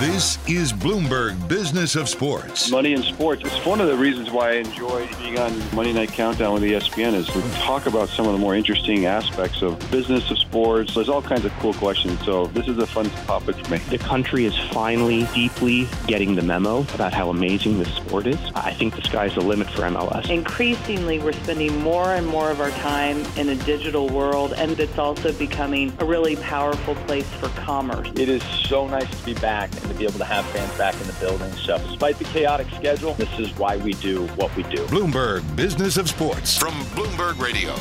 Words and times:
This 0.00 0.38
is 0.48 0.72
Bloomberg 0.72 1.48
Business 1.48 1.96
of 1.96 2.08
Sports. 2.08 2.70
Money 2.70 2.92
in 2.92 3.02
sports. 3.02 3.42
It's 3.44 3.66
one 3.66 3.80
of 3.80 3.88
the 3.88 3.96
reasons 3.96 4.30
why 4.30 4.50
I 4.50 4.52
enjoy 4.52 5.08
being 5.18 5.40
on 5.40 5.52
Monday 5.74 5.92
Night 5.92 6.12
Countdown 6.12 6.54
with 6.54 6.62
ESPN 6.62 7.14
is 7.14 7.26
to 7.26 7.42
talk 7.54 7.86
about 7.86 8.08
some 8.08 8.24
of 8.24 8.32
the 8.32 8.38
more 8.38 8.54
interesting 8.54 9.06
aspects 9.06 9.60
of 9.60 9.76
business 9.90 10.30
of 10.30 10.38
sports. 10.38 10.94
There's 10.94 11.08
all 11.08 11.20
kinds 11.20 11.44
of 11.44 11.52
cool 11.54 11.74
questions. 11.74 12.24
So 12.24 12.46
this 12.46 12.68
is 12.68 12.78
a 12.78 12.86
fun 12.86 13.10
topic 13.26 13.56
for 13.56 13.72
me. 13.72 13.78
The 13.78 13.98
country 13.98 14.44
is 14.44 14.56
finally 14.70 15.26
deeply 15.34 15.88
getting 16.06 16.36
the 16.36 16.42
memo 16.42 16.82
about 16.94 17.12
how 17.12 17.30
amazing 17.30 17.80
this 17.80 17.92
sport 17.92 18.28
is. 18.28 18.38
I 18.54 18.72
think 18.74 18.94
the 18.94 19.02
sky's 19.02 19.34
the 19.34 19.40
limit 19.40 19.68
for 19.70 19.82
MLS. 19.82 20.30
Increasingly, 20.30 21.18
we're 21.18 21.32
spending 21.32 21.76
more 21.80 22.14
and 22.14 22.24
more 22.24 22.52
of 22.52 22.60
our 22.60 22.70
time 22.70 23.26
in 23.36 23.48
a 23.48 23.56
digital 23.56 24.08
world, 24.08 24.52
and 24.52 24.78
it's 24.78 24.96
also 24.96 25.32
becoming 25.32 25.92
a 25.98 26.04
really 26.04 26.36
powerful 26.36 26.94
place 26.94 27.28
for 27.40 27.48
commerce. 27.60 28.08
It 28.14 28.28
is 28.28 28.44
so 28.44 28.86
nice 28.86 29.10
to 29.18 29.26
be 29.26 29.34
back 29.34 29.72
to 29.88 29.94
be 29.94 30.04
able 30.04 30.18
to 30.18 30.24
have 30.24 30.44
fans 30.46 30.76
back 30.78 30.94
in 30.94 31.06
the 31.06 31.12
building. 31.14 31.50
So, 31.52 31.78
despite 31.78 32.18
the 32.18 32.24
chaotic 32.24 32.68
schedule, 32.70 33.14
this 33.14 33.38
is 33.38 33.56
why 33.56 33.76
we 33.78 33.92
do 33.94 34.26
what 34.36 34.54
we 34.56 34.62
do. 34.64 34.84
Bloomberg 34.86 35.56
Business 35.56 35.96
of 35.96 36.08
Sports 36.08 36.56
from 36.56 36.74
Bloomberg 36.94 37.40
Radio. 37.40 37.74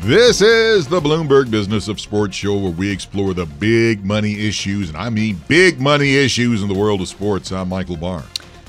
This 0.00 0.40
is 0.40 0.88
the 0.88 1.00
Bloomberg 1.00 1.50
Business 1.50 1.86
of 1.86 2.00
Sports 2.00 2.34
show 2.34 2.56
where 2.56 2.72
we 2.72 2.90
explore 2.90 3.34
the 3.34 3.44
big 3.44 4.04
money 4.04 4.48
issues, 4.48 4.88
and 4.88 4.96
I 4.96 5.10
mean 5.10 5.40
big 5.46 5.78
money 5.78 6.16
issues 6.16 6.62
in 6.62 6.68
the 6.68 6.74
world 6.74 7.02
of 7.02 7.08
sports. 7.08 7.52
I'm 7.52 7.68
Michael 7.68 7.96
Barr. 7.96 8.24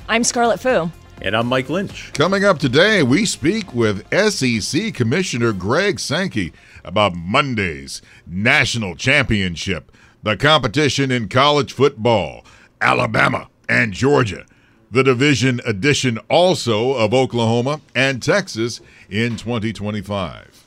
I'm 0.10 0.26
Scarlet 0.26 0.60
Fu. 0.60 0.92
And 1.22 1.38
I'm 1.38 1.46
Mike 1.46 1.70
Lynch. 1.70 2.12
Coming 2.14 2.44
up 2.44 2.58
today, 2.58 3.04
we 3.04 3.26
speak 3.28 3.76
with 3.76 4.04
SEC 4.12 4.92
Commissioner 4.94 5.54
Greg 5.54 6.00
Sankey 6.00 6.52
about 6.84 7.14
Monday's 7.14 8.02
national 8.26 8.96
championship 8.96 9.92
the 10.24 10.38
competition 10.38 11.12
in 11.12 11.28
college 11.28 11.74
football, 11.74 12.46
Alabama 12.80 13.50
and 13.68 13.94
Georgia. 13.94 14.46
The 14.92 15.04
division 15.04 15.62
edition 15.66 16.18
also 16.30 16.94
of 16.94 17.14
Oklahoma 17.14 17.80
and 17.96 18.22
Texas 18.22 18.82
in 19.10 19.38
2025. 19.38 20.66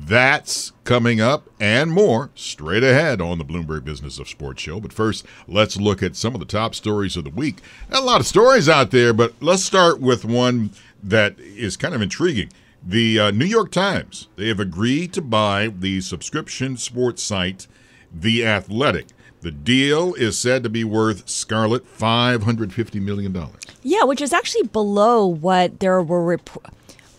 That's 0.00 0.72
coming 0.84 1.20
up 1.20 1.48
and 1.58 1.90
more 1.90 2.30
straight 2.34 2.84
ahead 2.84 3.20
on 3.20 3.38
the 3.38 3.44
Bloomberg 3.44 3.84
Business 3.84 4.18
of 4.18 4.28
Sports 4.28 4.62
show. 4.62 4.80
But 4.80 4.92
first, 4.92 5.26
let's 5.48 5.76
look 5.76 6.02
at 6.02 6.14
some 6.14 6.34
of 6.34 6.40
the 6.40 6.46
top 6.46 6.74
stories 6.74 7.16
of 7.16 7.24
the 7.24 7.30
week. 7.30 7.60
a 7.90 8.00
lot 8.00 8.20
of 8.20 8.26
stories 8.26 8.68
out 8.68 8.90
there, 8.92 9.12
but 9.12 9.34
let's 9.40 9.64
start 9.64 9.98
with 9.98 10.24
one 10.24 10.70
that 11.02 11.38
is 11.40 11.76
kind 11.76 11.94
of 11.94 12.02
intriguing. 12.02 12.50
The 12.82 13.18
uh, 13.18 13.30
New 13.32 13.44
York 13.44 13.70
Times, 13.70 14.28
they 14.36 14.48
have 14.48 14.60
agreed 14.60 15.12
to 15.14 15.22
buy 15.22 15.68
the 15.68 16.00
subscription 16.00 16.76
sports 16.76 17.22
site 17.22 17.66
The 18.12 18.46
Athletic. 18.46 19.08
The 19.40 19.50
deal 19.50 20.14
is 20.14 20.38
said 20.38 20.62
to 20.64 20.68
be 20.68 20.84
worth 20.84 21.28
Scarlet 21.28 21.84
$550 21.86 23.00
million. 23.00 23.36
Yeah, 23.82 24.04
which 24.04 24.20
is 24.20 24.32
actually 24.32 24.64
below 24.64 25.26
what 25.26 25.80
there 25.80 26.02
were 26.02 26.24
reports. 26.24 26.70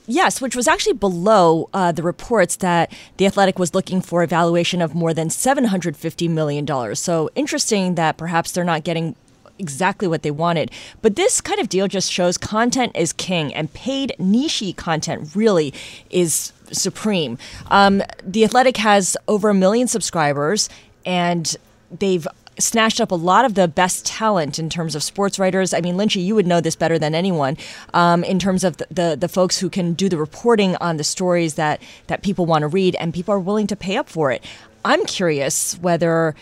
Yes, 0.06 0.42
which 0.42 0.56
was 0.56 0.68
actually 0.68 0.94
below 0.94 1.70
uh, 1.72 1.92
the 1.92 2.02
reports 2.02 2.56
that 2.58 2.92
the 3.18 3.28
Athletic 3.28 3.60
was 3.60 3.76
looking 3.76 4.02
for 4.02 4.24
a 4.24 4.28
valuation 4.28 4.82
of 4.82 4.96
more 4.96 5.14
than 5.14 5.30
$750 5.30 6.30
million. 6.30 6.96
So 6.96 7.30
interesting 7.36 7.94
that 7.94 8.18
perhaps 8.18 8.52
they're 8.52 8.64
not 8.64 8.84
getting 8.84 9.16
exactly 9.60 10.08
what 10.08 10.24
they 10.24 10.32
wanted. 10.32 10.72
But 11.02 11.16
this 11.16 11.42
kind 11.42 11.60
of 11.60 11.70
deal 11.70 11.88
just 11.88 12.12
shows 12.12 12.38
content 12.38 12.94
is 12.96 13.14
king, 13.14 13.54
and 13.54 13.72
paid 13.74 14.16
niche 14.18 14.74
content 14.76 15.36
really 15.36 15.74
is 16.10 16.54
supreme. 16.72 17.38
Um, 17.68 18.02
the 18.24 18.44
Athletic 18.44 18.78
has 18.78 19.18
over 19.28 19.50
a 19.50 19.54
million 19.54 19.88
subscribers, 19.88 20.70
and 21.06 21.56
they've 21.92 22.28
snatched 22.60 23.00
up 23.00 23.12
a 23.12 23.16
lot 23.16 23.46
of 23.46 23.54
the 23.56 23.68
best 23.68 24.06
talent 24.06 24.60
in 24.60 24.70
terms 24.70 24.94
of 24.94 25.02
sports 25.02 25.40
writers. 25.40 25.74
I 25.74 25.82
mean, 25.82 25.96
Lynchy, 25.96 26.24
you 26.24 26.36
would 26.36 26.46
know 26.46 26.62
this 26.62 26.76
better 26.76 27.00
than 27.00 27.16
anyone. 27.16 27.58
Um, 27.94 28.24
in 28.24 28.38
terms 28.38 28.64
of 28.64 28.78
the, 28.78 28.88
the, 28.92 29.18
the 29.20 29.28
folks 29.30 29.60
who 29.60 29.70
can 29.70 29.94
do 29.94 30.10
the 30.10 30.18
reporting 30.18 30.76
on 30.78 30.98
the 30.98 31.04
stories 31.04 31.56
that 31.56 31.82
that 32.08 32.22
people 32.22 32.46
want 32.46 32.64
to 32.64 32.68
read, 32.68 32.96
and 33.00 33.14
people 33.14 33.34
are 33.34 33.40
willing 33.40 33.68
to 33.68 33.76
pay 33.76 33.98
up 33.98 34.10
for 34.10 34.32
it. 34.32 34.44
I'm 34.84 35.06
curious 35.06 35.78
whether 35.80 36.36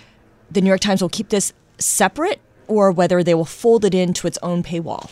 the 0.49 0.61
New 0.61 0.69
York 0.69 0.81
Times 0.81 1.01
will 1.01 1.09
keep 1.09 1.29
this 1.29 1.53
separate 1.77 2.39
or 2.67 2.91
whether 2.91 3.23
they 3.23 3.33
will 3.33 3.45
fold 3.45 3.85
it 3.85 3.93
into 3.93 4.27
its 4.27 4.37
own 4.43 4.63
paywall. 4.63 5.09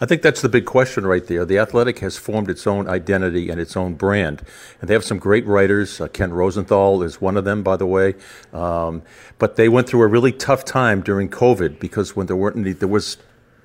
I 0.00 0.06
think 0.06 0.22
that's 0.22 0.42
the 0.42 0.48
big 0.48 0.64
question 0.64 1.04
right 1.06 1.26
there. 1.26 1.44
The 1.44 1.58
Athletic 1.58 1.98
has 2.00 2.16
formed 2.16 2.48
its 2.48 2.68
own 2.68 2.88
identity 2.88 3.50
and 3.50 3.60
its 3.60 3.76
own 3.76 3.94
brand, 3.94 4.42
and 4.80 4.88
they 4.88 4.94
have 4.94 5.04
some 5.04 5.18
great 5.18 5.44
writers. 5.44 6.00
Uh, 6.00 6.06
Ken 6.06 6.32
Rosenthal 6.32 7.02
is 7.02 7.20
one 7.20 7.36
of 7.36 7.44
them, 7.44 7.64
by 7.64 7.76
the 7.76 7.86
way. 7.86 8.14
Um, 8.52 9.02
but 9.38 9.56
they 9.56 9.68
went 9.68 9.88
through 9.88 10.02
a 10.02 10.06
really 10.06 10.30
tough 10.30 10.64
time 10.64 11.00
during 11.00 11.28
COVID 11.28 11.80
because 11.80 12.14
when 12.14 12.26
there 12.28 12.36
weren't 12.36 12.56
any, 12.56 12.72
there 12.72 12.86
was 12.86 13.16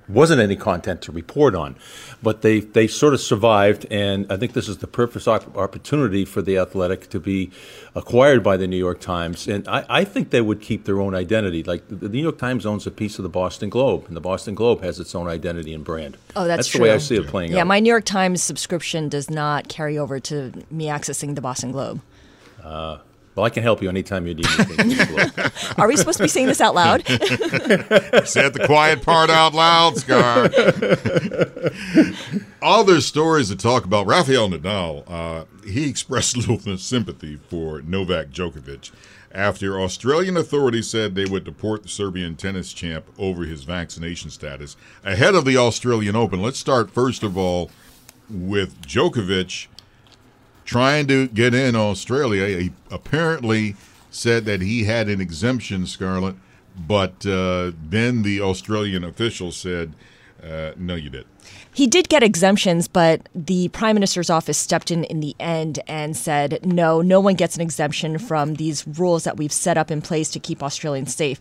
wasn't 0.07 0.41
any 0.41 0.55
content 0.55 1.01
to 1.03 1.11
report 1.11 1.55
on. 1.55 1.75
But 2.21 2.41
they, 2.41 2.59
they 2.59 2.87
sort 2.87 3.13
of 3.13 3.19
survived, 3.19 3.85
and 3.91 4.31
I 4.31 4.37
think 4.37 4.53
this 4.53 4.67
is 4.67 4.77
the 4.77 4.87
perfect 4.87 5.27
opportunity 5.27 6.25
for 6.25 6.41
the 6.41 6.57
Athletic 6.57 7.09
to 7.09 7.19
be 7.19 7.51
acquired 7.95 8.43
by 8.43 8.57
the 8.57 8.67
New 8.67 8.77
York 8.77 8.99
Times. 8.99 9.47
And 9.47 9.67
I, 9.67 9.85
I 9.89 10.03
think 10.03 10.29
they 10.29 10.41
would 10.41 10.61
keep 10.61 10.85
their 10.85 10.99
own 10.99 11.15
identity. 11.15 11.63
Like 11.63 11.87
the, 11.87 11.95
the, 11.95 12.09
New 12.09 12.21
York 12.21 12.37
Times 12.37 12.65
owns 12.65 12.87
a 12.87 12.91
piece 12.91 13.19
of 13.19 13.23
the 13.23 13.29
Boston 13.29 13.69
Globe, 13.69 14.05
and 14.07 14.15
the 14.15 14.21
Boston 14.21 14.55
Globe 14.55 14.81
has 14.83 14.99
its 14.99 15.13
own 15.15 15.27
identity 15.27 15.73
and 15.73 15.83
brand. 15.83 16.17
Oh, 16.35 16.45
that's, 16.45 16.59
that's 16.59 16.67
true. 16.69 16.79
the 16.79 16.83
way 16.83 16.91
I 16.91 16.97
see 16.97 17.15
it 17.15 17.27
playing 17.27 17.51
yeah, 17.51 17.57
out. 17.57 17.59
Yeah, 17.59 17.63
my 17.65 17.79
New 17.79 17.89
York 17.89 18.05
Times 18.05 18.41
subscription 18.41 19.09
does 19.09 19.29
not 19.29 19.67
carry 19.67 19.97
over 19.97 20.19
to 20.21 20.51
me 20.71 20.87
accessing 20.87 21.35
the 21.35 21.41
Boston 21.41 21.71
Globe. 21.71 22.01
Uh, 22.63 22.99
well, 23.35 23.45
I 23.45 23.49
can 23.49 23.63
help 23.63 23.81
you 23.81 23.89
anytime 23.89 24.27
you 24.27 24.35
need 24.35 24.47
anything. 24.79 25.51
Are 25.77 25.87
we 25.87 25.95
supposed 25.95 26.17
to 26.17 26.23
be 26.23 26.27
saying 26.27 26.47
this 26.47 26.61
out 26.61 26.75
loud? 26.75 27.05
Said 28.25 28.53
the 28.53 28.63
quiet 28.65 29.01
part 29.01 29.29
out 29.29 29.53
loud, 29.53 29.97
Scar. 29.97 30.49
Other 32.61 33.01
stories 33.01 33.49
to 33.49 33.55
talk 33.55 33.85
about. 33.85 34.05
Rafael 34.05 34.49
Nadal, 34.49 35.03
uh, 35.09 35.45
he 35.65 35.89
expressed 35.89 36.35
a 36.35 36.39
little 36.39 36.77
sympathy 36.77 37.39
for 37.49 37.81
Novak 37.81 38.27
Djokovic 38.27 38.91
after 39.31 39.81
Australian 39.81 40.37
authorities 40.37 40.87
said 40.87 41.15
they 41.15 41.25
would 41.25 41.43
deport 41.43 41.83
the 41.83 41.89
Serbian 41.89 42.35
tennis 42.35 42.71
champ 42.71 43.05
over 43.17 43.43
his 43.43 43.63
vaccination 43.63 44.29
status 44.29 44.77
ahead 45.03 45.33
of 45.33 45.43
the 45.43 45.57
Australian 45.57 46.15
Open. 46.15 46.41
Let's 46.41 46.59
start, 46.59 46.91
first 46.91 47.23
of 47.23 47.35
all, 47.35 47.71
with 48.29 48.79
Djokovic 48.81 49.67
trying 50.65 51.07
to 51.07 51.27
get 51.27 51.53
in 51.53 51.75
Australia. 51.75 52.59
He 52.59 52.71
apparently 52.91 53.75
said 54.09 54.45
that 54.45 54.61
he 54.61 54.83
had 54.83 55.09
an 55.09 55.19
exemption, 55.19 55.85
Scarlet, 55.87 56.35
but 56.75 57.25
uh, 57.25 57.71
then 57.83 58.23
the 58.23 58.41
Australian 58.41 59.03
official 59.03 59.51
said, 59.51 59.93
uh, 60.43 60.71
no, 60.77 60.95
you 60.95 61.09
did. 61.09 61.25
He 61.73 61.87
did 61.87 62.09
get 62.09 62.21
exemptions, 62.21 62.87
but 62.87 63.27
the 63.33 63.69
prime 63.69 63.95
minister's 63.95 64.29
office 64.29 64.57
stepped 64.57 64.91
in 64.91 65.03
in 65.05 65.19
the 65.19 65.35
end 65.39 65.79
and 65.87 66.15
said, 66.15 66.65
no, 66.65 67.01
no 67.01 67.19
one 67.19 67.35
gets 67.35 67.55
an 67.55 67.61
exemption 67.61 68.17
from 68.17 68.55
these 68.55 68.87
rules 68.87 69.23
that 69.23 69.37
we've 69.37 69.51
set 69.51 69.77
up 69.77 69.89
in 69.89 70.01
place 70.01 70.29
to 70.31 70.39
keep 70.39 70.61
Australians 70.61 71.15
safe 71.15 71.39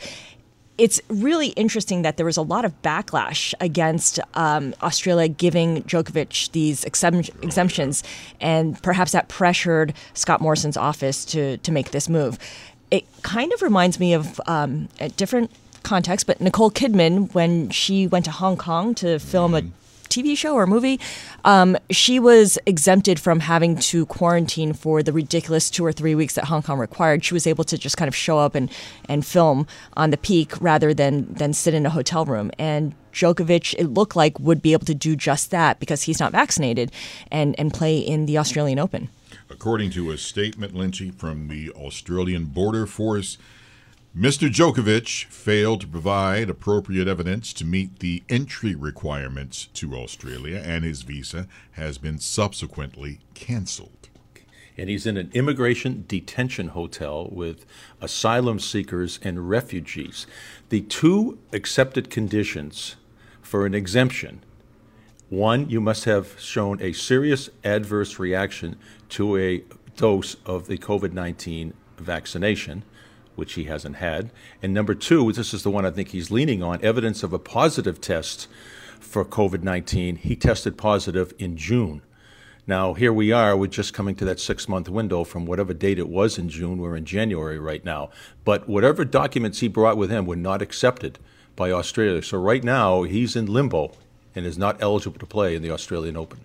it's 0.83 1.01
really 1.09 1.51
interesting 1.51 2.03
that 2.03 2.17
there 2.17 2.27
was 2.27 2.37
a 2.37 2.43
lot 2.43 2.65
of 2.65 2.83
backlash 2.83 3.55
against 3.61 4.19
um, 4.35 4.75
Australia 4.83 5.29
giving 5.29 5.85
Djokovic 5.85 6.51
these 6.51 6.83
exemptions, 6.83 8.03
and 8.41 8.83
perhaps 8.83 9.13
that 9.13 9.29
pressured 9.29 9.95
Scott 10.15 10.41
Morrison's 10.41 10.77
office 10.77 11.25
to 11.27 11.57
to 11.59 11.71
make 11.71 11.93
this 11.93 12.09
move. 12.09 12.37
It 12.91 13.05
kind 13.23 13.53
of 13.53 13.63
reminds 13.63 14.01
me 14.01 14.13
of 14.13 14.41
um, 14.49 14.89
a 14.99 15.09
different 15.09 15.53
context, 15.85 16.27
but 16.27 16.41
Nicole 16.41 16.73
Kidman 16.73 17.33
when 17.33 17.71
she 17.71 18.09
went 18.09 18.25
to 18.25 18.33
Hong 18.33 18.57
Kong 18.57 18.93
to 18.97 19.21
film 19.21 19.55
a 19.55 19.63
TV 20.13 20.37
show 20.37 20.55
or 20.55 20.67
movie, 20.67 21.01
um, 21.45 21.77
she 21.91 22.21
was 22.21 22.59
exempted 22.67 23.19
from 23.19 23.41
having 23.41 23.77
to 23.77 24.07
quarantine 24.07 24.73
for 24.73 25.03
the 25.03 25.13
ridiculous 25.13 25.71
two 25.71 25.85
or 25.85 25.93
three 25.93 26.15
weeks 26.15 26.35
that 26.35 26.45
Hong 26.45 26.63
Kong 26.63 26.79
required. 26.79 27.25
She 27.25 27.35
was 27.35 27.47
able 27.47 27.65
to 27.65 27.79
just 27.79 27.97
kind 27.97 28.09
of 28.09 28.15
show 28.15 28.39
up 28.39 28.55
and, 28.55 28.71
and 29.09 29.25
film 29.25 29.67
on 29.97 30.11
the 30.11 30.17
peak 30.17 30.61
rather 30.61 30.93
than, 30.93 31.33
than 31.35 31.53
sit 31.53 31.75
in 31.75 31.87
a 31.87 31.91
hotel 31.91 32.25
room. 32.25 32.51
And 32.59 32.95
Djokovic, 33.13 33.75
it 33.79 33.89
looked 33.89 34.17
like, 34.17 34.39
would 34.39 34.63
be 34.63 34.73
able 34.73 34.87
to 34.87 34.95
do 34.95 35.17
just 35.17 35.51
that 35.51 35.81
because 35.81 36.03
he's 36.03 36.21
not 36.21 36.33
vaccinated 36.33 36.93
and, 37.31 37.59
and 37.59 37.73
play 37.73 37.99
in 37.99 38.27
the 38.27 38.39
Australian 38.39 38.79
Open. 38.79 39.09
According 39.51 39.91
to 39.91 40.11
a 40.11 40.19
statement, 40.19 40.75
Lynchy, 40.75 41.15
from 41.15 41.49
the 41.49 41.71
Australian 41.71 42.47
Border 42.47 42.87
Force, 42.87 43.39
Mr. 44.17 44.53
Djokovic 44.53 45.25
failed 45.25 45.81
to 45.81 45.87
provide 45.87 46.51
appropriate 46.51 47.09
evidence 47.09 47.55
to 47.55 47.65
meet 47.65 48.01
the 48.01 48.23
entry 48.29 48.75
requirements 48.75 49.71
to 49.73 49.95
Australia, 49.95 50.63
and 50.63 50.85
his 50.85 51.01
visa 51.01 51.49
has 51.73 51.97
been 51.97 52.19
subsequently 52.19 53.21
canceled. 53.33 54.11
And 54.77 54.91
he's 54.91 55.07
in 55.07 55.17
an 55.17 55.31
immigration 55.33 56.05
detention 56.07 56.69
hotel 56.69 57.31
with 57.33 57.65
asylum 58.03 58.59
seekers 58.59 59.19
and 59.23 59.49
refugees. 59.49 60.27
The 60.69 60.83
two 60.83 61.39
accepted 61.51 62.11
conditions 62.11 62.97
for 63.41 63.65
an 63.65 63.75
exemption 63.75 64.45
one, 65.31 65.71
you 65.71 65.81
must 65.81 66.05
have 66.05 66.39
shown 66.39 66.83
a 66.83 66.93
serious 66.93 67.49
adverse 67.65 68.19
reaction 68.19 68.77
to 69.09 69.39
a 69.39 69.65
dose 69.97 70.37
of 70.45 70.67
the 70.67 70.77
COVID 70.77 71.15
19 71.15 71.73
vaccination 71.97 72.85
which 73.35 73.55
he 73.55 73.65
hasn't 73.65 73.97
had. 73.97 74.31
And 74.63 74.73
number 74.73 74.95
two, 74.95 75.33
this 75.33 75.55
is 75.55 75.63
the 75.63 75.71
one 75.71 75.87
I 75.87 75.91
think 75.91 76.09
he's 76.09 76.31
leaning 76.31 76.63
on 76.63 76.85
evidence 76.85 77.23
of 77.23 77.33
a 77.33 77.39
positive 77.39 78.01
test 78.01 78.49
for 79.01 79.25
COVID 79.25 79.63
19. 79.63 80.17
He 80.17 80.37
tested 80.37 80.77
positive 80.77 81.35
in 81.39 81.57
June. 81.57 82.03
Now, 82.67 82.95
here 82.95 83.13
we 83.13 83.33
are, 83.33 83.57
we're 83.57 83.67
just 83.67 83.93
coming 83.93 84.15
to 84.17 84.25
that 84.27 84.39
six 84.39 84.69
month 84.69 84.89
window 84.89 85.25
from 85.25 85.47
whatever 85.47 85.75
date 85.75 85.99
it 85.99 86.09
was 86.09 86.39
in 86.39 86.49
June. 86.49 86.79
We're 86.79 86.97
in 86.97 87.05
January 87.05 87.59
right 87.59 87.85
now. 87.85 88.11
But 88.45 88.69
whatever 88.69 89.05
documents 89.05 89.59
he 89.59 89.69
brought 89.69 89.97
with 89.97 90.11
him 90.11 90.27
were 90.27 90.37
not 90.37 90.63
accepted 90.63 91.19
by 91.57 91.73
Australia. 91.73 92.23
So 92.23 92.39
right 92.39 92.63
now, 92.63 93.03
he's 93.03 93.35
in 93.35 93.47
limbo 93.47 93.93
and 94.35 94.47
is 94.47 94.57
not 94.57 94.81
eligible 94.81 95.19
to 95.19 95.27
play 95.27 95.57
in 95.57 95.63
the 95.63 95.71
Australian 95.71 96.17
Open. 96.17 96.39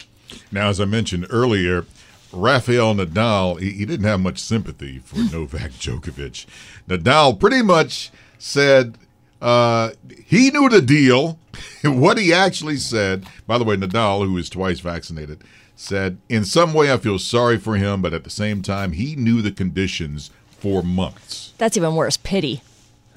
Now, 0.51 0.69
as 0.69 0.81
I 0.81 0.86
mentioned 0.86 1.28
earlier, 1.30 1.86
Rafael 2.31 2.95
Nadal, 2.95 3.59
he, 3.59 3.71
he 3.71 3.85
didn't 3.85 4.06
have 4.06 4.19
much 4.19 4.39
sympathy 4.39 5.00
for 5.00 5.18
Novak 5.31 5.71
Djokovic. 5.71 6.45
Nadal 6.88 7.39
pretty 7.39 7.62
much 7.62 8.12
said 8.38 8.97
uh, 9.41 9.91
he 10.25 10.51
knew 10.51 10.69
the 10.69 10.81
deal. 10.81 11.39
what 11.83 12.18
he 12.18 12.33
actually 12.33 12.77
said, 12.77 13.25
by 13.45 13.57
the 13.57 13.63
way, 13.63 13.75
Nadal, 13.75 14.25
who 14.25 14.38
is 14.38 14.50
twice 14.50 14.79
vaccinated, 14.79 15.44
said, 15.75 16.18
In 16.29 16.44
some 16.44 16.74
way, 16.74 16.91
I 16.91 16.97
feel 16.97 17.19
sorry 17.19 17.57
for 17.57 17.77
him, 17.77 18.01
but 18.01 18.13
at 18.13 18.24
the 18.24 18.29
same 18.29 18.62
time, 18.62 18.94
he 18.94 19.15
knew 19.15 19.41
the 19.41 19.51
conditions 19.51 20.31
for 20.50 20.83
months. 20.83 21.53
That's 21.57 21.77
even 21.77 21.95
worse. 21.95 22.18
Pity. 22.18 22.62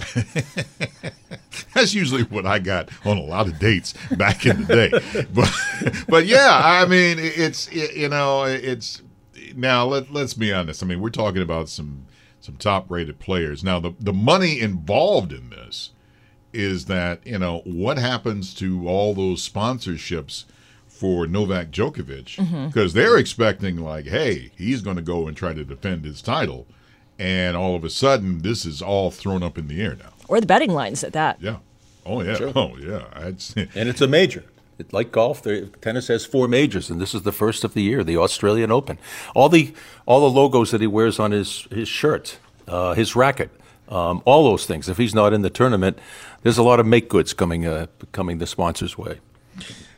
That's 1.75 1.95
usually 1.95 2.23
what 2.25 2.47
I 2.47 2.59
got 2.59 2.91
on 3.07 3.17
a 3.17 3.23
lot 3.23 3.47
of 3.47 3.59
dates 3.59 3.95
back 4.17 4.47
in 4.47 4.65
the 4.65 4.75
day. 4.75 5.27
but 5.35 6.05
but 6.09 6.27
yeah, 6.27 6.61
I 6.63 6.87
mean 6.87 7.19
it's 7.19 7.69
it, 7.69 7.97
you 7.97 8.09
know 8.09 8.45
it's 8.45 9.03
now 9.55 9.85
let 9.87 10.13
let's 10.13 10.35
be 10.35 10.53
honest. 10.53 10.83
I 10.83 10.87
mean 10.87 11.01
we're 11.01 11.11
talking 11.11 11.43
about 11.43 11.69
some 11.69 12.07
some 12.41 12.57
top 12.57 12.91
rated 12.91 13.19
players. 13.19 13.63
Now 13.63 13.81
the 13.81 13.93
the 13.99 14.13
money 14.13 14.61
involved 14.61 15.33
in 15.33 15.51
this 15.51 15.91
is 16.53 16.87
that 16.87 17.25
you 17.27 17.39
know 17.39 17.63
what 17.65 17.99
happens 17.99 18.55
to 18.55 18.89
all 18.89 19.15
those 19.15 19.49
sponsorships 19.49 20.45
for 20.89 21.27
Novak 21.27 21.71
Djokovic 21.71 22.37
because 22.67 22.93
mm-hmm. 22.93 22.99
they're 22.99 23.17
expecting 23.17 23.77
like 23.77 24.07
hey 24.07 24.51
he's 24.57 24.83
going 24.83 24.97
to 24.97 25.03
go 25.03 25.27
and 25.27 25.37
try 25.37 25.55
to 25.55 25.65
defend 25.65 26.05
his 26.05 26.21
title 26.21 26.67
and 27.21 27.55
all 27.55 27.77
of 27.77 27.85
a 27.85 27.91
sudden 27.91 28.41
this 28.41 28.65
is 28.65 28.81
all 28.81 29.11
thrown 29.11 29.43
up 29.43 29.59
in 29.59 29.69
the 29.69 29.81
air 29.83 29.95
now. 29.95 30.13
Or 30.27 30.41
the 30.41 30.47
betting 30.47 30.73
lines 30.73 31.05
at 31.05 31.13
that. 31.13 31.41
Yeah. 31.41 31.59
Oh 32.07 32.23
yeah. 32.23 32.35
Sure. 32.35 32.53
Oh 32.57 32.77
yeah. 32.79 33.05
and 33.15 33.89
it's 33.89 34.01
a 34.01 34.09
major. 34.09 34.45
It, 34.79 34.95
like 34.95 35.13
golf, 35.13 35.47
tennis 35.83 36.09
has 36.09 36.25
four 36.25 36.49
majors, 36.49 36.89
and 36.89 36.99
this 36.99 37.15
is 37.15 37.23
the 37.23 37.33
first 37.33 37.65
of 37.65 37.75
the 37.75 37.83
year, 37.83 38.03
the 38.03 38.17
Australian 38.17 38.73
Open. 38.73 38.99
All 39.35 39.51
the 39.51 39.75
all 40.07 40.21
the 40.21 40.31
logos 40.31 40.71
that 40.71 40.81
he 40.81 40.87
wears 40.87 41.21
on 41.21 41.33
his 41.33 41.69
his 41.71 41.87
shirt, 41.87 42.39
uh, 42.67 42.95
his 42.95 43.15
racket, 43.15 43.51
um, 43.91 44.23
all 44.25 44.43
those 44.45 44.65
things. 44.65 44.89
If 44.89 44.97
he's 44.97 45.15
not 45.15 45.35
in 45.35 45.43
the 45.43 45.51
tournament, 45.51 45.99
there's 46.43 46.57
a 46.57 46.63
lot 46.63 46.81
of 46.81 46.87
make 46.87 47.11
goods 47.11 47.35
coming 47.35 47.67
uh, 47.67 47.89
coming 48.13 48.39
the 48.39 48.47
sponsors' 48.47 48.97
way. 48.97 49.21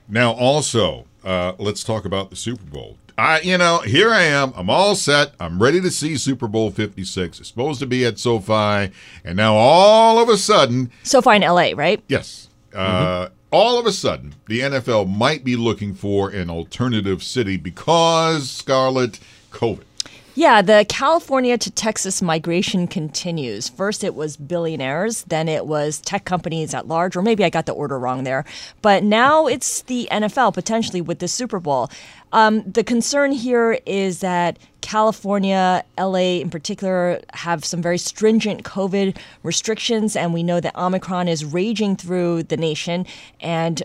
Now, 0.09 0.33
also, 0.33 1.07
uh, 1.25 1.53
let's 1.59 1.85
talk 1.85 2.05
about 2.05 2.31
the 2.31 2.37
Super 2.37 2.65
Bowl. 2.65 2.97
I, 3.19 3.41
you 3.41 3.59
know, 3.59 3.79
here 3.81 4.11
I 4.11 4.23
am. 4.23 4.53
I'm 4.57 4.71
all 4.71 4.95
set. 4.95 5.35
I'm 5.39 5.63
ready 5.63 5.81
to 5.81 5.91
see 5.91 6.17
Super 6.17 6.49
Bowl 6.49 6.71
56. 6.71 7.41
It's 7.41 7.49
supposed 7.49 7.81
to 7.81 7.87
be 7.87 8.05
at 8.05 8.19
SoFi, 8.19 8.93
and 9.25 9.37
now 9.37 9.55
all 9.55 10.19
of 10.19 10.29
a 10.29 10.37
sudden, 10.37 10.91
SoFi 11.03 11.37
in 11.37 11.43
LA, 11.43 11.73
right? 11.75 12.03
Yes. 12.09 12.49
Uh, 12.75 13.27
mm-hmm. 13.27 13.35
All 13.51 13.79
of 13.79 13.85
a 13.85 13.93
sudden, 13.93 14.35
the 14.49 14.61
NFL 14.61 15.15
might 15.15 15.45
be 15.45 15.57
looking 15.57 15.95
for 15.95 16.31
an 16.31 16.49
alternative 16.49 17.23
city 17.23 17.59
because 17.59 18.51
Scarlet 18.51 19.21
COVID. 19.51 19.85
Yeah, 20.35 20.63
the 20.63 20.87
California 20.89 21.59
to 21.59 21.71
Texas 21.71 22.23
migration 22.23 22.87
continues. 22.87 23.69
First, 23.69 24.03
it 24.03 24.15
was 24.15 24.39
billionaires, 24.39 25.25
then 25.25 25.47
it 25.47 25.67
was 25.67 26.01
tech 26.01 26.25
companies 26.25 26.73
at 26.73 26.89
large, 26.89 27.17
or 27.17 27.23
maybe 27.23 27.45
I 27.45 27.51
got 27.51 27.67
the 27.67 27.73
order 27.73 27.99
wrong 27.99 28.25
there. 28.25 28.47
But 28.81 29.05
now 29.05 29.47
it's 29.47 29.83
the 29.83 30.09
NFL 30.11 30.55
potentially 30.55 31.03
with 31.03 31.19
the 31.19 31.29
Super 31.29 31.61
Bowl. 31.61 31.91
Um, 32.33 32.63
the 32.63 32.83
concern 32.83 33.33
here 33.33 33.79
is 33.85 34.21
that 34.21 34.59
California, 34.81 35.85
LA 35.99 36.41
in 36.41 36.49
particular, 36.49 37.21
have 37.35 37.63
some 37.63 37.83
very 37.83 37.99
stringent 37.99 38.63
COVID 38.63 39.19
restrictions, 39.43 40.17
and 40.17 40.33
we 40.33 40.43
know 40.43 40.61
that 40.61 40.75
Omicron 40.77 41.29
is 41.29 41.45
raging 41.45 41.95
through 41.95 42.45
the 42.45 42.57
nation. 42.57 43.05
And 43.41 43.83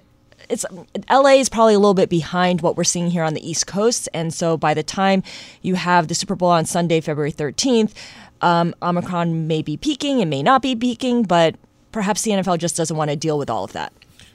it's 0.49 0.65
LA 1.09 1.31
is 1.31 1.49
probably 1.49 1.73
a 1.73 1.79
little 1.79 1.93
bit 1.93 2.09
behind 2.09 2.61
what 2.61 2.77
we're 2.77 2.83
seeing 2.83 3.09
here 3.09 3.23
on 3.23 3.33
the 3.33 3.49
East 3.49 3.67
Coast, 3.67 4.09
and 4.13 4.33
so 4.33 4.57
by 4.57 4.73
the 4.73 4.83
time 4.83 5.23
you 5.61 5.75
have 5.75 6.07
the 6.07 6.15
Super 6.15 6.35
Bowl 6.35 6.49
on 6.49 6.65
Sunday, 6.65 7.01
February 7.01 7.31
13th, 7.31 7.93
um, 8.41 8.73
Omicron 8.81 9.47
may 9.47 9.61
be 9.61 9.77
peaking, 9.77 10.19
it 10.19 10.25
may 10.27 10.43
not 10.43 10.61
be 10.61 10.75
peaking, 10.75 11.23
but 11.23 11.55
perhaps 11.91 12.21
the 12.21 12.31
NFL 12.31 12.59
just 12.59 12.77
doesn't 12.77 12.95
want 12.95 13.09
to 13.09 13.15
deal 13.15 13.37
with 13.37 13.49
all 13.49 13.63
of 13.63 13.73
that. 13.73 13.91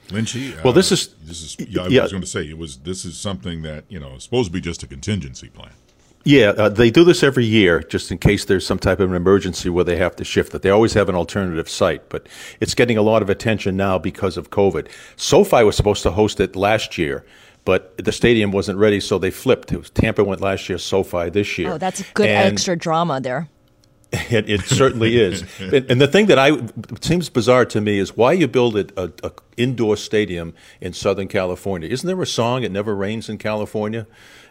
Lynchy. 0.09 0.61
Well, 0.63 0.73
this 0.73 0.91
uh, 0.91 0.95
is 0.95 1.07
this 1.23 1.41
is. 1.41 1.67
Yeah, 1.67 1.83
I 1.83 1.87
yeah. 1.87 2.03
was 2.03 2.11
going 2.11 2.21
to 2.21 2.27
say 2.27 2.43
it 2.47 2.57
was. 2.57 2.77
This 2.79 3.05
is 3.05 3.17
something 3.17 3.61
that 3.63 3.85
you 3.89 3.99
know 3.99 4.15
is 4.15 4.23
supposed 4.23 4.47
to 4.47 4.53
be 4.53 4.61
just 4.61 4.83
a 4.83 4.87
contingency 4.87 5.47
plan. 5.47 5.71
Yeah, 6.23 6.49
uh, 6.49 6.69
they 6.69 6.89
do 6.89 7.03
this 7.03 7.21
every 7.21 7.45
year 7.45 7.81
just 7.81 8.09
in 8.11 8.17
case 8.17 8.45
there's 8.45 8.65
some 8.65 8.79
type 8.79 8.99
of 9.01 9.09
an 9.09 9.15
emergency 9.15 9.69
where 9.69 9.83
they 9.83 9.97
have 9.97 10.15
to 10.17 10.23
shift 10.23 10.55
it. 10.55 10.61
They 10.61 10.69
always 10.69 10.93
have 10.93 11.09
an 11.09 11.15
alternative 11.15 11.69
site, 11.69 12.07
but 12.07 12.27
it's 12.61 12.73
getting 12.73 12.97
a 12.97 13.01
lot 13.01 13.21
of 13.21 13.29
attention 13.29 13.75
now 13.75 13.99
because 13.99 14.37
of 14.37 14.49
COVID. 14.49 14.87
SoFi 15.17 15.63
was 15.63 15.75
supposed 15.75 16.01
to 16.03 16.11
host 16.11 16.39
it 16.39 16.55
last 16.55 16.97
year, 16.97 17.25
but 17.65 17.97
the 17.97 18.13
stadium 18.13 18.51
wasn't 18.51 18.79
ready, 18.79 19.01
so 19.01 19.17
they 19.17 19.31
flipped. 19.31 19.73
It 19.73 19.77
was 19.77 19.89
Tampa 19.89 20.23
went 20.23 20.39
last 20.39 20.69
year, 20.69 20.77
SoFi 20.77 21.29
this 21.29 21.57
year. 21.57 21.73
Oh, 21.73 21.77
that's 21.77 22.03
good 22.13 22.27
and 22.27 22.53
extra 22.53 22.77
drama 22.77 23.19
there. 23.19 23.49
It, 24.29 24.47
it 24.47 24.61
certainly 24.61 25.19
is. 25.19 25.43
And, 25.59 25.89
and, 25.89 25.99
the 25.99 26.07
thing 26.07 26.27
that 26.27 26.37
I 26.37 26.51
seems 27.01 27.29
bizarre 27.29 27.65
to 27.65 27.81
me 27.81 27.97
is 27.97 28.15
why 28.15 28.33
you 28.33 28.47
build 28.47 28.77
a, 28.77 28.85
a, 28.95 29.11
a, 29.23 29.31
indoor 29.57 29.97
stadium 29.97 30.53
in 30.79 30.93
Southern 30.93 31.27
California. 31.27 31.89
Isn't 31.89 32.05
there 32.05 32.21
a 32.21 32.27
song 32.27 32.61
"It 32.61 32.71
Never 32.71 32.95
Rains 32.95 33.27
in 33.27 33.39
California"? 33.39 34.05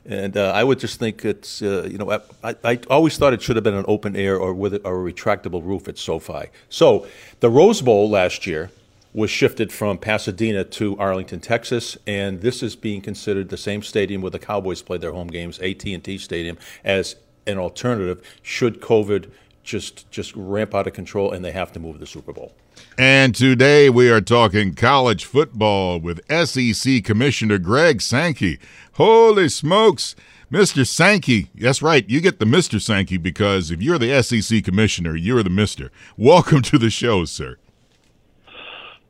And 0.05 0.37
uh, 0.37 0.53
I 0.53 0.65
would 0.65 0.81
just 0.81 0.99
think 0.99 1.25
it's 1.25 1.63
uh, 1.63 1.89
you 1.91 1.99
know 1.99 2.11
I, 2.43 2.57
I, 2.65 2.81
always 2.91 3.17
thought 3.17 3.33
it 3.33 3.43
should 3.43 3.57
have 3.57 3.63
been 3.63 3.75
an 3.75 3.85
open 3.87 4.17
air 4.17 4.37
or 4.37 4.53
with 4.53 4.75
a, 4.75 4.83
or 4.83 5.07
a 5.07 5.13
retractable 5.13 5.65
roof 5.65 5.87
at 5.87 5.97
SoFi. 5.97 6.49
So 6.69 7.07
the 7.41 7.49
Rose 7.49 7.83
Bowl 7.83 8.11
last 8.11 8.47
year 8.47 8.71
was 9.15 9.31
shifted 9.31 9.73
from 9.73 9.99
Pasadena 9.99 10.65
to 10.65 10.99
Arlington, 10.99 11.39
Texas, 11.39 11.99
and 12.07 12.41
this 12.41 12.63
is 12.63 12.75
being 12.75 13.01
considered 13.01 13.51
the 13.51 13.57
same 13.57 13.83
stadium 13.83 14.23
where 14.23 14.31
the 14.31 14.39
Cowboys 14.39 14.81
play 14.81 14.97
their 14.97 15.13
home 15.13 15.29
games, 15.29 15.59
AT&T 15.61 16.19
Stadium, 16.19 16.57
as 16.83 17.17
an 17.47 17.59
alternative 17.59 18.23
should 18.43 18.81
COVID 18.81 19.31
just 19.63 20.11
just 20.11 20.35
ramp 20.35 20.75
out 20.75 20.87
of 20.89 20.93
control 20.93 21.31
and 21.31 21.45
they 21.45 21.53
have 21.53 21.71
to 21.73 21.79
move 21.79 22.01
the 22.01 22.07
Super 22.07 22.33
Bowl. 22.33 22.53
And 22.99 23.35
today 23.35 23.89
we 23.91 24.11
are 24.11 24.21
talking 24.21 24.75
college 24.75 25.25
football 25.25 25.99
with 25.99 26.21
SEC 26.31 27.03
Commissioner 27.05 27.59
Greg 27.59 28.03
Sankey. 28.03 28.59
Holy 28.95 29.49
smokes! 29.49 30.15
Mr. 30.53 30.87
Sankey, 30.87 31.49
that's 31.55 31.81
right, 31.81 32.07
you 32.11 32.21
get 32.21 32.39
the 32.39 32.45
Mr. 32.45 32.79
Sankey 32.79 33.17
because 33.17 33.71
if 33.71 33.81
you're 33.81 33.99
the 33.99 34.23
SEC 34.23 34.63
Commissioner, 34.63 35.17
you're 35.17 35.43
the 35.43 35.49
Mr. 35.49 35.89
Welcome 36.19 36.61
to 36.63 36.77
the 36.77 36.91
show, 36.91 37.25
sir. 37.25 37.57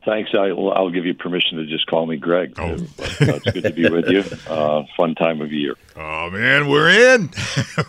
Thanks. 0.05 0.31
I'll, 0.33 0.71
I'll 0.71 0.89
give 0.89 1.05
you 1.05 1.13
permission 1.13 1.57
to 1.57 1.65
just 1.65 1.87
call 1.87 2.05
me 2.05 2.17
Greg. 2.17 2.53
Oh. 2.57 2.75
it's 2.97 3.51
good 3.51 3.63
to 3.63 3.71
be 3.71 3.89
with 3.89 4.09
you. 4.09 4.23
Uh, 4.47 4.83
fun 4.97 5.15
time 5.15 5.41
of 5.41 5.51
year. 5.51 5.75
Oh 5.95 6.29
man, 6.29 6.67
we're 6.67 6.89
in. 6.89 7.29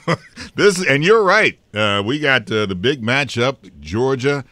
this 0.55 0.85
and 0.87 1.03
you're 1.03 1.25
right. 1.25 1.59
Uh, 1.73 2.03
we 2.05 2.21
got 2.21 2.51
uh, 2.53 2.67
the 2.67 2.77
big 2.77 3.03
matchup: 3.03 3.57
Georgia, 3.81 4.45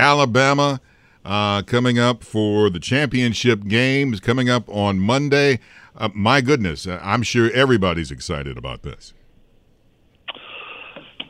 Alabama, 0.00 0.80
uh, 1.26 1.60
coming 1.62 1.98
up 1.98 2.24
for 2.24 2.70
the 2.70 2.80
championship 2.80 3.64
games 3.64 4.18
coming 4.18 4.48
up 4.48 4.66
on 4.70 4.98
Monday. 4.98 5.60
Uh, 5.94 6.08
my 6.14 6.40
goodness, 6.40 6.86
uh, 6.86 6.98
I'm 7.02 7.22
sure 7.22 7.50
everybody's 7.52 8.10
excited 8.10 8.56
about 8.56 8.82
this. 8.82 9.12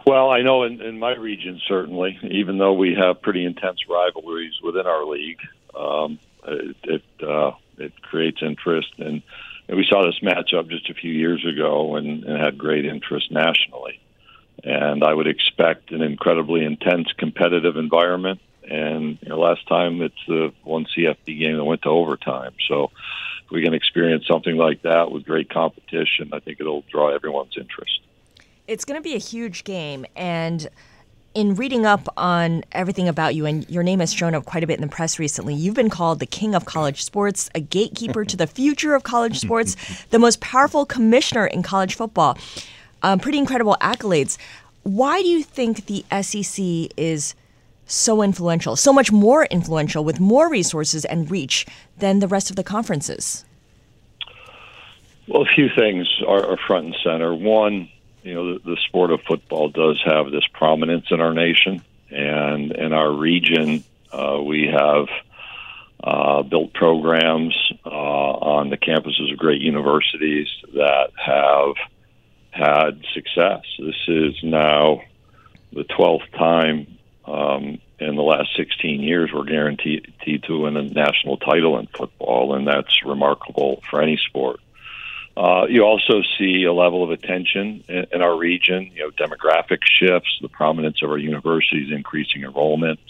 Well, 0.07 0.31
I 0.31 0.43
know 0.43 0.63
in, 0.63 0.81
in 0.81 1.01
my 1.01 1.17
region 1.17 1.61
certainly, 1.67 2.17
even 2.23 2.59
though 2.59 2.73
we 2.73 2.95
have 2.95 3.21
pretty 3.21 3.45
intense 3.45 3.81
rivalries 3.89 4.55
within 4.63 4.87
our 4.87 5.05
league, 5.05 5.41
um, 5.75 6.21
it 6.47 6.77
it, 6.85 7.03
uh, 7.29 7.53
it 7.79 8.01
creates 8.03 8.41
interest, 8.43 8.93
and, 8.99 9.23
and 9.69 9.77
we 9.77 9.85
saw 9.89 10.05
this 10.07 10.21
matchup 10.23 10.69
just 10.71 10.89
a 10.91 10.95
few 10.95 11.13
years 11.13 11.45
ago 11.45 11.97
and, 11.97 12.23
and 12.25 12.41
had 12.41 12.57
great 12.57 12.85
interest 12.85 13.33
nationally. 13.33 14.01
and 14.65 15.03
I 15.03 15.13
would 15.15 15.27
expect 15.27 15.91
an 15.91 16.03
incredibly 16.03 16.65
intense 16.65 17.09
competitive 17.17 17.77
environment. 17.77 18.41
And 18.71 19.19
you 19.21 19.29
know, 19.29 19.39
last 19.39 19.67
time 19.67 20.01
it's 20.01 20.15
the 20.29 20.53
one 20.63 20.87
CFP 20.87 21.39
game 21.39 21.57
that 21.57 21.65
went 21.65 21.83
to 21.83 21.89
overtime. 21.89 22.55
So 22.69 22.91
if 23.45 23.51
we 23.51 23.63
can 23.63 23.75
experience 23.75 24.27
something 24.27 24.57
like 24.57 24.83
that 24.83 25.11
with 25.11 25.25
great 25.25 25.51
competition, 25.51 26.31
I 26.33 26.39
think 26.39 26.61
it'll 26.61 26.85
draw 26.91 27.09
everyone's 27.09 27.57
interest. 27.57 28.01
It's 28.69 28.85
going 28.85 28.99
to 28.99 29.03
be 29.03 29.15
a 29.15 29.19
huge 29.19 29.65
game, 29.65 30.07
and 30.15 30.71
in 31.35 31.55
reading 31.55 31.87
up 31.87 32.09
on 32.17 32.65
everything 32.73 33.09
about 33.09 33.35
you, 33.35 33.47
and 33.47 33.69
your 33.69 33.83
name 33.83 34.01
has 34.01 34.13
shown 34.13 34.35
up 34.35 34.45
quite 34.45 34.65
a 34.65 34.67
bit 34.67 34.75
in 34.75 34.81
the 34.81 34.89
press 34.89 35.19
recently, 35.19 35.55
you've 35.55 35.75
been 35.75 35.91
called 35.91 36.21
the 36.21 36.27
king 36.27 36.55
of 36.55 36.65
college 36.65 37.03
sports, 37.03 37.51
a 37.55 37.61
gatekeeper 37.61 38.25
to 38.25 38.37
the 38.37 38.47
future 38.59 38.95
of 38.95 39.03
college 39.03 39.39
sports, 39.39 39.77
the 40.11 40.19
most 40.19 40.41
powerful 40.41 40.85
commissioner 40.85 41.47
in 41.47 41.63
college 41.63 41.95
football. 41.95 42.39
Um, 43.03 43.19
pretty 43.19 43.39
incredible 43.39 43.77
accolades. 43.81 44.39
Why 44.83 45.23
do 45.23 45.29
you 45.29 45.43
think 45.43 45.87
the 45.87 46.05
SEC 46.23 46.93
is 46.97 47.35
so 47.91 48.23
influential, 48.23 48.77
so 48.77 48.93
much 48.93 49.11
more 49.13 49.45
influential, 49.47 50.05
with 50.05 50.21
more 50.21 50.49
resources 50.49 51.05
and 51.05 51.31
reach 51.31 51.67
than 51.99 52.21
the 52.21 52.29
rest 52.29 52.51
of 52.51 52.57
the 52.57 52.65
conferences? 52.65 53.45
Well, 55.29 55.43
a 55.43 55.47
few 55.47 55.69
things 55.69 56.09
are, 56.27 56.57
front 56.67 56.87
and 56.87 56.97
center. 57.05 57.35
One, 57.35 57.89
you 58.23 58.35
know, 58.35 58.55
the, 58.55 58.71
the, 58.71 58.77
sport 58.89 59.13
of 59.13 59.21
football 59.23 59.69
does 59.69 60.01
have 60.05 60.31
this 60.31 60.47
prominence 60.53 61.07
in 61.11 61.21
our 61.21 61.33
nation, 61.33 61.83
and 62.11 62.73
in 62.73 62.93
our 62.93 63.13
region, 63.13 63.85
uh, 64.13 64.41
we 64.43 64.67
have 64.67 65.07
uh, 66.03 66.43
built 66.43 66.73
programs 66.73 67.55
uh, 67.85 67.89
on 67.89 68.71
the 68.71 68.77
campuses 68.77 69.31
of 69.33 69.39
great 69.39 69.61
universities 69.61 70.49
that 70.75 71.11
have 71.17 71.75
had 72.51 73.05
success. 73.15 73.63
This 73.79 74.09
is 74.09 74.35
now 74.43 75.03
the 75.73 75.85
12th 75.85 76.31
time 76.37 76.99
um, 77.31 77.81
in 77.99 78.17
the 78.17 78.23
last 78.23 78.57
16 78.57 79.01
years 79.01 79.31
we're 79.33 79.45
guaranteed 79.45 80.13
to 80.45 80.61
win 80.61 80.77
a 80.77 80.83
national 80.83 81.37
title 81.37 81.79
in 81.79 81.87
football, 81.87 82.55
and 82.55 82.67
that's 82.67 83.05
remarkable 83.05 83.83
for 83.89 84.03
any 84.03 84.17
sport. 84.17 84.61
Uh, 85.37 85.67
you 85.69 85.83
also 85.83 86.23
see 86.39 86.65
a 86.65 86.73
level 86.73 87.05
of 87.05 87.11
attention 87.11 87.85
in, 87.89 88.07
in, 88.13 88.21
our 88.21 88.37
region, 88.37 88.91
you 88.95 89.03
know, 89.03 89.11
demographic 89.11 89.79
shifts, 89.85 90.39
the 90.43 90.49
prominence 90.49 91.03
of 91.03 91.11
our 91.11 91.19
universities 91.19 91.93
increasing 91.93 92.43
enrollment, 92.43 93.01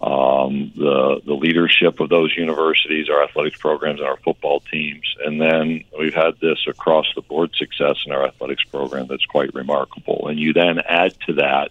um, 0.00 0.72
the 0.76 1.20
the 1.26 1.34
leadership 1.34 2.00
of 2.00 2.08
those 2.08 2.34
universities, 2.36 3.08
our 3.08 3.24
athletics 3.24 3.58
programs, 3.58 4.00
and 4.00 4.08
our 4.08 4.16
football 4.18 4.60
teams, 4.60 5.04
and 5.24 5.40
then 5.40 5.84
we've 5.98 6.14
had 6.14 6.38
this 6.40 6.58
across 6.66 7.06
the 7.14 7.22
board 7.22 7.50
success 7.54 7.96
in 8.06 8.12
our 8.12 8.24
athletics 8.24 8.64
program 8.64 9.06
that's 9.06 9.26
quite 9.26 9.52
remarkable. 9.52 10.28
And 10.28 10.38
you 10.38 10.52
then 10.52 10.78
add 10.78 11.14
to 11.26 11.34
that 11.34 11.70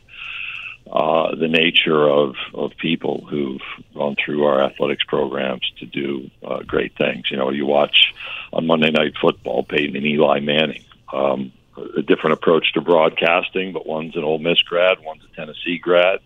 uh, 0.90 1.36
the 1.36 1.48
nature 1.48 2.08
of 2.08 2.36
of 2.54 2.72
people 2.78 3.26
who've 3.30 3.62
gone 3.94 4.16
through 4.24 4.46
our 4.46 4.64
athletics 4.64 5.04
programs 5.08 5.70
to 5.80 5.86
do 5.86 6.30
uh, 6.46 6.60
great 6.64 6.98
things. 6.98 7.30
You 7.32 7.38
know, 7.38 7.50
you 7.52 7.66
watch 7.66 8.14
on 8.54 8.68
Monday 8.68 8.92
Night 8.92 9.14
Football, 9.20 9.64
Peyton 9.64 9.96
and 9.96 10.06
Eli 10.06 10.40
Manning. 10.40 10.84
Um, 11.12 11.52
a 11.98 12.02
different 12.02 12.34
approach 12.34 12.74
to 12.74 12.82
broadcasting, 12.82 13.72
but 13.74 13.88
one's 13.88 14.16
an 14.16 14.24
Ole 14.24 14.40
Miss 14.40 14.62
grad, 14.62 15.00
one's 15.04 15.24
a 15.24 15.36
Tennessee 15.36 15.78
grad 15.78 16.20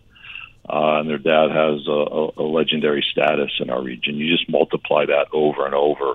uh, 0.68 0.98
and 0.98 1.08
their 1.08 1.18
dad 1.18 1.50
has 1.50 1.86
a, 1.86 2.30
a, 2.36 2.42
legendary 2.42 3.04
status 3.12 3.52
in 3.60 3.70
our 3.70 3.80
region. 3.80 4.16
You 4.16 4.36
just 4.36 4.48
multiply 4.48 5.06
that 5.06 5.28
over 5.32 5.64
and 5.64 5.74
over. 5.74 6.14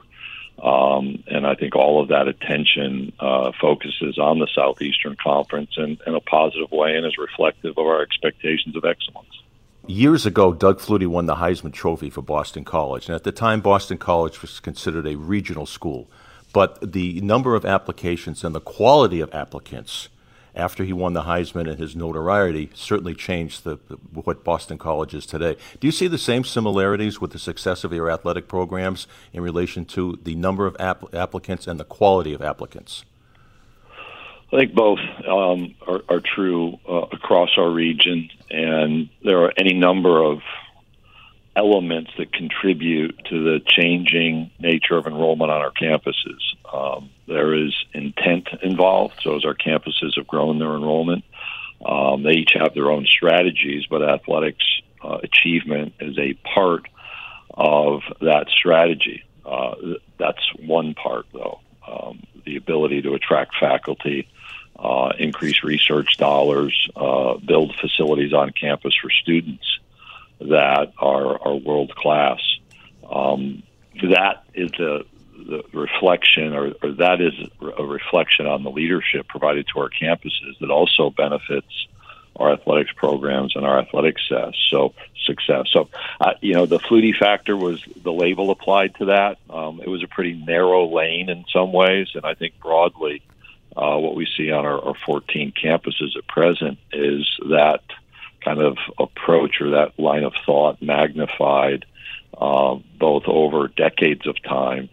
Um, 0.61 1.23
and 1.27 1.47
I 1.47 1.55
think 1.55 1.75
all 1.75 2.01
of 2.01 2.09
that 2.09 2.27
attention 2.27 3.13
uh, 3.19 3.51
focuses 3.59 4.19
on 4.19 4.37
the 4.37 4.47
Southeastern 4.53 5.17
Conference 5.21 5.71
in, 5.75 5.97
in 6.05 6.13
a 6.13 6.19
positive 6.19 6.71
way 6.71 6.95
and 6.95 7.05
is 7.05 7.17
reflective 7.17 7.77
of 7.77 7.85
our 7.85 8.01
expectations 8.01 8.75
of 8.75 8.85
excellence. 8.85 9.41
Years 9.87 10.27
ago, 10.27 10.53
Doug 10.53 10.79
Flutie 10.79 11.07
won 11.07 11.25
the 11.25 11.35
Heisman 11.35 11.73
Trophy 11.73 12.11
for 12.11 12.21
Boston 12.21 12.63
College. 12.63 13.07
And 13.07 13.15
at 13.15 13.23
the 13.23 13.31
time, 13.31 13.61
Boston 13.61 13.97
College 13.97 14.43
was 14.43 14.59
considered 14.59 15.07
a 15.07 15.15
regional 15.15 15.65
school. 15.65 16.07
But 16.53 16.91
the 16.93 17.19
number 17.21 17.55
of 17.55 17.65
applications 17.65 18.43
and 18.43 18.53
the 18.53 18.61
quality 18.61 19.19
of 19.19 19.33
applicants 19.33 20.09
after 20.55 20.83
he 20.83 20.93
won 20.93 21.13
the 21.13 21.23
Heisman 21.23 21.69
and 21.69 21.79
his 21.79 21.95
notoriety 21.95 22.69
certainly 22.73 23.15
changed 23.15 23.63
the, 23.63 23.75
what 24.13 24.43
Boston 24.43 24.77
College 24.77 25.13
is 25.13 25.25
today. 25.25 25.55
Do 25.79 25.87
you 25.87 25.91
see 25.91 26.07
the 26.07 26.17
same 26.17 26.43
similarities 26.43 27.21
with 27.21 27.31
the 27.31 27.39
success 27.39 27.83
of 27.83 27.93
your 27.93 28.09
athletic 28.09 28.47
programs 28.47 29.07
in 29.33 29.41
relation 29.41 29.85
to 29.85 30.19
the 30.23 30.35
number 30.35 30.65
of 30.65 30.75
app- 30.79 31.13
applicants 31.13 31.67
and 31.67 31.79
the 31.79 31.85
quality 31.85 32.33
of 32.33 32.41
applicants? 32.41 33.05
I 34.53 34.57
think 34.57 34.73
both 34.73 34.99
um, 35.25 35.75
are, 35.87 36.01
are, 36.09 36.19
true 36.19 36.77
uh, 36.87 37.05
across 37.13 37.51
our 37.57 37.69
region, 37.69 38.29
and 38.49 39.09
there 39.23 39.45
are 39.45 39.53
any 39.55 39.73
number 39.73 40.21
of 40.21 40.39
elements 41.55 42.11
that 42.17 42.31
contribute 42.31 43.19
to 43.25 43.43
the 43.43 43.59
changing 43.65 44.51
nature 44.59 44.95
of 44.95 45.05
enrollment 45.05 45.51
on 45.51 45.61
our 45.61 45.71
campuses. 45.71 46.39
Um, 46.71 47.09
there 47.27 47.53
is 47.53 47.73
intent 47.93 48.47
involved, 48.61 49.15
so 49.21 49.35
as 49.35 49.43
our 49.45 49.53
campuses 49.53 50.15
have 50.15 50.27
grown 50.27 50.59
their 50.59 50.75
enrollment, 50.75 51.25
um, 51.85 52.23
they 52.23 52.31
each 52.31 52.53
have 52.53 52.73
their 52.73 52.89
own 52.89 53.05
strategies, 53.05 53.85
but 53.89 54.01
athletics 54.01 54.63
uh, 55.03 55.17
achievement 55.23 55.93
is 55.99 56.17
a 56.17 56.33
part 56.55 56.87
of 57.53 58.01
that 58.21 58.47
strategy. 58.49 59.23
Uh, 59.45 59.75
that's 60.17 60.53
one 60.59 60.93
part, 60.93 61.25
though. 61.33 61.59
Um, 61.85 62.23
the 62.45 62.55
ability 62.55 63.01
to 63.01 63.13
attract 63.13 63.55
faculty, 63.59 64.29
uh, 64.77 65.11
increase 65.17 65.63
research 65.63 66.17
dollars, 66.17 66.87
uh, 66.95 67.35
build 67.37 67.75
facilities 67.75 68.31
on 68.31 68.51
campus 68.51 68.95
for 69.01 69.09
students 69.09 69.65
that 70.49 70.93
are, 70.97 71.41
are 71.41 71.55
world 71.55 71.95
class. 71.95 72.39
Um, 73.09 73.63
that 74.01 74.43
is 74.53 74.71
a 74.79 75.03
the 75.47 75.63
reflection, 75.73 76.53
or, 76.53 76.73
or 76.83 76.91
that 76.93 77.21
is 77.21 77.33
a 77.61 77.83
reflection 77.83 78.45
on 78.45 78.63
the 78.63 78.69
leadership 78.69 79.27
provided 79.27 79.67
to 79.73 79.79
our 79.79 79.89
campuses 79.89 80.57
that 80.59 80.69
also 80.69 81.09
benefits 81.09 81.87
our 82.35 82.53
athletics 82.53 82.91
programs 82.95 83.55
and 83.55 83.65
our 83.65 83.79
athletic 83.79 84.17
success. 84.19 84.53
So 84.69 84.93
success. 85.25 85.67
So, 85.71 85.89
uh, 86.19 86.33
you 86.41 86.53
know, 86.53 86.65
the 86.65 86.79
Flutie 86.79 87.15
factor 87.15 87.55
was 87.55 87.83
the 88.01 88.11
label 88.11 88.49
applied 88.49 88.95
to 88.95 89.05
that. 89.05 89.37
Um, 89.49 89.81
it 89.81 89.89
was 89.89 90.03
a 90.03 90.07
pretty 90.07 90.33
narrow 90.33 90.87
lane 90.87 91.29
in 91.29 91.45
some 91.51 91.71
ways, 91.71 92.09
and 92.15 92.25
I 92.25 92.33
think 92.33 92.59
broadly, 92.59 93.21
uh, 93.75 93.97
what 93.97 94.15
we 94.15 94.27
see 94.37 94.51
on 94.51 94.65
our, 94.65 94.79
our 94.79 94.95
14 95.05 95.53
campuses 95.53 96.17
at 96.17 96.27
present 96.27 96.79
is 96.91 97.27
that 97.49 97.81
kind 98.43 98.61
of 98.61 98.77
approach 98.99 99.61
or 99.61 99.71
that 99.71 99.97
line 99.99 100.23
of 100.23 100.33
thought 100.45 100.81
magnified 100.81 101.85
uh, 102.37 102.75
both 102.97 103.23
over 103.27 103.67
decades 103.67 104.25
of 104.25 104.41
time, 104.43 104.89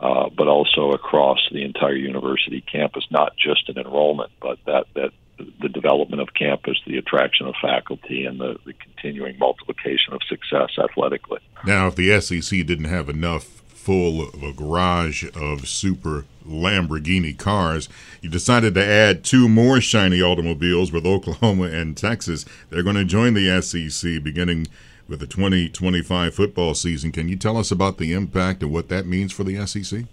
uh, 0.00 0.28
but 0.30 0.48
also 0.48 0.92
across 0.92 1.38
the 1.52 1.62
entire 1.64 1.94
university 1.94 2.60
campus, 2.60 3.06
not 3.10 3.36
just 3.36 3.68
in 3.68 3.78
enrollment, 3.78 4.30
but 4.40 4.58
that, 4.66 4.86
that 4.94 5.10
the 5.60 5.68
development 5.68 6.20
of 6.20 6.34
campus, 6.34 6.76
the 6.86 6.98
attraction 6.98 7.46
of 7.46 7.54
faculty, 7.62 8.24
and 8.24 8.40
the, 8.40 8.58
the 8.66 8.72
continuing 8.72 9.38
multiplication 9.38 10.12
of 10.12 10.20
success 10.28 10.70
athletically. 10.78 11.40
Now, 11.64 11.86
if 11.86 11.94
the 11.94 12.20
SEC 12.20 12.66
didn't 12.66 12.86
have 12.86 13.08
enough 13.08 13.62
full 13.88 14.20
of 14.20 14.42
a 14.42 14.52
garage 14.52 15.24
of 15.34 15.66
super 15.66 16.26
Lamborghini 16.46 17.34
cars. 17.34 17.88
You 18.20 18.28
decided 18.28 18.74
to 18.74 18.84
add 18.84 19.24
two 19.24 19.48
more 19.48 19.80
shiny 19.80 20.20
automobiles 20.20 20.92
with 20.92 21.06
Oklahoma 21.06 21.68
and 21.68 21.96
Texas. 21.96 22.44
They're 22.68 22.82
going 22.82 22.96
to 22.96 23.06
join 23.06 23.32
the 23.32 23.62
SEC 23.62 24.22
beginning 24.22 24.66
with 25.08 25.20
the 25.20 25.26
2025 25.26 26.34
football 26.34 26.74
season. 26.74 27.12
Can 27.12 27.30
you 27.30 27.36
tell 27.36 27.56
us 27.56 27.70
about 27.70 27.96
the 27.96 28.12
impact 28.12 28.62
and 28.62 28.70
what 28.70 28.90
that 28.90 29.06
means 29.06 29.32
for 29.32 29.42
the 29.42 29.66
SEC? 29.66 30.04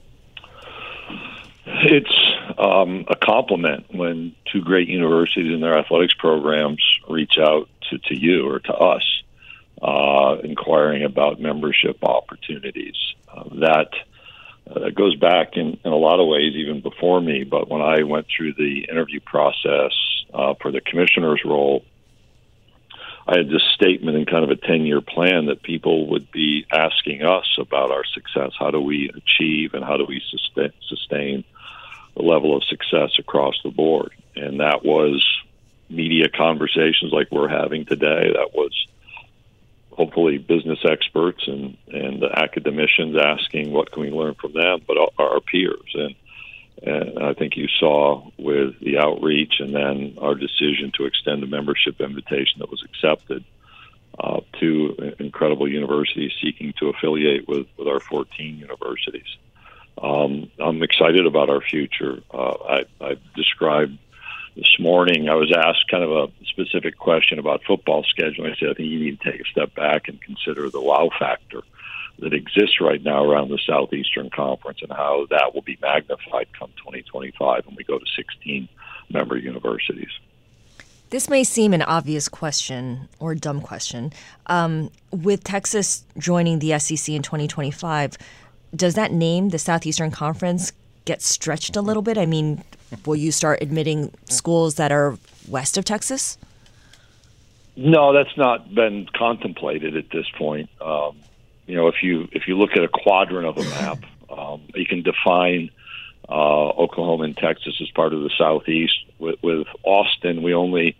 It's 1.65 2.55
um, 2.57 3.03
a 3.09 3.17
compliment 3.17 3.93
when 3.93 4.33
two 4.53 4.61
great 4.61 4.87
universities 4.87 5.53
and 5.53 5.61
their 5.61 5.77
athletics 5.77 6.13
programs 6.17 6.81
reach 7.09 7.37
out 7.37 7.67
to, 7.89 7.97
to 7.97 8.17
you 8.17 8.49
or 8.49 8.59
to 8.59 8.73
us 8.73 9.03
uh, 9.81 10.37
inquiring 10.45 11.03
about 11.03 11.41
membership 11.41 11.97
opportunities. 12.03 12.95
That 13.59 13.89
uh, 14.69 14.89
goes 14.89 15.15
back 15.15 15.57
in, 15.57 15.77
in 15.83 15.91
a 15.91 15.97
lot 15.97 16.19
of 16.19 16.27
ways 16.27 16.55
even 16.55 16.81
before 16.81 17.21
me, 17.21 17.43
but 17.43 17.69
when 17.69 17.81
I 17.81 18.03
went 18.03 18.27
through 18.35 18.53
the 18.53 18.87
interview 18.89 19.19
process 19.19 19.93
uh, 20.33 20.55
for 20.61 20.71
the 20.71 20.81
commissioner's 20.81 21.41
role, 21.45 21.83
I 23.27 23.37
had 23.37 23.49
this 23.49 23.63
statement 23.73 24.17
in 24.17 24.25
kind 24.25 24.43
of 24.43 24.51
a 24.51 24.55
10 24.55 24.85
year 24.85 25.01
plan 25.01 25.47
that 25.47 25.63
people 25.63 26.07
would 26.09 26.31
be 26.31 26.65
asking 26.71 27.23
us 27.23 27.47
about 27.59 27.91
our 27.91 28.03
success. 28.05 28.51
How 28.57 28.69
do 28.69 28.79
we 28.79 29.09
achieve 29.09 29.73
and 29.73 29.83
how 29.83 29.97
do 29.97 30.05
we 30.05 30.21
sustain, 30.29 30.71
sustain 30.87 31.43
the 32.15 32.23
level 32.23 32.55
of 32.55 32.63
success 32.65 33.13
across 33.17 33.55
the 33.63 33.71
board? 33.71 34.11
And 34.35 34.59
that 34.59 34.85
was 34.85 35.25
media 35.89 36.29
conversations 36.29 37.11
like 37.11 37.31
we're 37.31 37.47
having 37.47 37.85
today. 37.85 38.31
That 38.33 38.51
was 38.53 38.71
hopefully 39.95 40.37
business 40.37 40.79
experts 40.83 41.47
and 41.47 41.77
and 41.87 42.23
academicians 42.23 43.15
asking 43.17 43.71
what 43.71 43.91
can 43.91 44.01
we 44.03 44.09
learn 44.09 44.35
from 44.35 44.53
them, 44.53 44.81
but 44.87 44.97
our, 44.97 45.09
our 45.17 45.39
peers 45.39 45.91
and 45.93 46.15
and 46.83 47.23
I 47.23 47.33
think 47.33 47.55
you 47.55 47.67
saw 47.79 48.29
with 48.37 48.79
the 48.81 48.97
outreach 48.97 49.55
and 49.59 49.73
then 49.73 50.17
our 50.21 50.35
decision 50.35 50.91
to 50.97 51.05
extend 51.05 51.41
the 51.41 51.47
membership 51.47 52.01
invitation 52.01 52.59
that 52.59 52.69
was 52.69 52.83
accepted 52.83 53.43
uh, 54.19 54.41
to 54.59 55.15
incredible 55.19 55.69
universities 55.69 56.33
seeking 56.41 56.73
to 56.79 56.89
affiliate 56.89 57.47
with, 57.47 57.67
with 57.77 57.87
our 57.87 57.99
14 57.99 58.57
universities. 58.57 59.37
Um, 60.01 60.51
I'm 60.59 60.83
excited 60.83 61.25
about 61.25 61.49
our 61.49 61.61
future. 61.61 62.21
Uh, 62.33 62.53
I, 62.67 62.85
I 63.01 63.17
described 63.35 63.97
this 64.55 64.77
morning, 64.79 65.27
I 65.27 65.35
was 65.35 65.51
asked 65.51 65.89
kind 65.89 66.03
of 66.03 66.11
a 66.11 66.45
specific 66.45 66.97
question 66.97 67.39
about 67.39 67.63
football 67.65 68.03
scheduling. 68.03 68.51
I 68.51 68.55
said, 68.57 68.69
I 68.69 68.73
think 68.73 68.89
you 68.89 68.99
need 68.99 69.19
to 69.19 69.31
take 69.31 69.41
a 69.41 69.45
step 69.45 69.75
back 69.75 70.07
and 70.07 70.21
consider 70.21 70.69
the 70.69 70.81
wow 70.81 71.09
factor 71.19 71.61
that 72.19 72.33
exists 72.33 72.79
right 72.79 73.03
now 73.03 73.25
around 73.25 73.49
the 73.49 73.59
Southeastern 73.65 74.29
Conference 74.29 74.79
and 74.81 74.91
how 74.91 75.27
that 75.29 75.53
will 75.53 75.61
be 75.61 75.77
magnified 75.81 76.47
come 76.57 76.71
2025 76.77 77.65
when 77.65 77.75
we 77.75 77.83
go 77.83 77.99
to 77.99 78.05
16 78.15 78.69
member 79.09 79.37
universities. 79.37 80.11
This 81.09 81.29
may 81.29 81.43
seem 81.43 81.73
an 81.73 81.81
obvious 81.81 82.29
question 82.29 83.09
or 83.19 83.35
dumb 83.35 83.61
question. 83.61 84.13
Um, 84.47 84.89
with 85.11 85.43
Texas 85.43 86.05
joining 86.17 86.59
the 86.59 86.79
SEC 86.79 87.13
in 87.13 87.21
2025, 87.21 88.17
does 88.73 88.95
that 88.95 89.11
name, 89.11 89.49
the 89.49 89.59
Southeastern 89.59 90.11
Conference, 90.11 90.71
get 91.03 91.21
stretched 91.21 91.75
a 91.75 91.81
little 91.81 92.01
bit? 92.01 92.17
I 92.17 92.25
mean, 92.25 92.63
will 93.05 93.15
you 93.15 93.31
start 93.31 93.59
admitting 93.61 94.11
schools 94.29 94.75
that 94.75 94.91
are 94.91 95.17
west 95.47 95.77
of 95.77 95.85
Texas? 95.85 96.37
No, 97.75 98.13
that's 98.13 98.35
not 98.37 98.73
been 98.73 99.07
contemplated 99.13 99.97
at 99.97 100.09
this 100.09 100.29
point. 100.37 100.69
Um, 100.79 101.17
you 101.67 101.75
know, 101.75 101.87
if 101.87 102.03
you 102.03 102.27
if 102.31 102.47
you 102.47 102.57
look 102.57 102.71
at 102.71 102.83
a 102.83 102.87
quadrant 102.87 103.47
of 103.47 103.57
a 103.57 103.63
map, 103.69 104.03
um, 104.29 104.61
you 104.73 104.85
can 104.85 105.01
define 105.01 105.71
uh, 106.29 106.69
Oklahoma 106.69 107.23
and 107.23 107.37
Texas 107.37 107.79
as 107.81 107.89
part 107.91 108.13
of 108.13 108.21
the 108.21 108.31
southeast. 108.37 108.93
With, 109.19 109.41
with 109.41 109.67
Austin, 109.83 110.41
we 110.41 110.53
only 110.53 110.95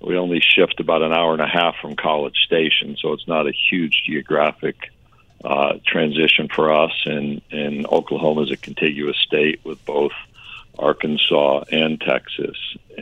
we 0.00 0.16
only 0.16 0.40
shift 0.40 0.80
about 0.80 1.02
an 1.02 1.12
hour 1.12 1.32
and 1.32 1.42
a 1.42 1.48
half 1.48 1.76
from 1.80 1.96
College 1.96 2.36
Station, 2.44 2.96
so 3.00 3.12
it's 3.12 3.26
not 3.26 3.46
a 3.46 3.52
huge 3.52 4.02
geographic 4.06 4.92
uh, 5.44 5.74
transition 5.86 6.48
for 6.48 6.72
us. 6.72 6.92
And, 7.04 7.40
and 7.50 7.86
Oklahoma 7.86 8.42
is 8.42 8.50
a 8.50 8.56
contiguous 8.56 9.16
state 9.16 9.60
with 9.64 9.84
both 9.84 10.12
Arkansas 10.78 11.64
and 11.70 12.00
Texas. 12.00 12.56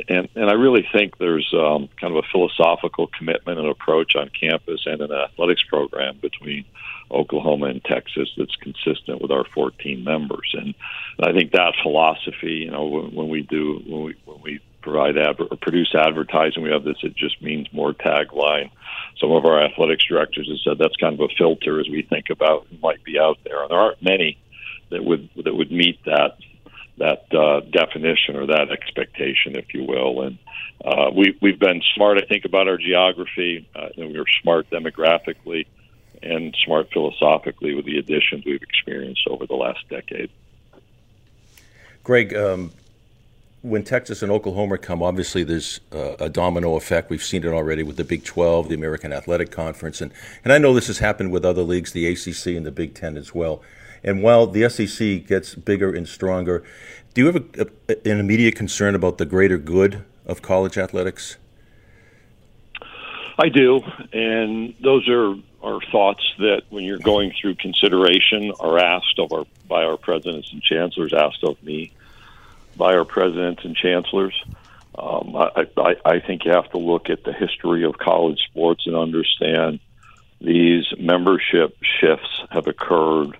And, 0.08 0.28
and 0.34 0.50
I 0.50 0.54
really 0.54 0.86
think 0.92 1.18
there's 1.18 1.52
um, 1.54 1.88
kind 2.00 2.16
of 2.16 2.24
a 2.24 2.28
philosophical 2.30 3.08
commitment 3.08 3.58
and 3.58 3.68
approach 3.68 4.16
on 4.16 4.28
campus 4.28 4.82
and 4.86 5.00
an 5.00 5.12
athletics 5.12 5.62
program 5.62 6.18
between 6.20 6.64
Oklahoma 7.10 7.66
and 7.66 7.84
Texas 7.84 8.30
that's 8.36 8.56
consistent 8.56 9.20
with 9.20 9.30
our 9.30 9.44
14 9.54 10.02
members. 10.02 10.54
And 10.54 10.74
I 11.20 11.32
think 11.32 11.52
that 11.52 11.74
philosophy, 11.82 12.64
you 12.64 12.70
know, 12.70 12.86
when, 12.86 13.14
when 13.14 13.28
we 13.28 13.42
do, 13.42 13.82
when 13.86 14.02
we, 14.04 14.16
when 14.24 14.40
we 14.42 14.60
provide 14.82 15.16
adver- 15.16 15.48
or 15.50 15.56
produce 15.56 15.94
advertising, 15.94 16.62
we 16.62 16.70
have 16.70 16.84
this, 16.84 16.98
it 17.02 17.14
just 17.16 17.40
means 17.42 17.72
more 17.72 17.92
tagline. 17.92 18.70
Some 19.18 19.32
of 19.32 19.44
our 19.44 19.62
athletics 19.62 20.04
directors 20.04 20.48
have 20.48 20.58
said 20.64 20.78
that's 20.78 20.96
kind 20.96 21.14
of 21.14 21.20
a 21.20 21.34
filter 21.36 21.80
as 21.80 21.88
we 21.88 22.02
think 22.02 22.30
about 22.30 22.66
who 22.68 22.78
might 22.78 23.02
be 23.04 23.18
out 23.18 23.38
there. 23.44 23.62
And 23.62 23.70
there 23.70 23.78
aren't 23.78 24.02
many 24.02 24.38
that 24.90 25.04
would, 25.04 25.28
that 25.44 25.54
would 25.54 25.72
meet 25.72 26.04
that 26.04 26.36
that 26.98 27.34
uh, 27.34 27.60
definition 27.60 28.36
or 28.36 28.46
that 28.46 28.70
expectation, 28.70 29.56
if 29.56 29.74
you 29.74 29.84
will. 29.84 30.22
And 30.22 30.38
uh, 30.84 31.10
we, 31.14 31.36
we've 31.40 31.58
been 31.58 31.82
smart, 31.94 32.18
I 32.18 32.26
think, 32.26 32.44
about 32.44 32.68
our 32.68 32.78
geography. 32.78 33.68
Uh, 33.74 33.88
and 33.96 34.12
we 34.12 34.18
are 34.18 34.24
smart 34.42 34.70
demographically 34.70 35.66
and 36.22 36.56
smart 36.64 36.90
philosophically 36.92 37.74
with 37.74 37.84
the 37.84 37.98
additions 37.98 38.44
we've 38.44 38.62
experienced 38.62 39.26
over 39.28 39.46
the 39.46 39.54
last 39.54 39.86
decade. 39.88 40.30
Greg, 42.02 42.34
um, 42.34 42.70
when 43.62 43.82
Texas 43.82 44.22
and 44.22 44.30
Oklahoma 44.30 44.78
come, 44.78 45.02
obviously 45.02 45.42
there's 45.42 45.80
uh, 45.90 46.16
a 46.20 46.28
domino 46.28 46.76
effect. 46.76 47.10
We've 47.10 47.22
seen 47.22 47.44
it 47.44 47.48
already 47.48 47.82
with 47.82 47.96
the 47.96 48.04
Big 48.04 48.24
12, 48.24 48.68
the 48.68 48.74
American 48.74 49.12
Athletic 49.12 49.50
Conference, 49.50 50.00
and, 50.00 50.12
and 50.44 50.52
I 50.52 50.58
know 50.58 50.74
this 50.74 50.86
has 50.88 50.98
happened 50.98 51.32
with 51.32 51.44
other 51.44 51.62
leagues, 51.62 51.92
the 51.92 52.06
ACC 52.06 52.48
and 52.48 52.66
the 52.66 52.70
Big 52.70 52.94
Ten 52.94 53.16
as 53.16 53.34
well. 53.34 53.62
And 54.04 54.22
while 54.22 54.46
the 54.46 54.68
SEC 54.68 55.26
gets 55.26 55.54
bigger 55.54 55.92
and 55.92 56.06
stronger, 56.06 56.62
do 57.14 57.22
you 57.22 57.26
have 57.26 57.36
a, 57.36 57.66
a, 57.88 58.10
an 58.10 58.20
immediate 58.20 58.54
concern 58.54 58.94
about 58.94 59.18
the 59.18 59.24
greater 59.24 59.56
good 59.56 60.04
of 60.26 60.42
college 60.42 60.76
athletics? 60.76 61.38
I 63.38 63.48
do, 63.48 63.80
and 64.12 64.74
those 64.80 65.08
are 65.08 65.34
are 65.62 65.80
thoughts 65.90 66.22
that, 66.38 66.62
when 66.68 66.84
you're 66.84 66.98
going 66.98 67.32
through 67.40 67.54
consideration, 67.54 68.52
are 68.60 68.78
asked 68.78 69.18
of 69.18 69.32
our 69.32 69.44
by 69.66 69.84
our 69.84 69.96
presidents 69.96 70.52
and 70.52 70.62
chancellors, 70.62 71.14
asked 71.14 71.42
of 71.42 71.60
me 71.62 71.92
by 72.76 72.94
our 72.94 73.04
presidents 73.04 73.64
and 73.64 73.74
chancellors. 73.74 74.34
Um, 74.96 75.34
I, 75.34 75.66
I, 75.76 75.96
I 76.04 76.20
think 76.20 76.44
you 76.44 76.52
have 76.52 76.70
to 76.70 76.78
look 76.78 77.10
at 77.10 77.24
the 77.24 77.32
history 77.32 77.84
of 77.84 77.98
college 77.98 78.40
sports 78.50 78.86
and 78.86 78.94
understand 78.94 79.80
these 80.40 80.84
membership 80.98 81.76
shifts 82.00 82.42
have 82.50 82.66
occurred 82.66 83.36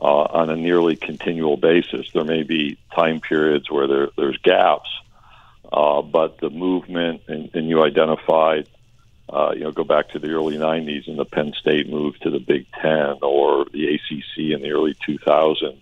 uh, 0.00 0.04
on 0.04 0.50
a 0.50 0.56
nearly 0.56 0.96
continual 0.96 1.56
basis. 1.56 2.10
There 2.12 2.24
may 2.24 2.42
be 2.42 2.78
time 2.94 3.20
periods 3.20 3.70
where 3.70 3.86
there, 3.86 4.08
there's 4.16 4.38
gaps, 4.38 4.88
uh, 5.72 6.02
but 6.02 6.38
the 6.38 6.50
movement, 6.50 7.22
and, 7.28 7.50
and 7.54 7.68
you 7.68 7.82
identified, 7.82 8.66
uh, 9.28 9.52
you 9.54 9.60
know, 9.60 9.72
go 9.72 9.84
back 9.84 10.10
to 10.10 10.18
the 10.18 10.30
early 10.30 10.56
90s 10.56 11.06
and 11.06 11.18
the 11.18 11.24
Penn 11.24 11.52
State 11.52 11.88
move 11.88 12.18
to 12.20 12.30
the 12.30 12.40
Big 12.40 12.66
Ten 12.72 13.18
or 13.22 13.66
the 13.66 13.94
ACC 13.94 14.38
in 14.38 14.62
the 14.62 14.70
early 14.70 14.94
2000s, 14.94 15.76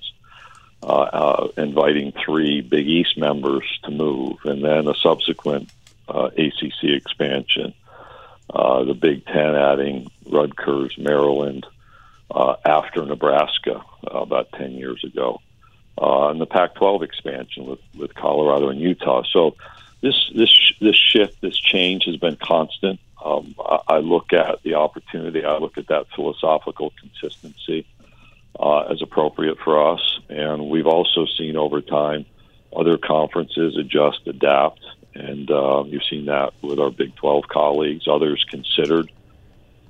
uh, 0.83 0.87
uh, 0.87 1.49
inviting 1.57 2.13
three 2.13 2.61
Big 2.61 2.89
East 2.89 3.17
members 3.17 3.65
to 3.85 3.91
move, 3.91 4.39
and 4.45 4.65
then 4.65 4.89
a 4.89 4.95
subsequent 4.95 5.71
uh, 6.09 6.31
ACC 6.37 6.85
expansion, 6.85 7.73
uh, 8.51 8.83
the 8.85 8.95
Big 8.95 9.25
Ten 9.27 9.55
adding 9.55 10.11
Rutgers, 10.27 10.97
Maryland, 10.99 11.67
uh, 12.31 12.57
after 12.65 13.05
Nebraska 13.05 13.83
uh, 14.07 14.19
about 14.19 14.53
10 14.53 14.73
years 14.73 15.03
ago, 15.05 15.41
uh, 16.01 16.29
and 16.29 16.41
the 16.41 16.47
Pac-12 16.47 17.03
expansion 17.03 17.67
with, 17.67 17.81
with 17.97 18.15
Colorado 18.15 18.69
and 18.69 18.81
Utah. 18.81 19.23
So 19.33 19.57
this 20.01 20.31
this 20.35 20.73
this 20.81 20.97
shift, 20.97 21.41
this 21.41 21.57
change 21.57 22.05
has 22.05 22.17
been 22.17 22.37
constant. 22.37 23.01
Um, 23.25 23.55
I, 23.59 23.79
I 23.89 23.99
look 23.99 24.33
at 24.33 24.63
the 24.63 24.75
opportunity. 24.75 25.45
I 25.45 25.59
look 25.59 25.77
at 25.77 25.89
that 25.89 26.07
philosophical 26.15 26.93
consistency 27.01 27.85
uh, 28.59 28.83
as 28.83 29.03
appropriate 29.03 29.59
for 29.59 29.93
us, 29.93 30.21
and 30.29 30.69
we've 30.69 30.87
also 30.87 31.27
seen 31.37 31.57
over 31.57 31.81
time 31.81 32.27
other 32.77 32.97
conferences 32.97 33.77
adjust, 33.77 34.21
adapt, 34.27 34.81
and 35.15 35.51
uh, 35.51 35.83
you've 35.87 36.05
seen 36.09 36.27
that 36.27 36.53
with 36.63 36.79
our 36.79 36.91
Big 36.91 37.17
12 37.17 37.49
colleagues. 37.49 38.07
Others 38.07 38.45
considered 38.49 39.11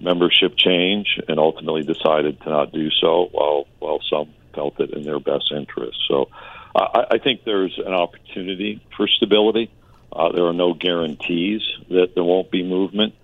membership 0.00 0.56
change 0.56 1.20
and 1.28 1.38
ultimately 1.38 1.82
decided 1.82 2.40
to 2.42 2.50
not 2.50 2.72
do 2.72 2.90
so, 2.90 3.28
while 3.32 3.66
while 3.78 4.00
some 4.08 4.28
felt 4.54 4.80
it 4.80 4.90
in 4.90 5.02
their 5.02 5.20
best 5.20 5.52
interest. 5.52 5.98
So, 6.08 6.28
I, 6.74 7.06
I 7.12 7.18
think 7.18 7.44
there's 7.44 7.78
an 7.78 7.92
opportunity 7.92 8.80
for 8.96 9.06
stability. 9.08 9.70
Uh, 10.12 10.32
there 10.32 10.46
are 10.46 10.54
no 10.54 10.74
guarantees 10.74 11.62
that 11.90 12.14
there 12.14 12.24
won't 12.24 12.50
be 12.50 12.62
movement, 12.62 13.14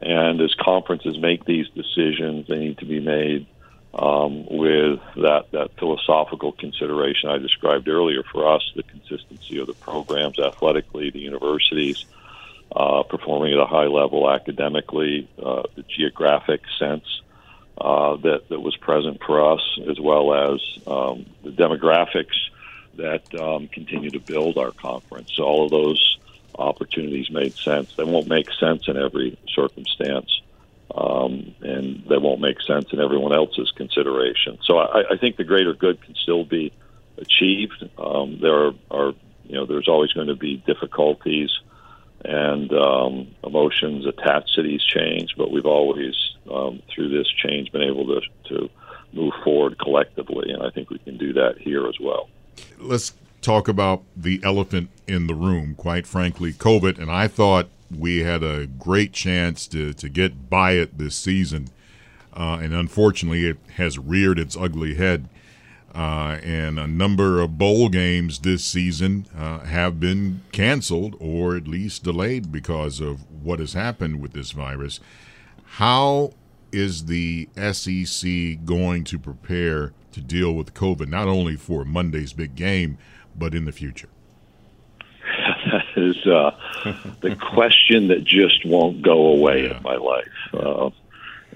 and 0.00 0.40
as 0.40 0.54
conferences 0.54 1.18
make 1.18 1.44
these 1.44 1.68
decisions, 1.70 2.46
they 2.46 2.58
need 2.58 2.78
to 2.78 2.86
be 2.86 3.00
made 3.00 3.46
um, 3.94 4.46
with 4.46 5.00
that 5.16 5.46
that 5.52 5.70
philosophical 5.78 6.52
consideration 6.52 7.30
I 7.30 7.38
described 7.38 7.88
earlier. 7.88 8.22
For 8.24 8.52
us, 8.52 8.62
the 8.74 8.82
consistency 8.82 9.58
of 9.58 9.66
the 9.66 9.74
programs 9.74 10.38
athletically, 10.38 11.10
the 11.10 11.20
universities 11.20 12.04
uh, 12.74 13.02
performing 13.04 13.52
at 13.52 13.60
a 13.60 13.66
high 13.66 13.86
level 13.86 14.30
academically, 14.30 15.28
uh, 15.42 15.62
the 15.76 15.82
geographic 15.82 16.62
sense 16.78 17.04
uh, 17.78 18.16
that 18.16 18.48
that 18.48 18.60
was 18.60 18.76
present 18.76 19.20
for 19.24 19.52
us, 19.52 19.60
as 19.88 19.98
well 20.00 20.34
as 20.34 20.60
um, 20.86 21.26
the 21.42 21.50
demographics 21.50 22.36
that 22.96 23.34
um, 23.34 23.68
continue 23.68 24.10
to 24.10 24.20
build 24.20 24.58
our 24.58 24.70
conference. 24.72 25.32
So 25.34 25.44
all 25.44 25.64
of 25.64 25.70
those 25.70 26.18
opportunities 26.56 27.30
made 27.30 27.54
sense. 27.54 27.94
They 27.96 28.04
won't 28.04 28.28
make 28.28 28.48
sense 28.60 28.86
in 28.88 28.96
every 28.96 29.36
circumstance, 29.52 30.40
um, 30.94 31.54
and 31.60 32.04
they 32.08 32.18
won't 32.18 32.40
make 32.40 32.60
sense 32.62 32.92
in 32.92 33.00
everyone 33.00 33.34
else's 33.34 33.72
consideration. 33.72 34.58
So 34.64 34.78
I, 34.78 35.12
I 35.12 35.16
think 35.16 35.36
the 35.36 35.44
greater 35.44 35.74
good 35.74 36.00
can 36.02 36.14
still 36.14 36.44
be 36.44 36.72
achieved. 37.18 37.88
Um, 37.98 38.38
there 38.40 38.66
are, 38.66 38.72
are, 38.90 39.14
you 39.44 39.56
know, 39.56 39.66
there's 39.66 39.88
always 39.88 40.12
going 40.12 40.28
to 40.28 40.36
be 40.36 40.56
difficulties 40.56 41.50
and 42.24 42.72
um, 42.72 43.34
emotions 43.44 44.06
attached 44.06 44.54
to 44.54 44.62
these 44.62 44.82
change. 44.82 45.34
But 45.36 45.50
we've 45.50 45.66
always, 45.66 46.14
um, 46.50 46.82
through 46.94 47.10
this 47.10 47.28
change, 47.28 47.70
been 47.72 47.82
able 47.82 48.06
to, 48.06 48.20
to 48.48 48.70
move 49.12 49.32
forward 49.42 49.78
collectively, 49.78 50.50
and 50.50 50.62
I 50.62 50.70
think 50.70 50.90
we 50.90 50.98
can 50.98 51.16
do 51.18 51.32
that 51.34 51.58
here 51.58 51.86
as 51.86 51.94
well. 52.00 52.28
Let's 52.78 53.14
talk 53.42 53.68
about 53.68 54.02
the 54.16 54.40
elephant 54.42 54.90
in 55.06 55.26
the 55.26 55.34
room. 55.34 55.74
Quite 55.74 56.06
frankly, 56.06 56.52
COVID, 56.52 56.98
and 56.98 57.10
I 57.10 57.28
thought 57.28 57.68
we 57.96 58.20
had 58.20 58.42
a 58.42 58.66
great 58.66 59.12
chance 59.12 59.66
to 59.68 59.92
to 59.92 60.08
get 60.08 60.48
by 60.50 60.72
it 60.72 60.98
this 60.98 61.14
season, 61.14 61.68
uh, 62.32 62.58
and 62.62 62.74
unfortunately, 62.74 63.46
it 63.46 63.58
has 63.76 63.98
reared 63.98 64.38
its 64.38 64.56
ugly 64.56 64.94
head. 64.94 65.28
Uh, 65.94 66.40
and 66.42 66.78
a 66.78 66.88
number 66.88 67.40
of 67.40 67.56
bowl 67.56 67.88
games 67.88 68.40
this 68.40 68.64
season 68.64 69.26
uh, 69.36 69.60
have 69.60 70.00
been 70.00 70.42
canceled 70.50 71.14
or 71.20 71.56
at 71.56 71.68
least 71.68 72.02
delayed 72.02 72.50
because 72.50 73.00
of 73.00 73.20
what 73.44 73.60
has 73.60 73.74
happened 73.74 74.20
with 74.20 74.32
this 74.32 74.50
virus. 74.50 74.98
How 75.64 76.32
is 76.72 77.04
the 77.06 77.48
SEC 77.56 78.64
going 78.64 79.04
to 79.04 79.18
prepare 79.20 79.92
to 80.10 80.20
deal 80.20 80.52
with 80.52 80.74
COVID, 80.74 81.08
not 81.08 81.28
only 81.28 81.54
for 81.54 81.84
Monday's 81.84 82.32
big 82.32 82.56
game, 82.56 82.98
but 83.36 83.54
in 83.54 83.64
the 83.64 83.72
future? 83.72 84.08
that 85.70 85.84
is 85.96 86.26
uh, 86.26 86.50
the 87.20 87.36
question 87.54 88.08
that 88.08 88.24
just 88.24 88.64
won't 88.64 89.02
go 89.02 89.26
away 89.26 89.64
yeah. 89.64 89.76
in 89.76 89.82
my 89.82 89.96
life. 89.96 90.28
Uh, 90.52 90.90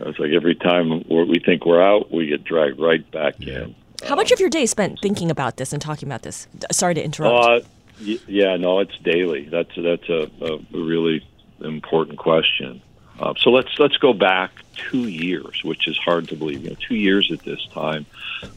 it's 0.01 0.19
like 0.19 0.31
every 0.31 0.55
time 0.55 1.05
we 1.09 1.41
think 1.45 1.67
we're 1.67 1.83
out, 1.83 2.13
we 2.13 2.27
get 2.27 2.45
dragged 2.45 2.79
right 2.79 3.09
back 3.11 3.35
yeah. 3.39 3.63
in. 3.63 3.75
How 4.07 4.15
much 4.15 4.31
of 4.31 4.41
your 4.41 4.49
day 4.49 4.63
is 4.63 4.71
spent 4.71 5.01
thinking 5.01 5.31
about 5.31 5.57
this 5.57 5.73
and 5.73 5.83
talking 5.83 6.09
about 6.09 6.23
this? 6.23 6.47
Sorry 6.71 6.95
to 6.95 7.03
interrupt. 7.03 7.65
Uh, 7.65 7.69
yeah, 8.01 8.57
no, 8.57 8.79
it's 8.79 8.97
daily. 8.99 9.49
That's 9.49 9.75
that's 9.77 10.09
a, 10.09 10.31
a 10.41 10.59
really 10.73 11.27
important 11.61 12.19
question. 12.19 12.81
Uh, 13.19 13.35
so 13.39 13.51
let's 13.51 13.77
let's 13.79 13.97
go 13.97 14.13
back 14.13 14.53
two 14.75 15.09
years, 15.09 15.65
which 15.65 15.89
is 15.89 15.99
hard 15.99 16.29
to 16.29 16.37
believe. 16.37 16.63
You 16.63 16.71
know, 16.71 16.77
two 16.77 16.95
years 16.95 17.33
at 17.33 17.41
this 17.41 17.67
time, 17.75 18.07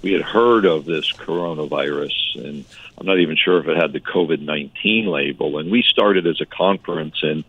we 0.04 0.14
had 0.14 0.22
heard 0.22 0.66
of 0.66 0.86
this 0.86 1.12
coronavirus, 1.12 2.14
and 2.36 2.66
I'm 2.98 3.08
not 3.08 3.20
even 3.20 3.36
sure 3.36 3.60
if 3.60 3.68
it 3.68 3.78
had 3.78 3.94
the 3.94 4.00
COVID 4.00 4.42
19 4.42 5.08
label. 5.08 5.58
And 5.58 5.72
we 5.72 5.82
started 5.82 6.28
as 6.28 6.40
a 6.40 6.46
conference 6.46 7.24
in 7.24 7.44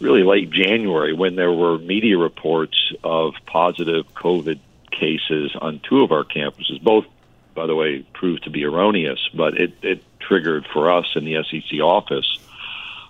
really 0.00 0.22
late 0.22 0.50
January 0.50 1.14
when 1.14 1.36
there 1.36 1.52
were 1.52 1.78
media 1.78 2.18
reports 2.18 2.92
of 3.02 3.34
positive 3.46 4.12
COVID 4.14 4.58
cases 4.90 5.56
on 5.58 5.80
two 5.80 6.02
of 6.02 6.12
our 6.12 6.24
campuses, 6.24 6.82
both 6.82 7.06
by 7.60 7.66
the 7.66 7.74
way, 7.74 8.02
proved 8.14 8.44
to 8.44 8.50
be 8.50 8.64
erroneous, 8.64 9.18
but 9.34 9.60
it, 9.60 9.74
it 9.82 10.02
triggered 10.18 10.66
for 10.72 10.90
us 10.90 11.04
in 11.14 11.26
the 11.26 11.44
SEC 11.44 11.78
office 11.80 12.38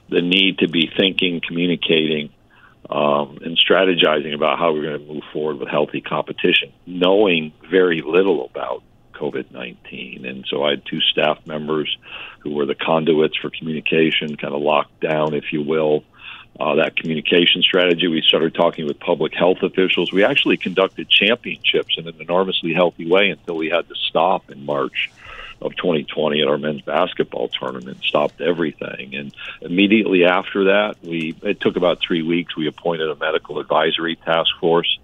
the 0.09 0.21
need 0.21 0.59
to 0.59 0.67
be 0.67 0.91
thinking, 0.97 1.41
communicating, 1.41 2.31
um, 2.91 3.39
and 3.45 3.57
strategizing 3.57 4.35
about 4.35 4.59
how 4.59 4.73
we're 4.73 4.83
going 4.83 5.07
to 5.07 5.15
move 5.15 5.23
forward 5.33 5.61
with 5.61 5.69
healthy 5.69 6.01
competition, 6.01 6.73
knowing 6.85 7.53
very 7.71 8.03
little 8.03 8.45
about 8.45 8.83
COVID 9.15 9.53
19. 9.53 10.27
And 10.27 10.45
so 10.51 10.65
I 10.65 10.71
had 10.71 10.85
two 10.85 11.01
staff 11.01 11.39
members 11.47 11.97
who 12.41 12.51
were 12.51 12.67
the 12.67 12.75
conduits 12.75 13.37
for 13.37 13.51
communication, 13.51 14.37
kind 14.37 14.53
of 14.53 14.63
locked 14.63 14.99
down, 14.99 15.33
if 15.33 15.53
you 15.53 15.63
will, 15.63 16.03
uh, 16.59 16.75
that 16.77 16.97
communication 16.97 17.63
strategy. 17.63 18.07
We 18.09 18.23
started 18.23 18.55
talking 18.55 18.87
with 18.87 18.99
public 18.99 19.35
health 19.35 19.63
officials. 19.63 20.13
We 20.13 20.25
actually 20.25 20.57
conducted 20.57 21.09
championships 21.09 21.97
in 21.97 22.09
an 22.09 22.17
enormously 22.21 22.73
healthy 22.73 23.09
way 23.09 23.31
until 23.31 23.57
we 23.57 23.69
had 23.69 23.89
to 23.89 23.95
stop 23.95 24.51
in 24.51 24.65
March 24.65 25.11
of 25.63 25.77
2020 25.77 26.41
at 26.41 26.49
our 26.49 26.59
men's 26.59 26.81
basketball 26.83 27.49
tournament. 27.49 27.99
Stopped 28.03 28.41
everything, 28.41 29.15
and 29.15 29.35
immediately 29.61 30.25
after 30.25 30.65
that, 30.65 30.97
we 31.03 31.35
it 31.43 31.61
took 31.61 31.77
about 31.77 32.01
three 32.01 32.23
weeks. 32.23 32.57
We 32.57 32.67
appointed 32.67 33.11
a 33.11 33.17
medical 33.17 33.59
advisory 33.59 34.17
task 34.17 34.51
force. 34.61 34.99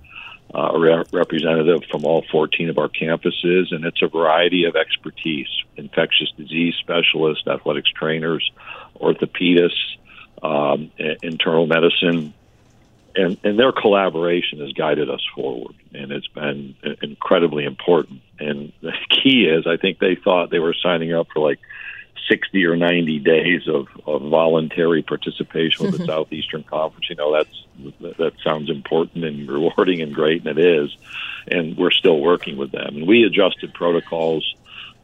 Uh, 0.54 0.70
a 0.74 0.78
re- 0.78 1.04
representative 1.12 1.82
from 1.90 2.04
all 2.04 2.24
14 2.30 2.70
of 2.70 2.78
our 2.78 2.88
campuses, 2.88 3.72
and 3.74 3.84
it's 3.84 4.00
a 4.00 4.06
variety 4.06 4.64
of 4.64 4.76
expertise 4.76 5.48
infectious 5.76 6.30
disease 6.36 6.74
specialists, 6.80 7.46
athletics 7.46 7.90
trainers, 7.90 8.50
orthopedists, 9.00 9.96
um, 10.42 10.90
internal 11.22 11.66
medicine, 11.66 12.34
and, 13.14 13.38
and 13.44 13.58
their 13.58 13.72
collaboration 13.72 14.60
has 14.60 14.72
guided 14.72 15.08
us 15.10 15.24
forward, 15.34 15.74
and 15.94 16.12
it's 16.12 16.28
been 16.28 16.76
incredibly 17.02 17.64
important. 17.64 18.20
And 18.38 18.72
the 18.80 18.92
key 19.10 19.46
is, 19.46 19.66
I 19.66 19.76
think 19.76 19.98
they 19.98 20.16
thought 20.16 20.50
they 20.50 20.58
were 20.58 20.74
signing 20.74 21.14
up 21.14 21.28
for 21.32 21.40
like 21.40 21.58
60 22.28 22.64
or 22.66 22.76
90 22.76 23.18
days 23.20 23.68
of, 23.68 23.86
of 24.06 24.22
voluntary 24.22 25.02
participation 25.02 25.86
with 25.86 25.98
the 25.98 26.04
Southeastern 26.06 26.64
Conference. 26.64 27.08
You 27.08 27.16
know, 27.16 27.32
that's 27.32 28.18
that 28.18 28.32
sounds 28.42 28.70
important 28.70 29.24
and 29.24 29.48
rewarding 29.48 30.00
and 30.00 30.14
great, 30.14 30.46
and 30.46 30.58
it 30.58 30.64
is. 30.64 30.96
And 31.48 31.76
we're 31.76 31.90
still 31.90 32.20
working 32.20 32.56
with 32.56 32.72
them. 32.72 32.96
And 32.96 33.06
we 33.06 33.24
adjusted 33.24 33.72
protocols 33.74 34.54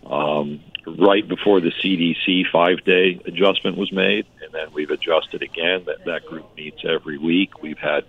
um, 0.07 0.61
right 0.87 1.27
before 1.27 1.61
the 1.61 1.71
CDC 1.71 2.51
five 2.51 2.85
day 2.85 3.21
adjustment 3.25 3.77
was 3.77 3.93
made, 3.93 4.27
and 4.43 4.53
then 4.53 4.73
we've 4.73 4.91
adjusted 4.91 5.43
again. 5.43 5.85
That 5.87 6.05
that 6.07 6.27
group 6.27 6.47
meets 6.57 6.85
every 6.85 7.19
week. 7.19 7.63
We've 7.63 7.79
had 7.79 8.05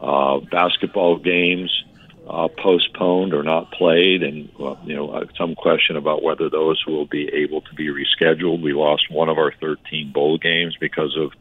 uh, 0.00 0.38
basketball 0.38 1.16
games 1.16 1.84
uh, 2.28 2.48
postponed 2.48 3.34
or 3.34 3.42
not 3.42 3.72
played, 3.72 4.22
and 4.22 4.48
well, 4.58 4.78
you 4.84 4.94
know 4.94 5.10
uh, 5.10 5.24
some 5.36 5.54
question 5.54 5.96
about 5.96 6.22
whether 6.22 6.48
those 6.48 6.84
will 6.86 7.06
be 7.06 7.28
able 7.28 7.62
to 7.62 7.74
be 7.74 7.88
rescheduled. 7.88 8.62
We 8.62 8.74
lost 8.74 9.10
one 9.10 9.28
of 9.28 9.38
our 9.38 9.52
13 9.60 10.12
bowl 10.12 10.38
games 10.38 10.76
because 10.78 11.16
of 11.16 11.32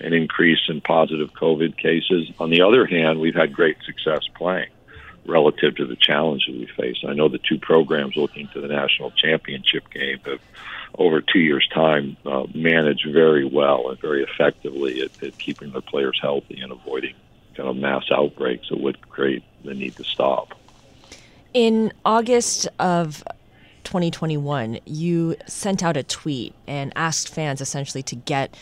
an 0.00 0.12
increase 0.12 0.60
in 0.68 0.80
positive 0.80 1.32
COVID 1.32 1.76
cases. 1.76 2.30
On 2.38 2.50
the 2.50 2.62
other 2.62 2.86
hand, 2.86 3.20
we've 3.20 3.34
had 3.34 3.52
great 3.52 3.78
success 3.84 4.20
playing 4.36 4.68
relative 5.28 5.76
to 5.76 5.84
the 5.84 5.96
challenges 5.96 6.48
we 6.48 6.66
face. 6.66 6.96
I 7.06 7.12
know 7.12 7.28
the 7.28 7.38
two 7.38 7.58
programs 7.58 8.16
looking 8.16 8.48
to 8.48 8.60
the 8.60 8.68
national 8.68 9.10
championship 9.12 9.90
game 9.90 10.18
have, 10.24 10.40
over 10.96 11.20
two 11.20 11.38
years' 11.38 11.68
time, 11.72 12.16
uh, 12.24 12.46
managed 12.54 13.06
very 13.12 13.44
well 13.44 13.90
and 13.90 14.00
very 14.00 14.24
effectively 14.24 15.02
at, 15.02 15.22
at 15.22 15.38
keeping 15.38 15.70
their 15.72 15.82
players 15.82 16.18
healthy 16.20 16.60
and 16.60 16.72
avoiding 16.72 17.14
kind 17.54 17.68
of 17.68 17.76
mass 17.76 18.04
outbreaks 18.10 18.68
that 18.70 18.80
would 18.80 19.08
create 19.08 19.42
the 19.64 19.74
need 19.74 19.94
to 19.96 20.04
stop. 20.04 20.54
In 21.52 21.92
August 22.04 22.68
of 22.78 23.22
2021, 23.84 24.80
you 24.86 25.36
sent 25.46 25.82
out 25.82 25.96
a 25.96 26.02
tweet 26.02 26.54
and 26.66 26.92
asked 26.96 27.32
fans 27.32 27.60
essentially 27.60 28.02
to 28.04 28.16
get 28.16 28.56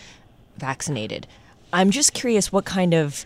vaccinated. 0.57 1.26
I'm 1.72 1.90
just 1.90 2.12
curious 2.14 2.52
what 2.52 2.64
kind 2.64 2.94
of 2.94 3.24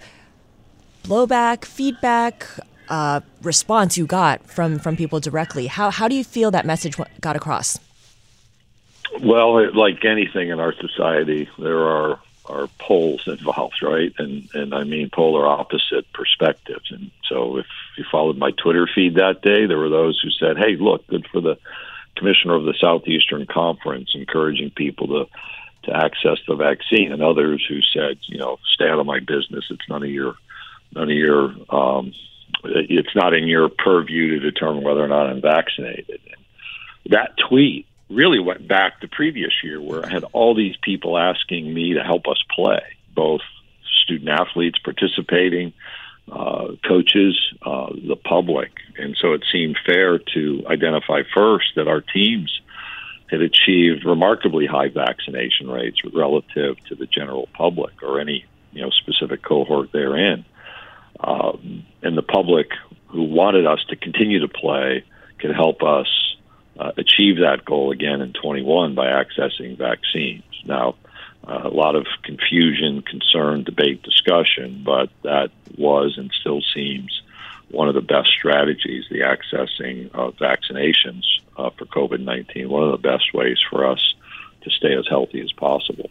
blowback, 1.05 1.64
feedback, 1.64 2.46
uh, 2.90 3.20
response 3.42 3.96
you 3.96 4.05
got 4.05 4.44
from 4.46 4.79
from 4.79 4.96
people 4.96 5.20
directly. 5.20 5.68
How 5.68 5.90
how 5.90 6.09
do 6.09 6.14
you 6.14 6.24
feel 6.24 6.50
that 6.50 6.66
message 6.66 6.96
got 7.20 7.37
across? 7.37 7.79
Well, 9.22 9.72
like 9.74 10.05
anything 10.05 10.50
in 10.50 10.61
our 10.61 10.74
society, 10.74 11.48
there 11.59 11.79
are 11.79 12.20
are 12.46 12.68
poles 12.79 13.22
involved, 13.26 13.83
right? 13.83 14.12
And 14.18 14.48
and 14.55 14.74
I 14.74 14.85
mean 14.85 15.09
polar 15.11 15.46
opposite 15.46 16.12
perspectives. 16.12 16.90
And 16.90 17.11
so 17.29 17.59
if 17.59 17.66
you 17.96 18.05
followed 18.11 18.37
my 18.37 18.50
Twitter 18.50 18.88
feed 18.92 19.14
that 19.14 19.40
day, 19.40 19.66
there 19.66 19.79
were 19.79 19.88
those 19.88 20.20
who 20.20 20.31
said, 20.31 20.59
"Hey, 20.59 20.76
look, 20.76 21.07
good 21.07 21.26
for 21.29 21.40
the 21.40 21.57
commissioner 22.16 22.55
of 22.55 22.64
the 22.64 22.74
Southeastern 22.79 23.46
Conference, 23.46 24.11
encouraging 24.14 24.70
people 24.70 25.07
to." 25.09 25.26
To 25.85 25.96
access 25.96 26.37
the 26.46 26.57
vaccine, 26.57 27.11
and 27.11 27.22
others 27.22 27.64
who 27.66 27.81
said, 27.81 28.18
you 28.26 28.37
know, 28.37 28.59
stay 28.74 28.87
out 28.87 28.98
of 28.98 29.07
my 29.07 29.18
business. 29.18 29.64
It's 29.70 29.88
none 29.88 30.03
of 30.03 30.11
your, 30.11 30.35
none 30.94 31.05
of 31.05 31.16
your 31.16 31.55
um, 31.70 32.12
it's 32.64 33.14
not 33.14 33.35
in 33.35 33.46
your 33.46 33.68
purview 33.68 34.38
to 34.38 34.51
determine 34.51 34.83
whether 34.83 35.03
or 35.03 35.09
not 35.09 35.27
I'm 35.27 35.40
vaccinated. 35.40 36.20
That 37.07 37.37
tweet 37.49 37.87
really 38.09 38.40
went 38.40 38.66
back 38.66 39.01
to 39.01 39.09
previous 39.09 39.53
year 39.62 39.81
where 39.81 40.05
I 40.05 40.11
had 40.11 40.25
all 40.33 40.55
these 40.55 40.77
people 40.83 41.16
asking 41.16 41.73
me 41.73 41.94
to 41.94 42.03
help 42.03 42.27
us 42.27 42.42
play, 42.55 42.83
both 43.14 43.40
student 44.03 44.29
athletes 44.29 44.79
participating, 44.79 45.73
uh, 46.31 46.73
coaches, 46.87 47.38
uh, 47.62 47.92
the 47.92 48.16
public. 48.16 48.70
And 48.99 49.16
so 49.20 49.33
it 49.33 49.44
seemed 49.51 49.79
fair 49.87 50.18
to 50.35 50.64
identify 50.66 51.23
first 51.35 51.75
that 51.77 51.88
our 51.88 52.01
teams 52.01 52.61
had 53.31 53.40
achieved 53.40 54.05
remarkably 54.05 54.66
high 54.66 54.88
vaccination 54.88 55.70
rates 55.70 55.99
relative 56.12 56.77
to 56.87 56.94
the 56.96 57.07
general 57.07 57.49
public 57.55 58.03
or 58.03 58.20
any 58.20 58.44
you 58.73 58.83
know 58.83 58.90
specific 58.90 59.42
cohort 59.42 59.90
they're 59.92 60.16
in 60.16 60.44
um, 61.22 61.85
and 62.02 62.16
the 62.16 62.22
public 62.22 62.70
who 63.09 63.24
wanted 63.24 63.66
us 63.66 63.85
to 63.88 63.96
continue 63.96 64.40
to 64.40 64.48
play 64.48 65.04
could 65.38 65.54
help 65.54 65.83
us 65.83 66.09
uh, 66.78 66.92
achieve 66.96 67.38
that 67.38 67.64
goal 67.64 67.90
again 67.90 68.20
in 68.20 68.33
21 68.33 68.94
by 68.94 69.06
accessing 69.06 69.76
vaccines. 69.76 70.44
Now, 70.64 70.96
uh, 71.46 71.62
a 71.64 71.68
lot 71.68 71.96
of 71.96 72.06
confusion, 72.22 73.02
concern, 73.02 73.64
debate, 73.64 74.02
discussion, 74.02 74.83
but 74.85 75.11
that 75.22 75.50
was 75.76 76.16
and 76.18 76.30
still 76.40 76.62
seems 76.74 77.22
one 77.70 77.88
of 77.88 77.94
the 77.94 78.00
best 78.00 78.28
strategies, 78.30 79.04
the 79.11 79.20
accessing 79.20 80.12
of 80.12 80.37
vaccinations 80.37 81.24
uh, 81.56 81.70
for 81.70 81.87
COVID 81.87 82.20
19, 82.20 82.68
one 82.68 82.83
of 82.83 82.90
the 82.90 83.09
best 83.09 83.33
ways 83.33 83.59
for 83.70 83.87
us 83.87 84.14
to 84.62 84.70
stay 84.70 84.94
as 84.94 85.06
healthy 85.09 85.40
as 85.40 85.52
possible. 85.52 86.11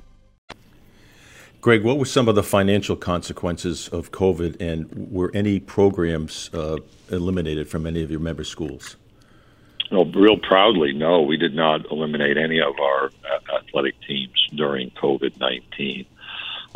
Greg, 1.61 1.83
what 1.83 1.99
were 1.99 2.05
some 2.05 2.27
of 2.27 2.33
the 2.33 2.41
financial 2.41 2.95
consequences 2.95 3.87
of 3.89 4.11
COVID, 4.11 4.59
and 4.59 5.11
were 5.11 5.29
any 5.35 5.59
programs 5.59 6.49
uh, 6.55 6.77
eliminated 7.11 7.69
from 7.69 7.85
any 7.85 8.01
of 8.01 8.09
your 8.09 8.19
member 8.19 8.43
schools? 8.43 8.95
Well, 9.91 10.05
real 10.05 10.37
proudly, 10.37 10.91
no, 10.93 11.21
we 11.21 11.37
did 11.37 11.53
not 11.53 11.91
eliminate 11.91 12.37
any 12.37 12.59
of 12.59 12.79
our 12.79 13.11
athletic 13.55 13.93
teams 14.07 14.47
during 14.55 14.89
COVID 14.91 15.39
19. 15.39 16.07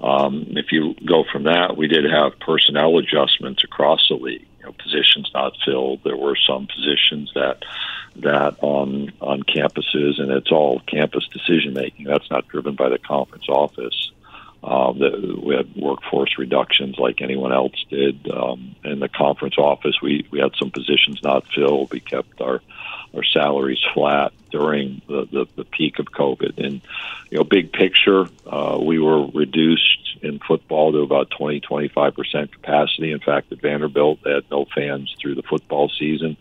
Um, 0.04 0.45
if 0.50 0.71
you 0.71 0.93
go 1.04 1.24
from 1.32 1.43
that, 1.43 1.78
we 1.78 1.88
did 1.88 2.06
have 2.06 2.38
personnel 2.39 3.00
adjustments 3.00 3.63
across 3.63 4.08
the 4.08 4.15
league. 4.15 4.45
You 4.60 4.65
know, 4.65 4.74
positions 4.74 5.32
not 5.34 5.54
filled. 5.65 6.04
There 6.04 6.17
were 6.17 6.36
some 6.36 6.67
positions 6.67 7.32
that 7.34 7.63
that 8.17 8.58
on 8.62 9.13
on 9.19 9.41
campuses, 9.43 10.21
and 10.21 10.30
it's 10.30 10.52
all 10.52 10.82
campus 10.82 11.28
decision 11.30 11.74
making. 11.74 12.06
That's 12.06 12.30
not 12.30 12.48
driven 12.50 12.76
by 12.76 12.89
the 12.89 13.00
conference 13.00 13.45
office. 13.50 14.12
Uh, 14.65 14.93
the, 14.93 15.39
we 15.43 15.56
had 15.56 15.75
workforce 15.75 16.39
reductions 16.39 16.97
like 16.97 17.21
anyone 17.21 17.54
else 17.54 17.75
did. 17.88 18.28
Um, 18.32 18.75
in 18.84 18.99
the 18.99 19.08
conference 19.08 19.60
office, 19.60 20.01
we, 20.01 20.28
we 20.32 20.39
had 20.39 20.54
some 20.58 20.71
positions 20.71 21.19
not 21.23 21.45
filled. 21.54 21.91
We 21.91 21.99
kept 21.99 22.41
our 22.41 22.62
our 23.15 23.23
salaries 23.23 23.80
flat 23.93 24.34
during 24.51 25.01
the, 25.08 25.25
the, 25.32 25.45
the 25.56 25.63
peak 25.63 25.99
of 25.99 26.08
COVID. 26.08 26.58
And, 26.58 26.82
you 27.30 27.38
know, 27.38 27.43
big 27.43 27.71
picture, 27.71 28.28
uh, 28.45 28.78
we 28.82 28.99
were 28.99 29.28
reduced 29.28 30.17
in 30.21 30.39
football 30.39 30.91
to 30.91 30.99
about 30.99 31.30
20, 31.32 31.62
25% 31.62 32.51
capacity. 32.51 33.12
In 33.12 33.19
fact, 33.19 33.51
at 33.51 33.62
Vanderbilt, 33.62 34.19
they 34.23 34.34
had 34.34 34.51
no 34.51 34.65
fans 34.75 35.15
through 35.21 35.36
the 35.36 35.43
football 35.43 35.89
season. 35.97 36.36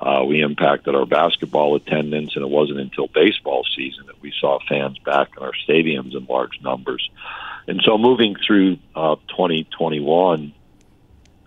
Uh, 0.00 0.24
we 0.26 0.42
impacted 0.42 0.94
our 0.94 1.06
basketball 1.06 1.74
attendance, 1.74 2.34
and 2.36 2.44
it 2.44 2.50
wasn't 2.50 2.78
until 2.78 3.08
baseball 3.08 3.64
season 3.76 4.06
that 4.06 4.20
we 4.20 4.32
saw 4.40 4.58
fans 4.68 4.98
back 4.98 5.28
in 5.36 5.42
our 5.42 5.52
stadiums 5.68 6.16
in 6.16 6.24
large 6.26 6.60
numbers. 6.62 7.08
And 7.68 7.82
so, 7.84 7.98
moving 7.98 8.34
through 8.34 8.78
uh, 8.96 9.16
2021 9.28 10.54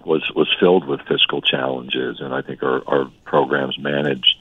was 0.06 0.32
was 0.36 0.48
filled 0.60 0.88
with 0.88 1.02
fiscal 1.02 1.42
challenges, 1.42 2.22
and 2.22 2.32
I 2.32 2.44
think 2.44 2.62
our, 2.62 2.84
our 2.88 3.12
programs 3.26 3.80
managed 3.80 4.38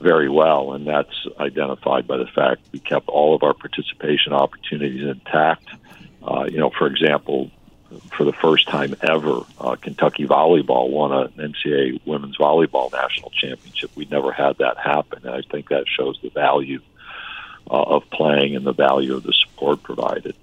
very 0.00 0.28
well, 0.28 0.74
and 0.74 0.86
that's 0.86 1.26
identified 1.40 2.06
by 2.06 2.18
the 2.18 2.26
fact 2.26 2.62
we 2.72 2.78
kept 2.78 3.08
all 3.08 3.34
of 3.34 3.42
our 3.42 3.52
participation 3.52 4.32
opportunities 4.32 5.02
intact. 5.02 5.68
Uh, 6.22 6.44
you 6.48 6.58
know, 6.58 6.70
for 6.70 6.86
example, 6.86 7.50
for 8.16 8.22
the 8.22 8.32
first 8.32 8.68
time 8.68 8.94
ever, 9.02 9.40
uh, 9.60 9.74
Kentucky 9.74 10.24
volleyball 10.24 10.88
won 10.88 11.12
an 11.12 11.52
NCAA 11.52 12.00
women's 12.06 12.36
volleyball 12.36 12.92
national 12.92 13.30
championship. 13.30 13.90
We 13.96 14.04
never 14.04 14.30
had 14.30 14.58
that 14.58 14.78
happen, 14.78 15.26
and 15.26 15.34
I 15.34 15.42
think 15.50 15.70
that 15.70 15.86
shows 15.88 16.16
the 16.22 16.30
value 16.30 16.80
uh, 17.68 17.82
of 17.82 18.08
playing 18.10 18.54
and 18.54 18.64
the 18.64 18.72
value 18.72 19.14
of 19.16 19.24
the 19.24 19.32
support 19.32 19.82
provided. 19.82 20.36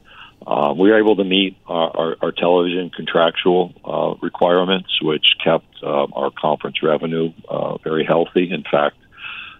Uh, 0.45 0.73
we 0.77 0.89
were 0.89 0.99
able 0.99 1.15
to 1.15 1.23
meet 1.23 1.57
our, 1.67 1.97
our, 1.97 2.15
our 2.21 2.31
television 2.31 2.89
contractual 2.91 3.73
uh, 3.83 4.15
requirements, 4.21 5.01
which 5.01 5.35
kept 5.43 5.65
uh, 5.81 6.05
our 6.13 6.29
conference 6.31 6.83
revenue 6.83 7.33
uh, 7.49 7.77
very 7.79 8.05
healthy. 8.05 8.51
In 8.51 8.63
fact, 8.63 8.97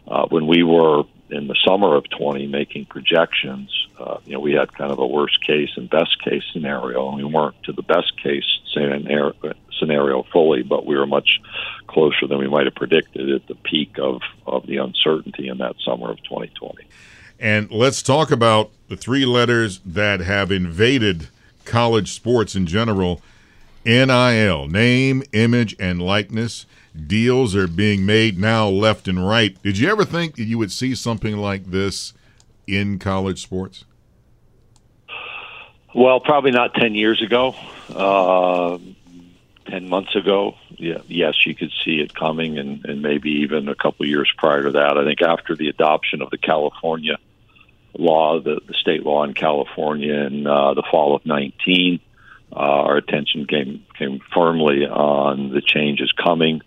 uh, 0.07 0.27
when 0.27 0.45
we 0.45 0.63
were 0.63 1.03
in 1.29 1.47
the 1.47 1.55
summer 1.65 1.95
of 1.95 2.07
20 2.09 2.45
making 2.47 2.85
projections, 2.85 3.87
uh, 3.99 4.17
you 4.25 4.33
know, 4.33 4.39
we 4.39 4.53
had 4.53 4.71
kind 4.73 4.91
of 4.91 4.99
a 4.99 5.07
worst 5.07 5.43
case 5.43 5.71
and 5.75 5.89
best 5.89 6.21
case 6.23 6.43
scenario, 6.53 7.07
and 7.07 7.17
we 7.17 7.23
weren't 7.23 7.61
to 7.63 7.71
the 7.71 7.81
best 7.81 8.21
case 8.21 8.45
scenario, 8.71 9.33
scenario 9.79 10.23
fully, 10.31 10.61
but 10.61 10.85
we 10.85 10.95
were 10.95 11.07
much 11.07 11.41
closer 11.87 12.27
than 12.27 12.37
we 12.37 12.47
might 12.47 12.65
have 12.65 12.75
predicted 12.75 13.31
at 13.31 13.47
the 13.47 13.55
peak 13.55 13.97
of, 13.97 14.21
of 14.45 14.67
the 14.67 14.77
uncertainty 14.77 15.47
in 15.47 15.57
that 15.57 15.75
summer 15.83 16.11
of 16.11 16.21
2020. 16.23 16.83
And 17.39 17.69
let's 17.71 18.01
talk 18.01 18.31
about 18.31 18.71
the 18.87 18.97
three 18.97 19.25
letters 19.25 19.79
that 19.85 20.21
have 20.21 20.51
invaded 20.51 21.29
college 21.65 22.11
sports 22.13 22.55
in 22.55 22.65
general 22.65 23.21
NIL, 23.85 24.67
name, 24.67 25.23
image, 25.31 25.75
and 25.79 26.01
likeness. 26.01 26.65
Deals 27.07 27.55
are 27.55 27.67
being 27.67 28.05
made 28.05 28.39
now 28.39 28.67
left 28.67 29.07
and 29.07 29.27
right. 29.27 29.61
Did 29.61 29.77
you 29.77 29.89
ever 29.89 30.05
think 30.05 30.35
that 30.37 30.45
you 30.45 30.57
would 30.57 30.71
see 30.71 30.95
something 30.95 31.37
like 31.37 31.65
this 31.65 32.13
in 32.65 32.97
college 32.97 33.41
sports? 33.43 33.85
Well, 35.93 36.19
probably 36.19 36.51
not 36.51 36.73
10 36.73 36.95
years 36.95 37.21
ago. 37.21 37.55
Uh, 37.89 38.79
10 39.67 39.87
months 39.87 40.15
ago, 40.15 40.55
yeah, 40.77 40.99
yes, 41.07 41.45
you 41.45 41.55
could 41.55 41.71
see 41.83 41.99
it 41.99 42.13
coming, 42.13 42.57
and, 42.57 42.85
and 42.85 43.01
maybe 43.01 43.29
even 43.31 43.67
a 43.67 43.75
couple 43.75 44.05
years 44.05 44.31
prior 44.37 44.63
to 44.63 44.71
that. 44.71 44.97
I 44.97 45.05
think 45.05 45.21
after 45.21 45.55
the 45.55 45.69
adoption 45.69 46.21
of 46.21 46.29
the 46.31 46.37
California 46.37 47.17
law, 47.99 48.39
the, 48.39 48.59
the 48.67 48.73
state 48.73 49.03
law 49.03 49.23
in 49.23 49.33
California 49.33 50.13
in 50.13 50.47
uh, 50.47 50.73
the 50.73 50.83
fall 50.89 51.15
of 51.15 51.25
19, 51.25 51.99
uh, 52.51 52.55
our 52.55 52.97
attention 52.97 53.47
came, 53.47 53.85
came 53.97 54.19
firmly 54.33 54.85
on 54.85 55.49
the 55.49 55.61
changes 55.61 56.11
coming 56.11 56.61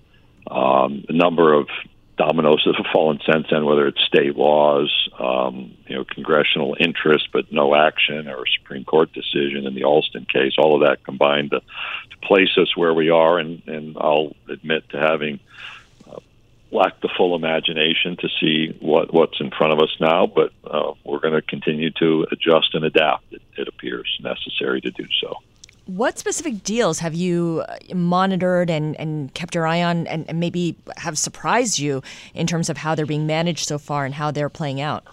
um, 0.51 1.05
a 1.09 1.13
number 1.13 1.53
of 1.53 1.69
dominoes 2.17 2.63
that 2.67 2.75
have 2.77 2.93
fallen 2.93 3.21
since 3.31 3.47
then, 3.51 3.65
whether 3.65 3.87
it's 3.87 4.03
state 4.03 4.37
laws, 4.37 5.09
um, 5.19 5.73
you 5.87 5.95
know, 5.95 6.05
congressional 6.05 6.77
interest 6.79 7.29
but 7.33 7.53
no 7.53 7.75
action, 7.75 8.29
or 8.29 8.43
a 8.43 8.51
Supreme 8.59 8.85
Court 8.85 9.13
decision 9.13 9.67
in 9.67 9.75
the 9.75 9.85
Alston 9.85 10.27
case. 10.31 10.55
All 10.59 10.75
of 10.75 10.89
that 10.89 11.05
combined 11.05 11.53
to, 11.53 11.61
to 11.61 12.27
place 12.27 12.59
us 12.59 12.77
where 12.77 12.93
we 12.93 13.11
are, 13.11 13.39
and, 13.39 13.63
and 13.67 13.97
I'll 13.99 14.35
admit 14.49 14.89
to 14.91 14.99
having 14.99 15.39
lacked 16.71 17.03
the 17.03 17.09
full 17.17 17.35
imagination 17.35 18.17
to 18.21 18.29
see 18.41 18.77
what 18.81 19.13
what's 19.13 19.41
in 19.41 19.51
front 19.51 19.73
of 19.73 19.79
us 19.81 19.95
now. 20.01 20.27
But 20.27 20.53
uh, 20.65 20.93
we're 21.05 21.21
going 21.21 21.35
to 21.35 21.43
continue 21.43 21.91
to 21.99 22.27
adjust 22.31 22.75
and 22.75 22.85
adapt. 22.85 23.33
It, 23.33 23.43
it 23.57 23.69
appears 23.69 24.19
necessary 24.23 24.81
to 24.83 24.91
do 24.91 25.07
so. 25.21 25.35
What 25.87 26.19
specific 26.19 26.63
deals 26.65 26.99
have 26.99 27.15
you 27.15 27.65
monitored 27.95 28.69
and, 28.69 28.95
and 29.01 29.33
kept 29.33 29.55
your 29.55 29.67
eye 29.67 29.83
on 29.83 30.07
and, 30.07 30.29
and 30.29 30.39
maybe 30.39 30.77
have 30.99 31.17
surprised 31.17 31.79
you 31.79 32.03
in 32.35 32.47
terms 32.47 32.69
of 32.69 32.77
how 32.77 32.95
they're 32.95 33.07
being 33.07 33.27
managed 33.27 33.67
so 33.67 33.79
far 33.79 34.05
and 34.05 34.15
how 34.15 34.31
they're 34.31 34.51
playing 34.51 34.83
out? 34.83 35.05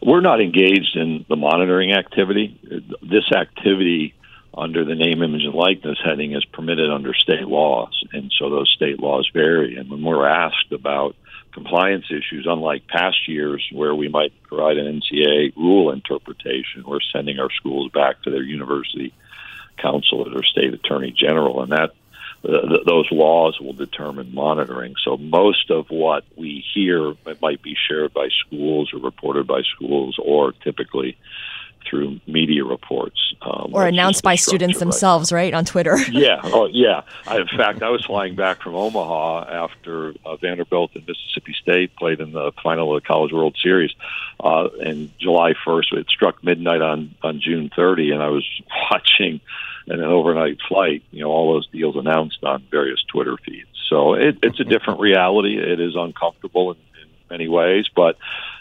We're 0.00 0.20
not 0.20 0.40
engaged 0.40 0.94
in 0.96 1.24
the 1.28 1.34
monitoring 1.34 1.92
activity. 1.92 2.56
This 3.02 3.32
activity 3.32 4.14
under 4.58 4.84
the 4.84 4.94
name, 4.94 5.22
image, 5.22 5.44
and 5.44 5.54
likeness 5.54 5.98
heading 6.04 6.32
is 6.32 6.44
permitted 6.44 6.90
under 6.90 7.14
state 7.14 7.46
laws, 7.46 8.02
and 8.12 8.32
so 8.36 8.50
those 8.50 8.70
state 8.70 9.00
laws 9.00 9.30
vary. 9.32 9.76
And 9.76 9.88
when 9.90 10.02
we're 10.02 10.28
asked 10.28 10.72
about 10.72 11.14
compliance 11.52 12.06
issues, 12.10 12.46
unlike 12.48 12.86
past 12.86 13.28
years 13.28 13.66
where 13.72 13.94
we 13.94 14.08
might 14.08 14.32
provide 14.42 14.76
an 14.76 15.00
NCA 15.00 15.56
rule 15.56 15.90
interpretation, 15.90 16.84
we're 16.86 17.00
sending 17.12 17.38
our 17.38 17.50
schools 17.52 17.90
back 17.92 18.22
to 18.22 18.30
their 18.30 18.42
university 18.42 19.12
counsel 19.78 20.26
or 20.26 20.30
their 20.30 20.42
state 20.42 20.74
attorney 20.74 21.12
general, 21.12 21.62
and 21.62 21.72
that 21.72 21.92
those 22.42 23.10
laws 23.10 23.60
will 23.60 23.72
determine 23.72 24.32
monitoring. 24.34 24.94
So 25.02 25.16
most 25.16 25.70
of 25.70 25.90
what 25.90 26.24
we 26.36 26.64
hear 26.74 27.14
might 27.42 27.62
be 27.62 27.76
shared 27.88 28.14
by 28.14 28.28
schools 28.46 28.92
or 28.92 29.00
reported 29.00 29.46
by 29.46 29.62
schools, 29.62 30.16
or 30.22 30.52
typically 30.52 31.16
through 31.88 32.20
media 32.26 32.64
reports 32.64 33.34
um, 33.42 33.70
or 33.72 33.86
announced 33.86 34.22
by 34.22 34.34
students 34.34 34.78
themselves, 34.78 35.32
right, 35.32 35.54
on 35.54 35.64
Twitter. 35.64 35.96
yeah, 36.10 36.40
oh 36.44 36.66
yeah. 36.66 37.02
I, 37.26 37.38
in 37.38 37.48
fact, 37.48 37.82
I 37.82 37.90
was 37.90 38.04
flying 38.04 38.34
back 38.34 38.62
from 38.62 38.74
Omaha 38.74 39.64
after 39.64 40.14
uh, 40.24 40.36
Vanderbilt 40.36 40.92
and 40.94 41.06
Mississippi 41.06 41.54
State 41.60 41.94
played 41.96 42.20
in 42.20 42.32
the 42.32 42.52
final 42.62 42.94
of 42.96 43.02
the 43.02 43.06
College 43.06 43.32
World 43.32 43.56
Series, 43.62 43.92
uh, 44.40 44.68
and 44.84 45.10
July 45.18 45.54
first. 45.64 45.92
It 45.92 46.06
struck 46.08 46.42
midnight 46.42 46.82
on 46.82 47.14
on 47.22 47.40
June 47.40 47.70
30, 47.74 48.12
and 48.12 48.22
I 48.22 48.28
was 48.28 48.44
watching 48.90 49.40
an 49.86 50.02
overnight 50.02 50.58
flight, 50.68 51.02
you 51.10 51.22
know, 51.22 51.30
all 51.30 51.54
those 51.54 51.66
deals 51.68 51.96
announced 51.96 52.42
on 52.44 52.62
various 52.70 53.02
Twitter 53.04 53.36
feeds. 53.38 53.68
So 53.88 54.14
it, 54.14 54.38
it's 54.42 54.60
a 54.60 54.64
different 54.64 55.00
reality. 55.00 55.56
It 55.56 55.80
is 55.80 55.96
uncomfortable 55.96 56.72
in, 56.72 56.76
in 57.00 57.08
many 57.30 57.48
ways, 57.48 57.86
but 57.94 58.16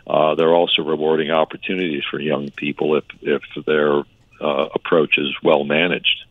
uh, 0.08 0.36
there 0.36 0.48
are 0.50 0.56
also 0.56 0.84
rewarding 0.84 1.32
opportunities 1.32 2.04
for 2.10 2.20
young 2.20 2.50
people 2.52 2.96
if 2.96 3.04
if 3.22 3.42
their 3.66 4.00
uh, 4.42 4.70
approach 4.74 5.18
is 5.18 5.36
well 5.44 5.64
managed. 5.64 6.24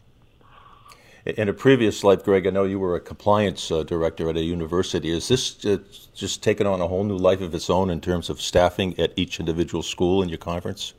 In 1.24 1.48
a 1.48 1.52
previous 1.52 2.04
life, 2.04 2.24
Greg, 2.24 2.46
I 2.46 2.50
know 2.50 2.62
you 2.62 2.78
were 2.78 2.94
a 2.94 3.00
compliance 3.00 3.72
uh, 3.72 3.82
director 3.82 4.30
at 4.30 4.36
a 4.36 4.42
university. 4.42 5.10
Is 5.10 5.26
this 5.26 5.64
uh, 5.64 5.78
just 6.14 6.40
taken 6.40 6.68
on 6.68 6.80
a 6.80 6.86
whole 6.86 7.02
new 7.02 7.16
life 7.16 7.40
of 7.40 7.52
its 7.52 7.68
own 7.68 7.90
in 7.90 8.00
terms 8.00 8.30
of 8.30 8.40
staffing 8.40 8.98
at 8.98 9.12
each 9.16 9.40
individual 9.40 9.82
school 9.82 10.22
in 10.22 10.28
your 10.28 10.38
conference? 10.38 10.94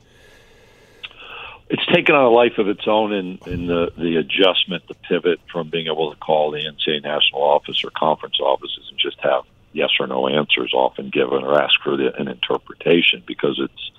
it's 1.70 1.84
taken 1.86 2.14
on 2.14 2.24
a 2.24 2.30
life 2.30 2.56
of 2.58 2.68
its 2.68 2.86
own 2.86 3.12
in, 3.12 3.38
in 3.46 3.66
the, 3.66 3.92
the 3.98 4.16
adjustment, 4.16 4.86
the 4.88 4.94
pivot 4.94 5.38
from 5.52 5.68
being 5.68 5.86
able 5.86 6.10
to 6.10 6.18
call 6.18 6.50
the 6.50 6.58
NCAA 6.58 7.02
national 7.02 7.42
office 7.42 7.84
or 7.84 7.90
conference 7.90 8.40
offices 8.40 8.86
and 8.88 8.98
just 8.98 9.18
have 9.20 9.44
yes 9.72 9.90
or 10.00 10.06
no 10.06 10.28
answers 10.28 10.72
often 10.74 11.10
given 11.10 11.44
or 11.44 11.60
ask 11.60 11.74
for 11.82 11.96
the, 11.96 12.14
an 12.18 12.28
interpretation 12.28 13.22
because 13.26 13.60
it's 13.62 13.90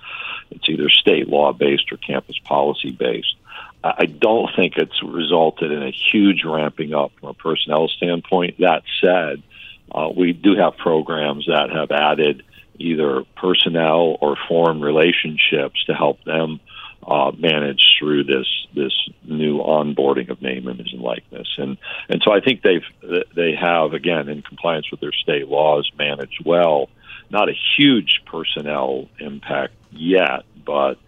it's 0.50 0.68
either 0.68 0.88
state 0.88 1.28
law 1.28 1.52
based 1.52 1.92
or 1.92 1.96
campus 1.96 2.38
policy 2.44 2.90
based. 2.90 3.36
I 3.82 4.06
don't 4.06 4.50
think 4.54 4.76
it's 4.76 5.02
resulted 5.02 5.72
in 5.72 5.82
a 5.82 5.90
huge 5.90 6.44
ramping 6.44 6.92
up 6.92 7.12
from 7.18 7.30
a 7.30 7.34
personnel 7.34 7.88
standpoint. 7.88 8.58
That 8.58 8.82
said, 9.00 9.42
uh, 9.90 10.10
we 10.14 10.32
do 10.32 10.54
have 10.56 10.76
programs 10.76 11.46
that 11.46 11.70
have 11.70 11.90
added 11.90 12.42
either 12.78 13.24
personnel 13.36 14.18
or 14.20 14.36
form 14.48 14.82
relationships 14.82 15.84
to 15.86 15.94
help 15.94 16.22
them 16.24 16.60
uh, 17.06 17.32
manage 17.36 17.96
through 17.98 18.24
this 18.24 18.46
this 18.74 18.92
new 19.24 19.58
onboarding 19.58 20.30
of 20.30 20.40
name, 20.42 20.68
image, 20.68 20.92
and 20.92 21.02
likeness. 21.02 21.48
And 21.58 21.78
and 22.08 22.22
so 22.24 22.32
I 22.32 22.40
think 22.40 22.62
they've 22.62 23.26
they 23.34 23.54
have 23.54 23.92
again 23.92 24.28
in 24.28 24.42
compliance 24.42 24.90
with 24.90 25.00
their 25.00 25.12
state 25.12 25.48
laws 25.48 25.90
managed 25.98 26.44
well. 26.44 26.88
Not 27.30 27.48
a 27.48 27.54
huge 27.76 28.22
personnel 28.26 29.08
impact 29.18 29.74
yet, 29.90 30.44
but 30.64 30.98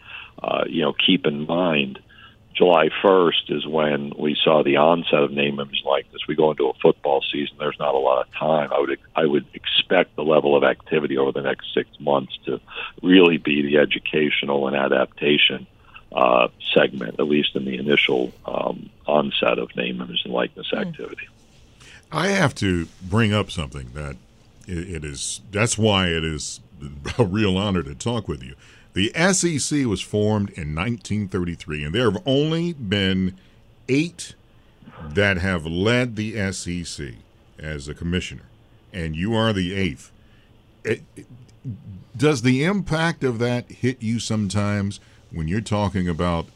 uh, 0.42 0.64
you 0.66 0.82
know 0.82 0.92
keep 0.92 1.26
in 1.26 1.46
mind 1.46 1.98
July 2.54 2.90
1st 3.02 3.50
is 3.50 3.66
when 3.66 4.12
we 4.18 4.36
saw 4.42 4.62
the 4.62 4.76
onset 4.76 5.22
of 5.22 5.32
name, 5.32 5.58
image, 5.58 5.82
likeness. 5.86 6.22
We 6.28 6.34
go 6.34 6.50
into 6.50 6.68
a 6.68 6.74
football 6.82 7.24
season. 7.32 7.56
There's 7.58 7.78
not 7.78 7.94
a 7.94 7.98
lot 7.98 8.26
of 8.26 8.32
time. 8.34 8.70
I 8.72 8.78
would 8.78 8.98
I 9.16 9.26
would 9.26 9.46
expect 9.54 10.16
the 10.16 10.22
level 10.22 10.56
of 10.56 10.64
activity 10.64 11.16
over 11.16 11.32
the 11.32 11.42
next 11.42 11.72
six 11.74 11.88
months 11.98 12.38
to 12.46 12.60
really 13.02 13.38
be 13.38 13.62
the 13.62 13.78
educational 13.78 14.66
and 14.66 14.76
adaptation 14.76 15.66
uh, 16.14 16.48
segment, 16.74 17.16
at 17.18 17.26
least 17.26 17.56
in 17.56 17.64
the 17.64 17.76
initial 17.78 18.32
um, 18.46 18.90
onset 19.06 19.58
of 19.58 19.74
name, 19.76 20.00
image, 20.00 20.22
and 20.24 20.32
likeness 20.32 20.70
mm. 20.72 20.80
activity. 20.80 21.28
I 22.10 22.28
have 22.28 22.54
to 22.56 22.86
bring 23.02 23.32
up 23.32 23.50
something 23.50 23.90
that 23.94 24.16
it, 24.66 24.96
it 24.96 25.04
is. 25.04 25.40
That's 25.50 25.78
why 25.78 26.08
it 26.08 26.24
is 26.24 26.60
a 27.18 27.24
real 27.24 27.56
honor 27.56 27.82
to 27.82 27.94
talk 27.94 28.28
with 28.28 28.42
you. 28.42 28.54
The 28.94 29.10
SEC 29.32 29.86
was 29.86 30.02
formed 30.02 30.50
in 30.50 30.74
1933, 30.74 31.84
and 31.84 31.94
there 31.94 32.10
have 32.10 32.22
only 32.26 32.74
been 32.74 33.38
eight 33.88 34.34
that 35.02 35.38
have 35.38 35.64
led 35.64 36.16
the 36.16 36.52
SEC 36.52 37.14
as 37.58 37.88
a 37.88 37.94
commissioner, 37.94 38.44
and 38.92 39.16
you 39.16 39.34
are 39.34 39.52
the 39.54 39.74
eighth. 39.74 40.12
It, 40.84 41.02
does 42.14 42.42
the 42.42 42.64
impact 42.64 43.24
of 43.24 43.38
that 43.38 43.70
hit 43.70 44.02
you 44.02 44.18
sometimes 44.18 45.00
when 45.32 45.48
you're 45.48 45.60
talking 45.60 46.08
about 46.08 46.46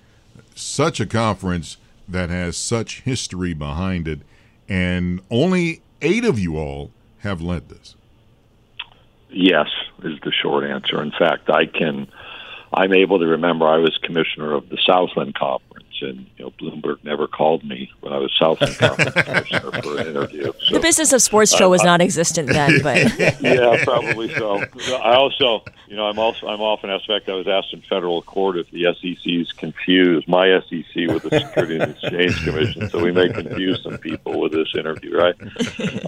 such 0.54 1.00
a 1.00 1.06
conference 1.06 1.76
that 2.08 2.30
has 2.30 2.56
such 2.56 3.00
history 3.00 3.54
behind 3.54 4.06
it, 4.06 4.20
and 4.68 5.20
only 5.30 5.82
eight 6.02 6.24
of 6.24 6.38
you 6.38 6.56
all 6.56 6.90
have 7.18 7.40
led 7.40 7.68
this? 7.68 7.94
Yes, 9.30 9.68
is 10.02 10.18
the 10.22 10.32
short 10.32 10.64
answer. 10.64 11.02
In 11.02 11.10
fact, 11.10 11.50
I 11.50 11.66
can 11.66 12.08
I'm 12.72 12.92
able 12.92 13.18
to 13.18 13.26
remember 13.26 13.66
I 13.66 13.78
was 13.78 13.98
commissioner 14.02 14.52
of 14.52 14.68
the 14.68 14.78
Southland 14.84 15.34
Conference, 15.34 15.65
and 16.02 16.26
you 16.36 16.44
know 16.44 16.50
Bloomberg 16.52 17.02
never 17.04 17.26
called 17.26 17.64
me 17.64 17.90
when 18.00 18.12
I 18.12 18.18
was 18.18 18.32
Southland 18.38 18.76
Conference 18.76 19.14
commissioner 19.14 19.82
for 19.82 19.98
an 19.98 20.06
interview. 20.08 20.52
So, 20.66 20.74
the 20.74 20.80
business 20.80 21.12
of 21.12 21.22
sports 21.22 21.54
show 21.54 21.66
uh, 21.66 21.70
was 21.70 21.84
not 21.84 22.00
existent 22.00 22.48
then, 22.48 22.80
but 22.82 22.96
yeah, 23.40 23.84
probably 23.84 24.32
so. 24.34 24.64
I 24.96 25.14
also, 25.14 25.62
you 25.86 25.94
know, 25.94 26.06
I'm 26.06 26.18
also 26.18 26.48
I'm 26.48 26.60
often 26.60 26.90
asked. 26.90 27.08
In 27.08 27.16
fact, 27.16 27.28
I 27.28 27.34
was 27.34 27.46
asked 27.46 27.72
in 27.72 27.82
federal 27.82 28.22
court 28.22 28.56
if 28.56 28.68
the 28.70 28.92
SEC 29.00 29.24
is 29.24 29.52
confused 29.52 30.26
my 30.26 30.60
SEC 30.60 31.08
with 31.08 31.22
the 31.22 31.40
Security 31.40 31.76
and 31.78 31.92
Exchange 31.92 32.44
Commission, 32.44 32.90
so 32.90 33.02
we 33.02 33.12
may 33.12 33.28
confuse 33.28 33.82
some 33.82 33.98
people 33.98 34.40
with 34.40 34.52
this 34.52 34.68
interview, 34.74 35.16
right? 35.16 35.34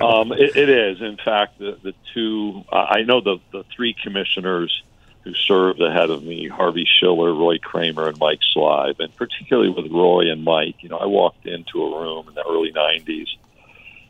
Um, 0.01 0.33
it, 0.33 0.57
it 0.57 0.69
is, 0.69 1.01
in 1.01 1.17
fact, 1.17 1.59
the 1.59 1.79
the 1.83 1.95
two. 2.15 2.65
I 2.73 3.03
know 3.03 3.21
the 3.21 3.39
the 3.53 3.65
three 3.75 3.95
commissioners 3.95 4.83
who 5.25 5.35
served 5.35 5.81
ahead 5.81 6.11
of 6.11 6.23
me, 6.23 6.49
Harvey 6.49 6.87
Schiller, 6.87 7.33
Roy 7.35 7.59
Kramer, 7.59 8.09
and 8.09 8.19
Mike 8.19 8.41
Slive. 8.55 9.01
And 9.01 9.15
particularly 9.17 9.71
with 9.71 9.91
Roy 9.91 10.31
and 10.31 10.45
Mike, 10.45 10.77
you 10.81 10.89
know, 10.89 10.99
I 10.99 11.07
walked 11.07 11.47
into 11.47 11.83
a 11.83 12.01
room 12.01 12.29
in 12.29 12.35
the 12.35 12.45
early 12.49 12.73
90s. 12.73 13.29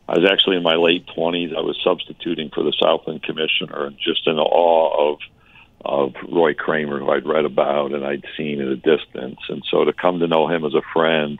I 0.07 0.17
was 0.17 0.29
actually 0.29 0.57
in 0.57 0.63
my 0.63 0.75
late 0.75 1.05
20s. 1.07 1.55
I 1.55 1.61
was 1.61 1.79
substituting 1.83 2.49
for 2.49 2.63
the 2.63 2.73
Southland 2.79 3.23
Commissioner 3.23 3.85
and 3.85 3.97
just 3.97 4.27
in 4.27 4.37
awe 4.39 5.11
of 5.11 5.19
of 5.85 6.13
Roy 6.29 6.53
Kramer, 6.53 6.99
who 6.99 7.09
I'd 7.09 7.25
read 7.25 7.45
about 7.45 7.93
and 7.93 8.05
I'd 8.05 8.25
seen 8.35 8.59
at 8.59 8.67
a 8.67 8.75
distance. 8.75 9.39
And 9.47 9.63
so 9.71 9.85
to 9.85 9.93
come 9.93 10.19
to 10.19 10.27
know 10.27 10.49
him 10.49 10.65
as 10.65 10.73
a 10.73 10.81
friend 10.93 11.39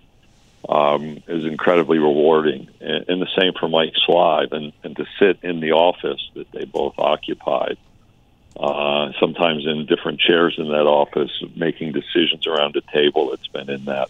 um, 0.68 1.22
is 1.28 1.44
incredibly 1.46 1.98
rewarding. 1.98 2.70
And, 2.80 3.06
and 3.10 3.22
the 3.22 3.28
same 3.38 3.52
for 3.60 3.68
Mike 3.68 3.94
Slive, 4.08 4.54
and, 4.54 4.72
and 4.84 4.96
to 4.96 5.06
sit 5.20 5.40
in 5.44 5.60
the 5.60 5.74
office 5.74 6.22
that 6.36 6.52
they 6.54 6.64
both 6.64 6.94
occupied 6.98 7.78
uh, 8.58 9.12
sometimes 9.20 9.66
in 9.66 9.86
different 9.86 10.20
chairs 10.20 10.56
in 10.58 10.68
that 10.70 10.88
office, 10.88 11.32
making 11.56 11.94
decisions 11.94 12.48
around 12.48 12.76
a 12.76 12.82
table 12.94 13.30
that's 13.30 13.48
been 13.48 13.70
in 13.70 13.86
that 13.86 14.10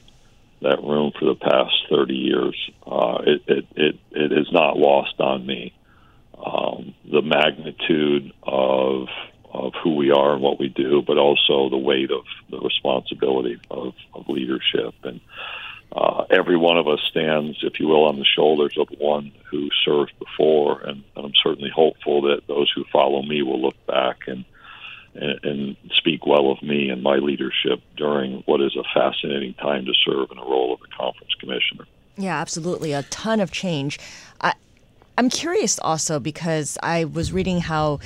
that 0.62 0.84
room 0.84 1.14
for 1.18 1.24
the 1.24 1.36
past 1.36 1.74
30 1.90 2.14
years. 2.14 2.72
Uh, 2.86 3.20
it, 3.26 3.42
it, 3.48 3.66
it, 3.78 4.00
it 4.12 4.32
is 4.34 4.52
not 4.52 4.78
lost 4.78 5.18
on 5.22 5.46
me 5.46 5.74
um, 6.38 6.94
the 7.10 7.22
magnitude 7.22 8.34
of 8.44 9.08
of 9.52 9.74
who 9.84 9.96
we 9.96 10.12
are 10.12 10.34
and 10.34 10.44
what 10.44 10.60
we 10.60 10.70
do, 10.70 11.02
but 11.02 11.18
also 11.18 11.70
the 11.70 11.78
weight 11.78 12.12
of 12.12 12.24
the 12.52 12.60
responsibility 12.60 13.60
of, 13.72 13.96
of 14.14 14.30
leadership. 14.30 14.94
And 15.04 15.20
uh, 15.92 16.26
every 16.30 16.58
one 16.58 16.78
of 16.78 16.88
us 16.88 17.00
stands, 17.10 17.58
if 17.64 17.80
you 17.80 17.88
will, 17.88 18.06
on 18.06 18.20
the 18.20 18.26
shoulders 18.26 18.76
of 18.78 18.88
one 19.00 19.32
who 19.50 19.70
served 19.84 20.14
before, 20.20 20.82
and, 20.82 21.04
and 21.16 21.26
I'm 21.26 21.34
certainly 21.44 21.72
hopeful 21.74 22.22
that 22.24 22.42
those 22.48 22.72
who 22.76 22.84
follow 22.92 23.24
me 23.24 23.42
will 23.42 23.62
look 23.62 23.86
back 23.88 24.28
and, 24.28 24.46
and 25.16 25.40
and 25.44 25.78
speak 25.98 26.28
well 26.28 26.52
of 26.52 26.62
me 26.62 26.90
and 26.90 27.02
my 27.02 27.16
leadership 27.16 27.82
during 27.98 28.44
what 28.46 28.62
is 28.62 28.76
a 28.76 28.84
fascinating 28.94 29.56
time 29.56 29.86
to 29.86 29.94
serve 30.06 30.30
in 30.30 30.38
the 30.38 30.44
role 30.44 30.74
of 30.74 30.80
a 30.82 30.96
conference 30.96 31.34
commissioner. 31.40 31.86
Yeah, 32.18 32.40
absolutely, 32.40 32.94
a 32.94 33.04
ton 33.04 33.40
of 33.40 33.52
change. 33.52 33.98
I, 34.42 34.54
I'm 35.18 35.30
curious 35.30 35.80
also 35.80 36.20
because 36.20 36.78
I 36.84 37.06
was 37.06 37.32
reading 37.32 37.62
how 37.62 38.00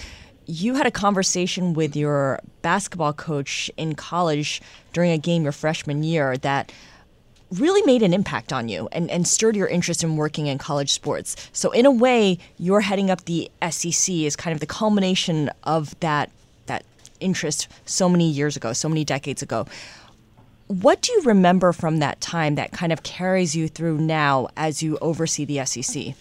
you 0.45 0.75
had 0.75 0.87
a 0.87 0.91
conversation 0.91 1.73
with 1.73 1.95
your 1.95 2.39
basketball 2.61 3.13
coach 3.13 3.69
in 3.75 3.95
college 3.95 4.61
during 4.93 5.11
a 5.11 5.17
game 5.17 5.43
your 5.43 5.51
freshman 5.51 6.03
year 6.03 6.37
that 6.37 6.71
really 7.51 7.81
made 7.83 8.01
an 8.01 8.13
impact 8.13 8.51
on 8.51 8.69
you 8.69 8.89
and, 8.91 9.09
and 9.09 9.27
stirred 9.27 9.55
your 9.55 9.67
interest 9.67 10.03
in 10.03 10.15
working 10.15 10.47
in 10.47 10.57
college 10.57 10.91
sports. 10.91 11.35
So 11.53 11.71
in 11.71 11.85
a 11.85 11.91
way, 11.91 12.39
you're 12.57 12.81
heading 12.81 13.09
up 13.09 13.25
the 13.25 13.49
SEC 13.69 14.13
is 14.13 14.35
kind 14.35 14.53
of 14.53 14.59
the 14.59 14.65
culmination 14.65 15.49
of 15.63 15.97
that 15.99 16.31
that 16.65 16.83
interest 17.19 17.67
so 17.85 18.09
many 18.09 18.29
years 18.29 18.55
ago, 18.55 18.73
so 18.73 18.89
many 18.89 19.03
decades 19.03 19.41
ago. 19.41 19.65
What 20.67 21.01
do 21.01 21.11
you 21.11 21.21
remember 21.23 21.73
from 21.73 21.99
that 21.99 22.21
time 22.21 22.55
that 22.55 22.71
kind 22.71 22.91
of 22.91 23.03
carries 23.03 23.55
you 23.55 23.67
through 23.67 23.99
now 23.99 24.47
as 24.55 24.81
you 24.81 24.97
oversee 24.99 25.45
the 25.45 25.63
SEC? 25.65 26.15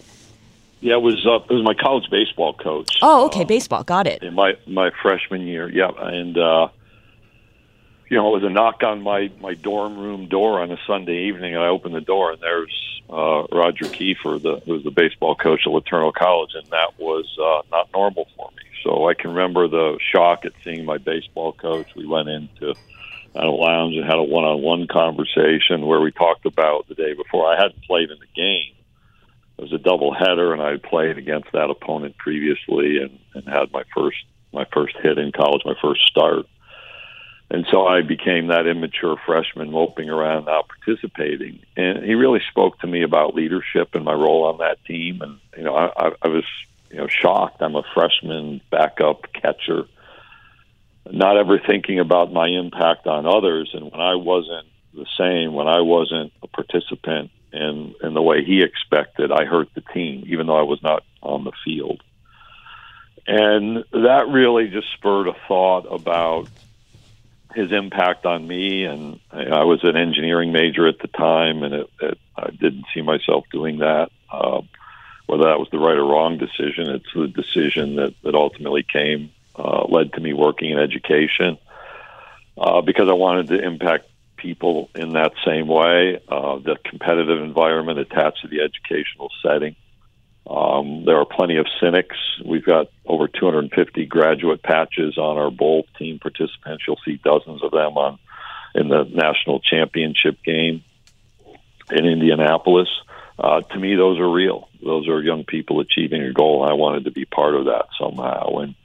Yeah, 0.81 0.95
it 0.95 1.01
was 1.01 1.25
uh, 1.25 1.35
it 1.49 1.53
was 1.53 1.63
my 1.63 1.73
college 1.73 2.09
baseball 2.11 2.53
coach. 2.53 2.97
Oh, 3.01 3.25
okay, 3.27 3.45
baseball, 3.45 3.83
got 3.83 4.05
it. 4.05 4.21
In 4.21 4.33
my 4.33 4.57
my 4.67 4.91
freshman 5.01 5.41
year, 5.47 5.69
yeah, 5.69 5.89
and 5.97 6.37
uh, 6.37 6.67
you 8.13 8.19
know, 8.19 8.27
it 8.27 8.41
was 8.41 8.43
a 8.43 8.53
knock 8.53 8.83
on 8.83 9.01
my 9.01 9.31
my 9.41 9.55
dorm 9.55 9.97
room 9.97 10.27
door 10.27 10.61
on 10.61 10.71
a 10.71 10.77
Sunday 10.85 11.29
evening, 11.29 11.55
and 11.55 11.63
I 11.63 11.69
opened 11.69 11.95
the 11.95 12.01
door, 12.01 12.31
and 12.31 12.39
there's 12.39 13.01
uh, 13.09 13.47
Roger 13.51 13.85
Kiefer, 13.85 14.39
the 14.39 14.61
who 14.63 14.73
was 14.73 14.83
the 14.83 14.91
baseball 14.91 15.33
coach 15.33 15.61
at 15.65 15.73
LeTourneau 15.73 16.13
College, 16.13 16.51
and 16.53 16.67
that 16.67 16.91
was 16.99 17.25
uh, 17.41 17.63
not 17.71 17.89
normal 17.91 18.27
for 18.35 18.51
me. 18.51 18.61
So 18.83 19.09
I 19.09 19.15
can 19.15 19.31
remember 19.31 19.67
the 19.67 19.97
shock 20.13 20.45
at 20.45 20.51
seeing 20.63 20.85
my 20.85 20.99
baseball 20.99 21.53
coach. 21.53 21.87
We 21.95 22.05
went 22.05 22.29
into 22.29 22.75
a 23.33 23.47
lounge 23.47 23.95
and 23.95 24.05
had 24.05 24.19
a 24.19 24.23
one-on-one 24.23 24.89
conversation 24.89 25.87
where 25.87 25.99
we 25.99 26.11
talked 26.11 26.45
about 26.45 26.87
the 26.87 26.93
day 26.93 27.15
before. 27.15 27.51
I 27.51 27.55
hadn't 27.55 27.81
played 27.81 28.11
in 28.11 28.19
the 28.19 28.27
game. 28.35 28.75
It 29.57 29.61
was 29.63 29.73
a 29.73 29.79
double 29.79 30.13
header, 30.13 30.53
and 30.53 30.61
I 30.61 30.69
had 30.69 30.83
played 30.83 31.17
against 31.17 31.51
that 31.53 31.71
opponent 31.71 32.15
previously, 32.17 32.97
and, 32.97 33.17
and 33.33 33.47
had 33.47 33.71
my 33.71 33.85
first 33.97 34.17
my 34.51 34.67
first 34.71 34.95
hit 35.01 35.17
in 35.17 35.31
college, 35.31 35.63
my 35.65 35.73
first 35.81 36.05
start 36.05 36.45
and 37.49 37.65
so 37.69 37.85
I 37.85 38.01
became 38.01 38.47
that 38.47 38.65
immature 38.65 39.15
freshman 39.25 39.71
moping 39.71 40.09
around, 40.09 40.45
not 40.45 40.67
participating. 40.67 41.59
And 41.77 42.03
he 42.03 42.15
really 42.15 42.41
spoke 42.49 42.79
to 42.79 42.87
me 42.87 43.03
about 43.03 43.35
leadership 43.35 43.89
and 43.93 44.03
my 44.03 44.13
role 44.13 44.45
on 44.45 44.57
that 44.57 44.83
team. 44.85 45.21
And 45.21 45.39
you 45.57 45.63
know, 45.63 45.75
I, 45.75 46.11
I 46.21 46.27
was 46.27 46.45
you 46.89 46.97
know 46.97 47.07
shocked. 47.07 47.61
I'm 47.61 47.75
a 47.75 47.83
freshman 47.93 48.61
backup 48.71 49.31
catcher, 49.33 49.85
not 51.11 51.37
ever 51.37 51.59
thinking 51.59 51.99
about 51.99 52.33
my 52.33 52.47
impact 52.47 53.07
on 53.07 53.25
others. 53.25 53.71
And 53.73 53.91
when 53.91 54.01
I 54.01 54.15
wasn't 54.15 54.67
the 54.93 55.05
same, 55.17 55.53
when 55.53 55.67
I 55.67 55.81
wasn't 55.81 56.33
a 56.41 56.47
participant 56.47 57.29
in 57.51 57.93
in 58.01 58.13
the 58.13 58.21
way 58.21 58.43
he 58.43 58.63
expected, 58.63 59.31
I 59.31 59.45
hurt 59.45 59.69
the 59.75 59.83
team, 59.93 60.23
even 60.27 60.47
though 60.47 60.57
I 60.57 60.63
was 60.63 60.81
not 60.81 61.03
on 61.21 61.43
the 61.43 61.53
field. 61.63 62.01
And 63.27 63.83
that 63.91 64.27
really 64.29 64.69
just 64.69 64.91
spurred 64.93 65.27
a 65.27 65.35
thought 65.47 65.85
about 65.89 66.49
his 67.53 67.71
impact 67.71 68.25
on 68.25 68.47
me. 68.47 68.85
And 68.85 69.19
I 69.31 69.63
was 69.63 69.83
an 69.83 69.95
engineering 69.95 70.51
major 70.51 70.87
at 70.87 70.99
the 70.99 71.07
time, 71.07 71.63
and 71.63 71.73
it, 71.73 71.89
it, 72.01 72.17
I 72.35 72.49
didn't 72.49 72.85
see 72.93 73.01
myself 73.01 73.45
doing 73.51 73.79
that. 73.79 74.09
Uh, 74.31 74.61
whether 75.25 75.45
that 75.45 75.59
was 75.59 75.69
the 75.71 75.79
right 75.79 75.97
or 75.97 76.05
wrong 76.05 76.37
decision. 76.37 76.89
It's 76.89 77.13
the 77.15 77.27
decision 77.27 77.95
that, 77.95 78.13
that 78.23 78.35
ultimately 78.35 78.83
came, 78.83 79.31
uh, 79.55 79.85
led 79.85 80.13
to 80.13 80.21
me 80.21 80.33
working 80.33 80.71
in 80.71 80.79
education 80.79 81.57
uh, 82.57 82.81
because 82.81 83.09
I 83.09 83.13
wanted 83.13 83.47
to 83.47 83.63
impact 83.63 84.07
people 84.35 84.89
in 84.95 85.13
that 85.13 85.31
same 85.45 85.67
way. 85.67 86.21
Uh, 86.27 86.57
the 86.59 86.77
competitive 86.83 87.41
environment 87.41 87.99
attached 87.99 88.41
to 88.41 88.47
the 88.47 88.61
educational 88.61 89.29
setting. 89.41 89.75
Um, 90.45 91.05
there 91.05 91.17
are 91.17 91.25
plenty 91.25 91.57
of 91.57 91.67
cynics. 91.79 92.17
We've 92.43 92.65
got 92.65 92.87
over 93.05 93.27
250 93.27 94.05
graduate 94.05 94.61
patches 94.61 95.17
on 95.17 95.37
our 95.37 95.49
bowl 95.49 95.85
team 95.97 96.19
participants. 96.19 96.83
You'll 96.85 96.99
see 97.05 97.19
dozens 97.23 97.63
of 97.63 97.71
them 97.71 97.97
on 97.97 98.19
in 98.75 98.89
the 98.89 99.03
national 99.03 99.59
championship 99.59 100.43
game 100.43 100.83
in 101.91 102.05
Indianapolis. 102.05 102.89
Uh, 103.39 103.61
to 103.61 103.79
me, 103.79 103.95
those 103.95 104.19
are 104.19 104.29
real. 104.29 104.67
Those 104.83 105.07
are 105.07 105.21
young 105.21 105.43
people 105.43 105.79
achieving 105.79 106.21
a 106.23 106.33
goal. 106.33 106.63
I 106.63 106.73
wanted 106.73 107.05
to 107.05 107.11
be 107.11 107.25
part 107.25 107.55
of 107.55 107.65
that 107.65 107.85
somehow. 107.97 108.57
And 108.57 108.75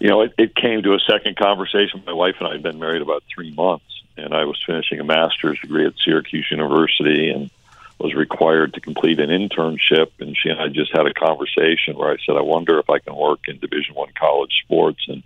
you 0.00 0.08
know, 0.08 0.22
it, 0.22 0.34
it 0.38 0.54
came 0.54 0.82
to 0.82 0.94
a 0.94 1.00
second 1.00 1.36
conversation. 1.36 2.02
My 2.06 2.12
wife 2.12 2.36
and 2.38 2.48
I 2.48 2.52
had 2.52 2.62
been 2.62 2.78
married 2.78 3.02
about 3.02 3.22
three 3.32 3.52
months, 3.52 4.02
and 4.16 4.34
I 4.34 4.44
was 4.44 4.62
finishing 4.64 5.00
a 5.00 5.04
master's 5.04 5.58
degree 5.60 5.86
at 5.86 5.94
Syracuse 6.04 6.48
University 6.50 7.30
and 7.30 7.50
was 7.98 8.14
required 8.14 8.74
to 8.74 8.80
complete 8.80 9.18
an 9.18 9.30
internship. 9.30 10.10
And 10.20 10.36
she 10.36 10.48
and 10.48 10.60
I 10.60 10.68
just 10.68 10.92
had 10.92 11.06
a 11.06 11.14
conversation 11.14 11.96
where 11.96 12.10
I 12.10 12.16
said, 12.24 12.36
I 12.36 12.42
wonder 12.42 12.78
if 12.78 12.88
I 12.88 12.98
can 12.98 13.14
work 13.14 13.40
in 13.48 13.58
Division 13.58 13.94
One 13.94 14.12
college 14.18 14.62
sports, 14.64 15.04
and 15.08 15.22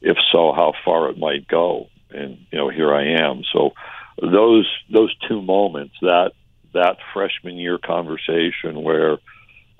if 0.00 0.16
so, 0.30 0.52
how 0.52 0.74
far 0.84 1.08
it 1.10 1.18
might 1.18 1.48
go. 1.48 1.88
And 2.10 2.44
you 2.50 2.58
know, 2.58 2.68
here 2.68 2.94
I 2.94 3.28
am. 3.28 3.42
So 3.52 3.72
those 4.20 4.68
those 4.90 5.14
two 5.28 5.40
moments 5.40 5.94
that 6.02 6.32
that 6.74 6.98
freshman 7.12 7.56
year 7.56 7.78
conversation 7.78 8.82
where 8.82 9.18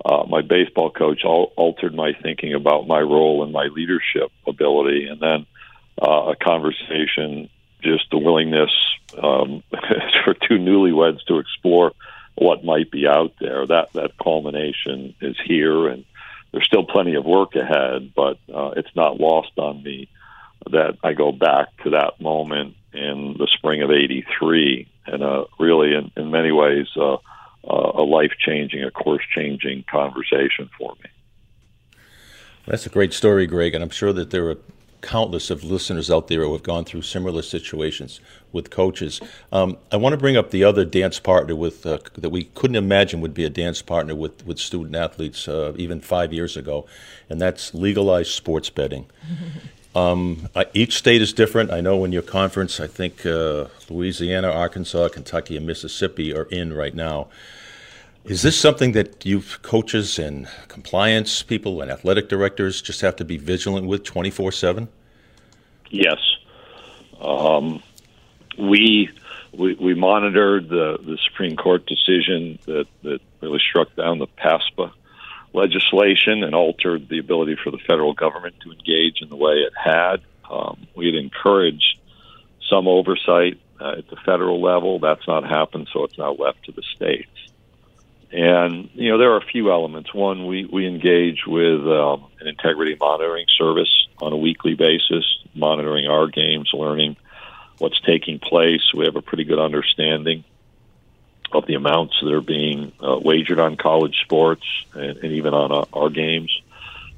uh, 0.05 0.25
my 0.27 0.41
baseball 0.41 0.89
coach 0.89 1.21
al- 1.23 1.51
altered 1.55 1.93
my 1.93 2.13
thinking 2.21 2.53
about 2.53 2.87
my 2.87 2.99
role 2.99 3.43
and 3.43 3.51
my 3.51 3.65
leadership 3.65 4.31
ability, 4.47 5.07
and 5.07 5.19
then 5.19 5.45
uh, 6.01 6.31
a 6.31 6.35
conversation, 6.35 7.49
just 7.81 8.09
the 8.11 8.17
willingness 8.17 8.71
um, 9.21 9.63
for 10.25 10.33
two 10.33 10.57
newlyweds 10.57 11.23
to 11.27 11.37
explore 11.37 11.93
what 12.35 12.63
might 12.63 12.91
be 12.91 13.07
out 13.07 13.33
there. 13.39 13.65
That 13.65 13.93
that 13.93 14.17
culmination 14.21 15.15
is 15.21 15.35
here, 15.45 15.87
and 15.87 16.05
there's 16.51 16.65
still 16.65 16.85
plenty 16.85 17.15
of 17.15 17.25
work 17.25 17.55
ahead, 17.55 18.13
but 18.15 18.37
uh, 18.53 18.71
it's 18.75 18.95
not 18.95 19.19
lost 19.19 19.51
on 19.57 19.83
me 19.83 20.09
that 20.71 20.97
I 21.03 21.13
go 21.13 21.31
back 21.31 21.67
to 21.83 21.91
that 21.91 22.21
moment 22.21 22.75
in 22.93 23.35
the 23.37 23.47
spring 23.53 23.81
of 23.81 23.91
'83, 23.91 24.87
and 25.07 25.23
uh, 25.23 25.45
really, 25.59 25.93
in, 25.93 26.11
in 26.15 26.31
many 26.31 26.51
ways. 26.51 26.87
Uh, 26.95 27.17
uh, 27.65 27.91
a 27.95 28.03
life 28.03 28.33
changing, 28.39 28.83
a 28.83 28.91
course 28.91 29.23
changing 29.33 29.85
conversation 29.89 30.69
for 30.77 30.93
me. 31.01 31.09
That's 32.65 32.85
a 32.85 32.89
great 32.89 33.13
story, 33.13 33.45
Greg, 33.47 33.73
and 33.73 33.83
I'm 33.83 33.89
sure 33.89 34.13
that 34.13 34.31
there 34.31 34.49
are 34.49 34.57
countless 35.03 35.51
of 35.51 35.63
listeners 35.63 36.09
out 36.09 36.29
there 36.29 36.41
who 36.43 36.53
have 36.53 36.63
gone 36.63 36.85
through 36.85 37.03
similar 37.03 37.43
situations 37.43 38.19
with 38.51 38.71
coaches. 38.71 39.21
Um, 39.51 39.77
I 39.91 39.97
want 39.97 40.13
to 40.13 40.17
bring 40.17 40.37
up 40.37 40.49
the 40.49 40.63
other 40.63 40.85
dance 40.85 41.19
partner 41.19 41.55
with 41.55 41.85
uh, 41.85 41.99
that 42.17 42.31
we 42.31 42.45
couldn't 42.55 42.77
imagine 42.77 43.21
would 43.21 43.33
be 43.35 43.43
a 43.43 43.49
dance 43.49 43.83
partner 43.83 44.15
with 44.15 44.43
with 44.45 44.57
student 44.57 44.95
athletes 44.95 45.47
uh, 45.47 45.73
even 45.75 46.01
five 46.01 46.33
years 46.33 46.57
ago, 46.57 46.87
and 47.29 47.39
that's 47.39 47.73
legalized 47.75 48.31
sports 48.31 48.71
betting. 48.71 49.05
Um, 49.95 50.49
each 50.73 50.97
state 50.97 51.21
is 51.21 51.33
different. 51.33 51.71
I 51.71 51.79
know 51.79 52.03
in 52.03 52.11
your 52.11 52.23
conference, 52.23 52.79
I 52.79 52.87
think 52.87 53.27
uh, 53.27 53.67
Louisiana, 53.89 54.49
Arkansas, 54.49 55.09
Kentucky, 55.09 55.55
and 55.55 55.67
Mississippi 55.67 56.33
are 56.33 56.45
in 56.45 56.73
right 56.73 56.95
now. 56.95 57.27
Is 58.25 58.41
this 58.41 58.57
something 58.57 58.93
that 58.93 59.25
you 59.25 59.43
coaches 59.63 60.17
and 60.17 60.47
compliance 60.69 61.43
people 61.43 61.81
and 61.81 61.91
athletic 61.91 62.29
directors 62.29 62.81
just 62.81 63.01
have 63.01 63.17
to 63.17 63.25
be 63.25 63.37
vigilant 63.37 63.85
with 63.87 64.05
24 64.05 64.53
7? 64.53 64.87
Yes. 65.89 66.19
Um, 67.19 67.83
we, 68.57 69.09
we, 69.51 69.73
we 69.75 69.93
monitored 69.93 70.69
the, 70.69 70.97
the 71.01 71.17
Supreme 71.29 71.57
Court 71.57 71.85
decision 71.85 72.59
that, 72.65 72.87
that 73.03 73.19
really 73.41 73.59
struck 73.59 73.93
down 73.95 74.19
the 74.19 74.27
PASPA 74.27 74.93
legislation 75.53 76.43
and 76.43 76.55
altered 76.55 77.09
the 77.09 77.19
ability 77.19 77.57
for 77.61 77.71
the 77.71 77.77
federal 77.77 78.13
government 78.13 78.55
to 78.61 78.71
engage 78.71 79.21
in 79.21 79.29
the 79.29 79.35
way 79.35 79.53
it 79.53 79.73
had. 79.75 80.21
Um, 80.49 80.87
we 80.95 81.07
had 81.07 81.15
encouraged 81.15 81.99
some 82.69 82.87
oversight 82.87 83.59
uh, 83.81 83.95
at 83.97 84.09
the 84.09 84.15
federal 84.25 84.61
level. 84.61 84.99
That's 84.99 85.27
not 85.27 85.43
happened, 85.43 85.89
so 85.91 86.05
it's 86.05 86.17
now 86.17 86.33
left 86.33 86.63
to 86.65 86.71
the 86.71 86.83
states. 86.95 87.29
And 88.33 88.89
you 88.95 89.11
know 89.11 89.19
there 89.19 89.31
are 89.33 89.37
a 89.37 89.45
few 89.45 89.71
elements. 89.71 90.11
One, 90.11 90.47
we 90.47 90.65
we 90.65 90.87
engage 90.87 91.45
with 91.45 91.81
um, 91.81 92.31
an 92.39 92.47
integrity 92.47 92.97
monitoring 92.99 93.45
service 93.59 94.07
on 94.19 94.33
a 94.33 94.37
weekly 94.37 94.73
basis, 94.73 95.23
monitoring 95.53 96.07
our 96.07 96.25
games, 96.25 96.71
learning 96.73 97.15
what's 97.77 98.01
taking 98.01 98.39
place. 98.39 98.81
We 98.91 99.05
have 99.05 99.15
a 99.15 99.21
pretty 99.21 99.43
good 99.43 99.59
understanding 99.59 100.45
of 101.51 101.67
the 101.67 101.75
amounts 101.75 102.15
that 102.23 102.33
are 102.33 102.41
being 102.41 102.91
uh, 102.99 103.19
wagered 103.19 103.59
on 103.59 103.77
college 103.77 104.15
sports 104.23 104.65
and, 104.93 105.17
and 105.17 105.33
even 105.33 105.53
on 105.53 105.71
uh, 105.71 105.85
our 105.93 106.09
games, 106.09 106.51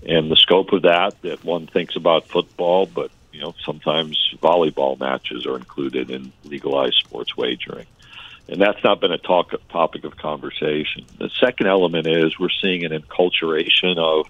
and 0.06 0.30
the 0.30 0.36
scope 0.36 0.74
of 0.74 0.82
that. 0.82 1.14
That 1.22 1.46
one 1.46 1.68
thinks 1.68 1.96
about 1.96 2.28
football, 2.28 2.88
but 2.88 3.10
you 3.32 3.40
know 3.40 3.54
sometimes 3.66 4.20
volleyball 4.44 5.00
matches 5.00 5.46
are 5.46 5.56
included 5.56 6.10
in 6.12 6.34
legalized 6.44 6.98
sports 7.06 7.38
wagering, 7.38 7.88
and 8.48 8.62
that's 8.62 8.84
not 8.84 9.02
been 9.02 9.12
a 9.12 9.18
talk 9.18 9.54
topic 9.70 10.04
of 10.04 10.18
conversation. 10.18 11.06
The 11.18 11.30
second 11.40 11.68
element 11.68 12.08
is 12.08 12.38
we're 12.40 12.50
seeing 12.62 12.86
an 12.86 12.92
enculturation 12.92 13.98
of 13.98 14.28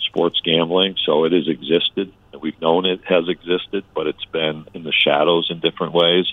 sports 0.00 0.40
gambling, 0.44 0.96
so 1.04 1.24
it 1.24 1.32
has 1.32 1.48
existed. 1.48 2.12
We've 2.40 2.60
known 2.60 2.86
it 2.86 3.04
has 3.06 3.28
existed, 3.28 3.84
but 3.94 4.06
it's 4.06 4.24
been 4.26 4.66
in 4.74 4.82
the 4.82 4.92
shadows 4.92 5.48
in 5.50 5.60
different 5.60 5.94
ways 5.94 6.26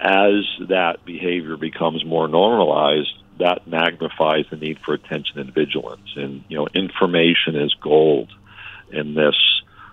as 0.00 0.46
that 0.68 1.04
behavior 1.04 1.56
becomes 1.56 2.04
more 2.04 2.26
normalized, 2.26 3.12
that 3.38 3.66
magnifies 3.66 4.46
the 4.50 4.56
need 4.56 4.78
for 4.78 4.94
attention 4.94 5.38
and 5.38 5.52
vigilance. 5.52 6.14
And 6.16 6.42
you 6.48 6.56
know, 6.56 6.68
information 6.74 7.56
is 7.56 7.74
gold 7.74 8.30
in 8.90 9.14
this 9.14 9.36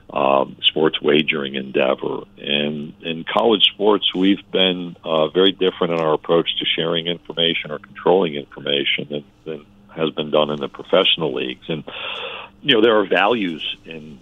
um, 0.10 0.58
sports 0.62 1.02
wagering 1.02 1.56
endeavor. 1.56 2.24
And 2.38 2.94
in 3.02 3.26
college 3.26 3.66
sports, 3.74 4.14
we've 4.14 4.50
been 4.52 4.96
uh, 5.04 5.28
very 5.30 5.52
different 5.52 5.94
in 5.94 6.00
our 6.00 6.14
approach 6.14 6.58
to 6.60 6.66
sharing 6.66 7.08
information 7.08 7.72
or 7.72 7.80
controlling 7.80 8.36
information 8.36 9.08
than, 9.10 9.24
than 9.44 9.66
has 9.90 10.12
been 10.12 10.32
done 10.32 10.50
in 10.50 10.60
the 10.60 10.70
professional 10.70 11.34
leagues. 11.34 11.70
And 11.70 11.84
you 12.62 12.76
know, 12.76 12.82
there 12.82 12.98
are 13.00 13.06
values 13.06 13.78
in 13.86 14.20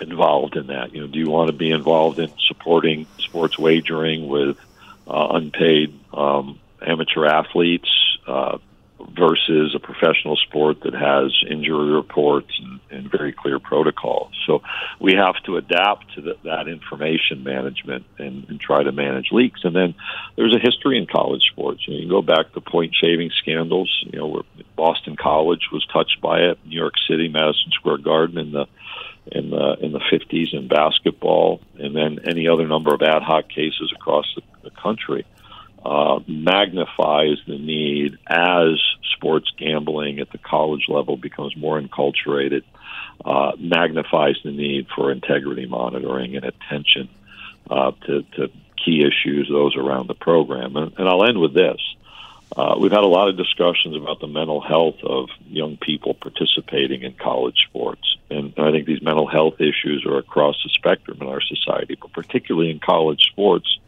involved 0.00 0.56
in 0.56 0.68
that. 0.68 0.94
You 0.94 1.02
know, 1.02 1.06
do 1.06 1.18
you 1.18 1.28
want 1.28 1.48
to 1.48 1.56
be 1.56 1.70
involved 1.70 2.18
in 2.18 2.32
supporting 2.46 3.06
sports 3.18 3.58
wagering 3.58 4.28
with 4.28 4.56
uh, 5.08 5.28
unpaid 5.32 5.98
um, 6.12 6.58
amateur 6.80 7.26
athletes 7.26 7.90
uh, 8.26 8.58
versus 9.16 9.74
a 9.74 9.78
professional 9.78 10.36
sport 10.36 10.80
that 10.82 10.94
has 10.94 11.32
injury 11.48 11.90
reports 11.90 12.50
and, 12.60 12.80
and 12.90 13.10
very 13.10 13.32
clear 13.32 13.58
protocols. 13.58 14.32
So 14.46 14.62
we 15.00 15.14
have 15.14 15.36
to 15.44 15.56
adapt 15.56 16.14
to 16.14 16.20
the, 16.20 16.36
that 16.44 16.68
information 16.68 17.44
management 17.44 18.04
and, 18.18 18.44
and 18.48 18.60
try 18.60 18.82
to 18.82 18.92
manage 18.92 19.28
leaks. 19.30 19.60
And 19.62 19.74
then 19.74 19.94
there's 20.36 20.54
a 20.54 20.58
history 20.58 20.98
in 20.98 21.06
college 21.06 21.42
sports. 21.50 21.86
You, 21.86 21.94
know, 21.94 22.00
you 22.00 22.08
go 22.08 22.22
back 22.22 22.52
to 22.52 22.60
point 22.60 22.94
shaving 22.94 23.30
scandals. 23.38 24.04
You 24.12 24.18
know, 24.18 24.26
where 24.26 24.42
Boston 24.76 25.16
College 25.16 25.68
was 25.72 25.86
touched 25.92 26.20
by 26.20 26.40
it. 26.40 26.58
New 26.64 26.78
York 26.78 26.94
City, 27.08 27.28
Madison 27.28 27.70
Square 27.72 27.98
Garden 27.98 28.38
in 28.38 28.52
the 28.52 28.66
in 29.30 29.50
the 29.50 29.76
in 29.80 29.92
the 29.92 30.00
50s 30.00 30.54
in 30.54 30.68
basketball, 30.68 31.60
and 31.78 31.94
then 31.94 32.20
any 32.26 32.48
other 32.48 32.66
number 32.66 32.94
of 32.94 33.02
ad 33.02 33.22
hoc 33.22 33.48
cases 33.48 33.92
across 33.94 34.26
the, 34.34 34.42
the 34.62 34.70
country, 34.70 35.26
uh, 35.88 36.20
magnifies 36.26 37.38
the 37.46 37.56
need 37.56 38.18
as 38.26 38.78
sports 39.14 39.50
gambling 39.56 40.20
at 40.20 40.30
the 40.30 40.36
college 40.36 40.84
level 40.86 41.16
becomes 41.16 41.56
more 41.56 41.80
enculturated, 41.80 42.62
uh, 43.24 43.52
magnifies 43.58 44.36
the 44.44 44.50
need 44.50 44.86
for 44.94 45.10
integrity 45.10 45.64
monitoring 45.64 46.36
and 46.36 46.44
attention 46.44 47.08
uh, 47.70 47.92
to, 48.04 48.22
to 48.36 48.50
key 48.84 49.02
issues, 49.02 49.48
those 49.48 49.76
around 49.76 50.08
the 50.08 50.14
program. 50.14 50.76
And, 50.76 50.92
and 50.98 51.08
I'll 51.08 51.24
end 51.24 51.40
with 51.40 51.54
this. 51.54 51.80
Uh, 52.54 52.76
we've 52.78 52.92
had 52.92 53.02
a 53.02 53.06
lot 53.06 53.30
of 53.30 53.38
discussions 53.38 53.96
about 53.96 54.20
the 54.20 54.26
mental 54.26 54.60
health 54.60 55.02
of 55.02 55.30
young 55.48 55.78
people 55.78 56.12
participating 56.12 57.02
in 57.02 57.14
college 57.14 57.64
sports. 57.66 58.16
And 58.30 58.52
I 58.58 58.72
think 58.72 58.86
these 58.86 59.00
mental 59.00 59.26
health 59.26 59.58
issues 59.58 60.04
are 60.06 60.18
across 60.18 60.62
the 60.62 60.68
spectrum 60.68 61.16
in 61.22 61.28
our 61.28 61.40
society, 61.40 61.96
but 61.98 62.12
particularly 62.12 62.70
in 62.70 62.78
college 62.78 63.22
sports. 63.30 63.78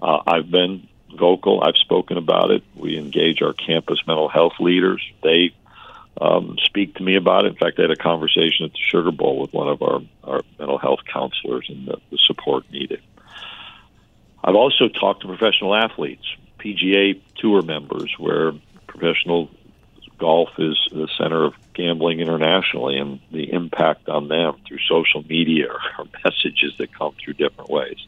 Uh, 0.00 0.20
I've 0.26 0.50
been 0.50 0.88
vocal. 1.16 1.62
I've 1.62 1.76
spoken 1.76 2.16
about 2.16 2.50
it. 2.50 2.62
We 2.74 2.98
engage 2.98 3.42
our 3.42 3.52
campus 3.52 3.98
mental 4.06 4.28
health 4.28 4.54
leaders. 4.60 5.02
They 5.22 5.54
um, 6.20 6.56
speak 6.62 6.94
to 6.96 7.02
me 7.02 7.16
about 7.16 7.44
it. 7.44 7.48
In 7.48 7.54
fact, 7.56 7.78
I 7.78 7.82
had 7.82 7.90
a 7.90 7.96
conversation 7.96 8.66
at 8.66 8.72
the 8.72 8.78
Sugar 8.90 9.10
Bowl 9.10 9.40
with 9.40 9.52
one 9.52 9.68
of 9.68 9.82
our, 9.82 10.00
our 10.22 10.42
mental 10.58 10.78
health 10.78 11.00
counselors 11.12 11.66
and 11.68 11.86
the, 11.88 11.98
the 12.10 12.18
support 12.18 12.64
needed. 12.70 13.00
I've 14.42 14.54
also 14.54 14.88
talked 14.88 15.22
to 15.22 15.28
professional 15.28 15.74
athletes 15.74 16.24
PGA 16.58 17.20
Tour 17.36 17.62
members, 17.62 18.14
where 18.18 18.52
professional 18.86 19.50
golf 20.18 20.50
is 20.58 20.78
the 20.92 21.08
center 21.18 21.44
of 21.44 21.54
gambling 21.74 22.20
internationally, 22.20 22.96
and 22.96 23.20
the 23.32 23.52
impact 23.52 24.08
on 24.08 24.28
them 24.28 24.54
through 24.66 24.78
social 24.88 25.22
media 25.28 25.68
or 25.98 26.06
messages 26.24 26.74
that 26.78 26.96
come 26.96 27.14
through 27.22 27.34
different 27.34 27.70
ways. 27.70 27.98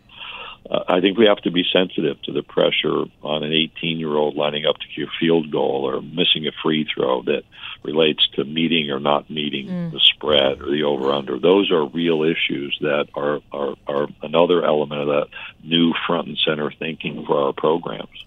I 0.88 1.00
think 1.00 1.18
we 1.18 1.26
have 1.26 1.38
to 1.38 1.50
be 1.50 1.64
sensitive 1.72 2.20
to 2.22 2.32
the 2.32 2.42
pressure 2.42 3.04
on 3.22 3.42
an 3.42 3.52
18 3.52 3.98
year 3.98 4.14
old 4.14 4.36
lining 4.36 4.66
up 4.66 4.76
to 4.78 4.86
kick 4.86 5.08
a 5.08 5.18
field 5.18 5.50
goal 5.50 5.84
or 5.84 6.00
missing 6.00 6.46
a 6.46 6.52
free 6.62 6.86
throw 6.92 7.22
that 7.22 7.42
relates 7.82 8.26
to 8.34 8.44
meeting 8.44 8.90
or 8.90 9.00
not 9.00 9.28
meeting 9.28 9.68
mm. 9.68 9.92
the 9.92 10.00
spread 10.00 10.60
or 10.60 10.70
the 10.70 10.84
over 10.84 11.12
under. 11.12 11.38
Those 11.38 11.70
are 11.72 11.86
real 11.86 12.22
issues 12.22 12.76
that 12.80 13.08
are, 13.14 13.40
are, 13.52 13.74
are 13.86 14.08
another 14.22 14.64
element 14.64 15.00
of 15.02 15.08
that 15.08 15.26
new 15.64 15.92
front 16.06 16.28
and 16.28 16.38
center 16.38 16.70
thinking 16.70 17.24
for 17.26 17.46
our 17.46 17.52
programs. 17.52 18.24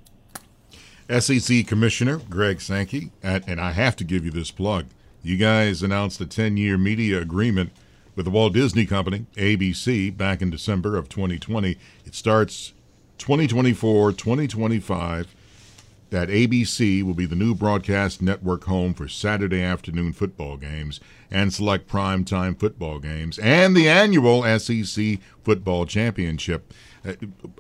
SEC 1.10 1.66
Commissioner 1.66 2.18
Greg 2.30 2.62
Sankey, 2.62 3.12
and 3.24 3.60
I 3.60 3.72
have 3.72 3.95
to 3.97 4.03
give 4.03 4.26
you 4.26 4.32
this 4.32 4.51
plug. 4.51 4.86
You 5.24 5.38
guys 5.38 5.82
announced 5.82 6.22
a 6.22 6.26
10 6.26 6.57
year 6.57 6.78
media 6.78 7.20
agreement 7.20 7.72
with 8.20 8.26
the 8.26 8.32
Walt 8.32 8.52
Disney 8.52 8.86
Company, 8.86 9.28
ABC, 9.38 10.18
back 10.18 10.42
in 10.42 10.50
December 10.50 10.98
of 10.98 11.08
2020. 11.08 11.78
It 12.06 12.14
starts 12.14 12.74
2024 13.18 14.12
2025. 14.12 15.34
That 16.10 16.28
ABC 16.28 17.02
will 17.02 17.14
be 17.14 17.26
the 17.26 17.38
new 17.38 17.56
broadcast 17.56 18.22
network 18.22 18.66
home 18.66 18.94
for 18.94 19.08
Saturday 19.08 19.64
afternoon 19.64 20.12
football 20.12 20.58
games 20.58 21.00
and 21.32 21.54
select 21.54 21.88
primetime 21.88 22.60
football 22.60 23.00
games 23.00 23.40
and 23.40 23.74
the 23.74 23.88
annual 23.88 24.44
SEC 24.60 25.20
Football 25.46 25.86
Championship. 25.86 26.74
Uh, 27.08 27.14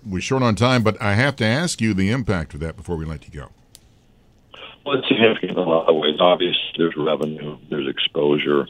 we're 0.05 0.19
short 0.19 0.43
on 0.43 0.55
time, 0.55 0.83
but 0.83 1.01
I 1.01 1.13
have 1.13 1.37
to 1.37 1.45
ask 1.45 1.79
you 1.79 1.93
the 1.93 2.11
impact 2.11 2.53
of 2.53 2.59
that 2.59 2.75
before 2.75 2.97
we 2.97 3.05
let 3.05 3.25
you 3.25 3.39
go. 3.39 3.47
Well, 4.85 4.97
it's 4.97 5.07
significant 5.07 5.51
in 5.51 5.57
a 5.57 5.61
lot 5.61 5.87
of 5.87 5.95
ways. 5.95 6.17
Obviously, 6.19 6.59
there's 6.77 6.97
revenue, 6.97 7.57
there's 7.69 7.87
exposure, 7.87 8.67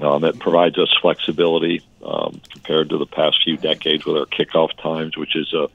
um, 0.00 0.24
it 0.24 0.38
provides 0.38 0.78
us 0.78 0.94
flexibility 1.00 1.82
um, 2.04 2.40
compared 2.50 2.90
to 2.90 2.98
the 2.98 3.06
past 3.06 3.42
few 3.44 3.56
decades 3.56 4.04
with 4.04 4.16
our 4.16 4.26
kickoff 4.26 4.70
times, 4.82 5.16
which 5.16 5.36
is 5.36 5.52
a, 5.52 5.68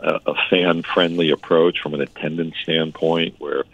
a, 0.00 0.20
a 0.26 0.34
fan 0.48 0.82
friendly 0.82 1.30
approach 1.30 1.80
from 1.80 1.94
an 1.94 2.00
attendance 2.00 2.54
standpoint 2.62 3.36
where 3.38 3.64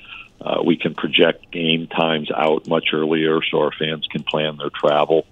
uh, 0.40 0.62
we 0.64 0.76
can 0.76 0.94
project 0.94 1.50
game 1.50 1.86
times 1.86 2.30
out 2.30 2.66
much 2.68 2.88
earlier 2.92 3.40
so 3.50 3.60
our 3.60 3.72
fans 3.72 4.06
can 4.10 4.22
plan 4.22 4.56
their 4.58 4.70
travel. 4.70 5.26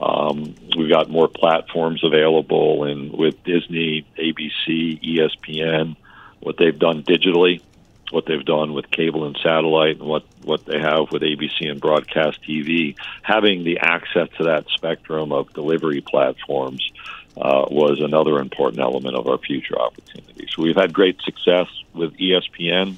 Um, 0.00 0.54
we've 0.76 0.90
got 0.90 1.08
more 1.08 1.28
platforms 1.28 2.04
available, 2.04 2.84
and 2.84 3.12
with 3.12 3.42
Disney, 3.44 4.06
ABC, 4.18 5.02
ESPN, 5.02 5.96
what 6.40 6.56
they've 6.58 6.78
done 6.78 7.02
digitally 7.02 7.62
what 8.10 8.26
they've 8.26 8.44
done 8.44 8.72
with 8.72 8.90
cable 8.90 9.26
and 9.26 9.36
satellite 9.42 9.98
and 9.98 10.08
what, 10.08 10.24
what 10.42 10.64
they 10.64 10.78
have 10.78 11.10
with 11.10 11.22
ABC 11.22 11.68
and 11.70 11.80
broadcast 11.80 12.38
TV, 12.42 12.94
having 13.22 13.64
the 13.64 13.78
access 13.80 14.28
to 14.38 14.44
that 14.44 14.66
spectrum 14.68 15.32
of 15.32 15.52
delivery 15.52 16.00
platforms 16.00 16.92
uh, 17.36 17.66
was 17.70 18.00
another 18.00 18.38
important 18.38 18.80
element 18.80 19.16
of 19.16 19.26
our 19.26 19.38
future 19.38 19.78
opportunities. 19.78 20.48
So 20.54 20.62
we've 20.62 20.76
had 20.76 20.92
great 20.92 21.20
success 21.22 21.66
with 21.92 22.16
ESPN, 22.16 22.96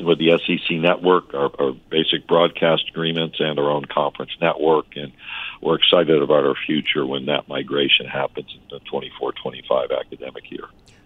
with 0.00 0.18
the 0.18 0.38
SEC 0.38 0.76
network, 0.78 1.34
our, 1.34 1.50
our 1.58 1.72
basic 1.90 2.26
broadcast 2.26 2.88
agreements, 2.88 3.36
and 3.40 3.58
our 3.58 3.70
own 3.70 3.84
conference 3.84 4.32
network. 4.40 4.96
And 4.96 5.12
we're 5.60 5.76
excited 5.76 6.22
about 6.22 6.46
our 6.46 6.54
future 6.54 7.04
when 7.04 7.26
that 7.26 7.48
migration 7.48 8.06
happens 8.06 8.54
in 8.54 8.60
the 8.70 8.80
24 8.80 9.32
25 9.32 9.90
academic 9.90 10.50
year. 10.50 10.64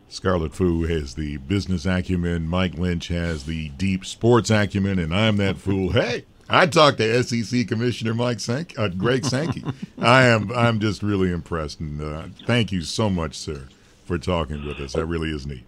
Scarlet 0.09 0.55
Fu 0.55 0.85
has 0.85 1.15
the 1.15 1.37
business 1.39 1.85
acumen. 1.85 2.49
Mike 2.49 2.75
Lynch 2.75 3.09
has 3.09 3.45
the 3.45 3.71
deep 3.71 4.05
sports 4.05 4.51
acumen, 4.51 4.99
and 4.99 5.15
I'm 5.15 5.37
that 5.39 5.59
fool. 5.59 5.93
Hey, 5.93 6.25
I 6.49 6.67
talked 6.67 6.99
to 6.99 7.23
SEC 7.23 7.67
Commissioner 7.67 8.15
Mike 8.15 8.41
Sank, 8.41 8.79
uh, 8.79 8.89
Greg 8.89 9.25
Sankey. 9.25 9.65
I 9.99 10.27
am 10.27 10.53
I'm 10.53 10.79
just 10.79 11.03
really 11.03 11.33
impressed, 11.33 11.81
and 11.81 12.01
uh, 12.01 12.25
thank 12.47 12.71
you 12.71 12.83
so 12.83 13.11
much, 13.11 13.37
sir, 13.37 13.65
for 14.05 14.17
talking 14.19 14.65
with 14.65 14.79
us. 14.79 14.93
That 14.93 15.07
really 15.07 15.31
is 15.31 15.47
neat. 15.47 15.65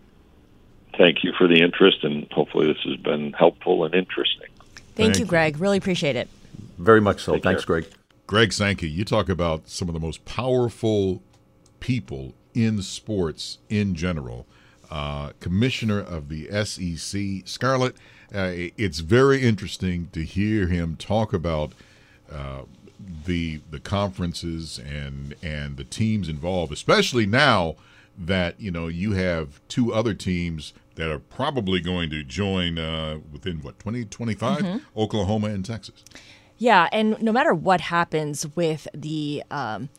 Thank 0.97 1.24
you 1.24 1.32
for 1.36 1.47
the 1.47 1.61
interest, 1.61 2.05
and 2.05 2.30
hopefully 2.32 2.66
this 2.66 2.82
has 2.84 2.97
been 2.97 3.32
helpful 3.32 3.84
and 3.84 3.95
interesting. 3.95 4.49
Thank, 4.74 4.95
thank 4.95 5.18
you, 5.18 5.24
Greg. 5.24 5.59
Really 5.59 5.78
appreciate 5.78 6.16
it. 6.16 6.28
Very 6.78 7.01
much 7.01 7.22
so. 7.22 7.34
Take 7.34 7.43
Thanks, 7.43 7.64
care. 7.64 7.80
Greg. 7.80 7.93
Greg 8.26 8.53
Sankey, 8.53 8.89
you 8.89 9.05
talk 9.05 9.28
about 9.28 9.68
some 9.68 9.89
of 9.89 9.95
the 9.95 10.01
most 10.01 10.24
powerful 10.24 11.22
people 11.80 12.34
in 12.55 12.82
sports 12.82 13.59
in 13.68 13.94
general. 13.94 14.46
Uh, 14.90 15.32
commissioner 15.40 16.01
of 16.01 16.28
the 16.28 16.49
SEC, 16.64 17.46
Scarlet. 17.46 17.94
Uh, 18.34 18.53
it's 18.76 19.01
very 19.01 19.42
interesting 19.42 20.09
to 20.12 20.22
hear 20.22 20.66
him 20.66 20.96
talk 20.96 21.32
about 21.32 21.72
uh, 22.32 22.62
the 23.26 23.61
the 23.70 23.80
conferences 23.80 24.78
and 24.78 25.34
and 25.42 25.76
the 25.76 25.84
teams 25.84 26.28
involved, 26.28 26.72
especially 26.72 27.26
now 27.26 27.76
that 28.18 28.61
you 28.61 28.70
know 28.70 28.88
you 28.88 29.12
have 29.12 29.61
two 29.68 29.92
other 29.92 30.14
teams 30.14 30.72
that 30.96 31.11
are 31.11 31.20
probably 31.20 31.80
going 31.80 32.11
to 32.11 32.24
join 32.24 32.78
uh, 32.78 33.18
within 33.32 33.59
what 33.59 33.78
2025 33.78 34.59
mm-hmm. 34.59 35.01
Oklahoma 35.01 35.49
and 35.49 35.64
Texas. 35.64 36.05
Yeah, 36.59 36.88
and 36.90 37.20
no 37.22 37.30
matter 37.30 37.55
what 37.55 37.82
happens 37.82 38.46
with 38.57 38.88
the 38.92 39.44
um, 39.51 39.90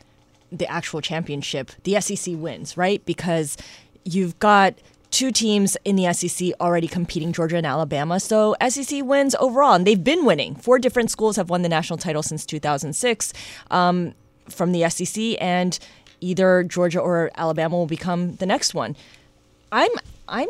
the 0.51 0.67
actual 0.67 1.01
championship, 1.01 1.71
the 1.83 1.99
SEC 2.01 2.35
wins, 2.37 2.77
right? 2.77 3.03
Because 3.05 3.57
you've 4.03 4.37
got 4.39 4.75
two 5.11 5.31
teams 5.31 5.75
in 5.85 5.95
the 5.95 6.11
SEC 6.13 6.51
already 6.59 6.87
competing, 6.87 7.33
Georgia 7.33 7.57
and 7.57 7.65
Alabama. 7.65 8.19
So 8.19 8.55
SEC 8.67 9.03
wins 9.03 9.35
overall, 9.35 9.73
and 9.73 9.85
they've 9.85 10.03
been 10.03 10.25
winning. 10.25 10.55
Four 10.55 10.79
different 10.79 11.11
schools 11.11 11.35
have 11.35 11.49
won 11.49 11.61
the 11.61 11.69
national 11.69 11.97
title 11.97 12.23
since 12.23 12.45
2006 12.45 13.33
um, 13.71 14.13
from 14.49 14.71
the 14.71 14.87
SEC, 14.89 15.35
and 15.41 15.77
either 16.21 16.63
Georgia 16.63 16.99
or 16.99 17.31
Alabama 17.35 17.75
will 17.75 17.87
become 17.87 18.35
the 18.35 18.45
next 18.45 18.73
one. 18.73 18.95
I'm 19.71 19.91
I'm 20.27 20.49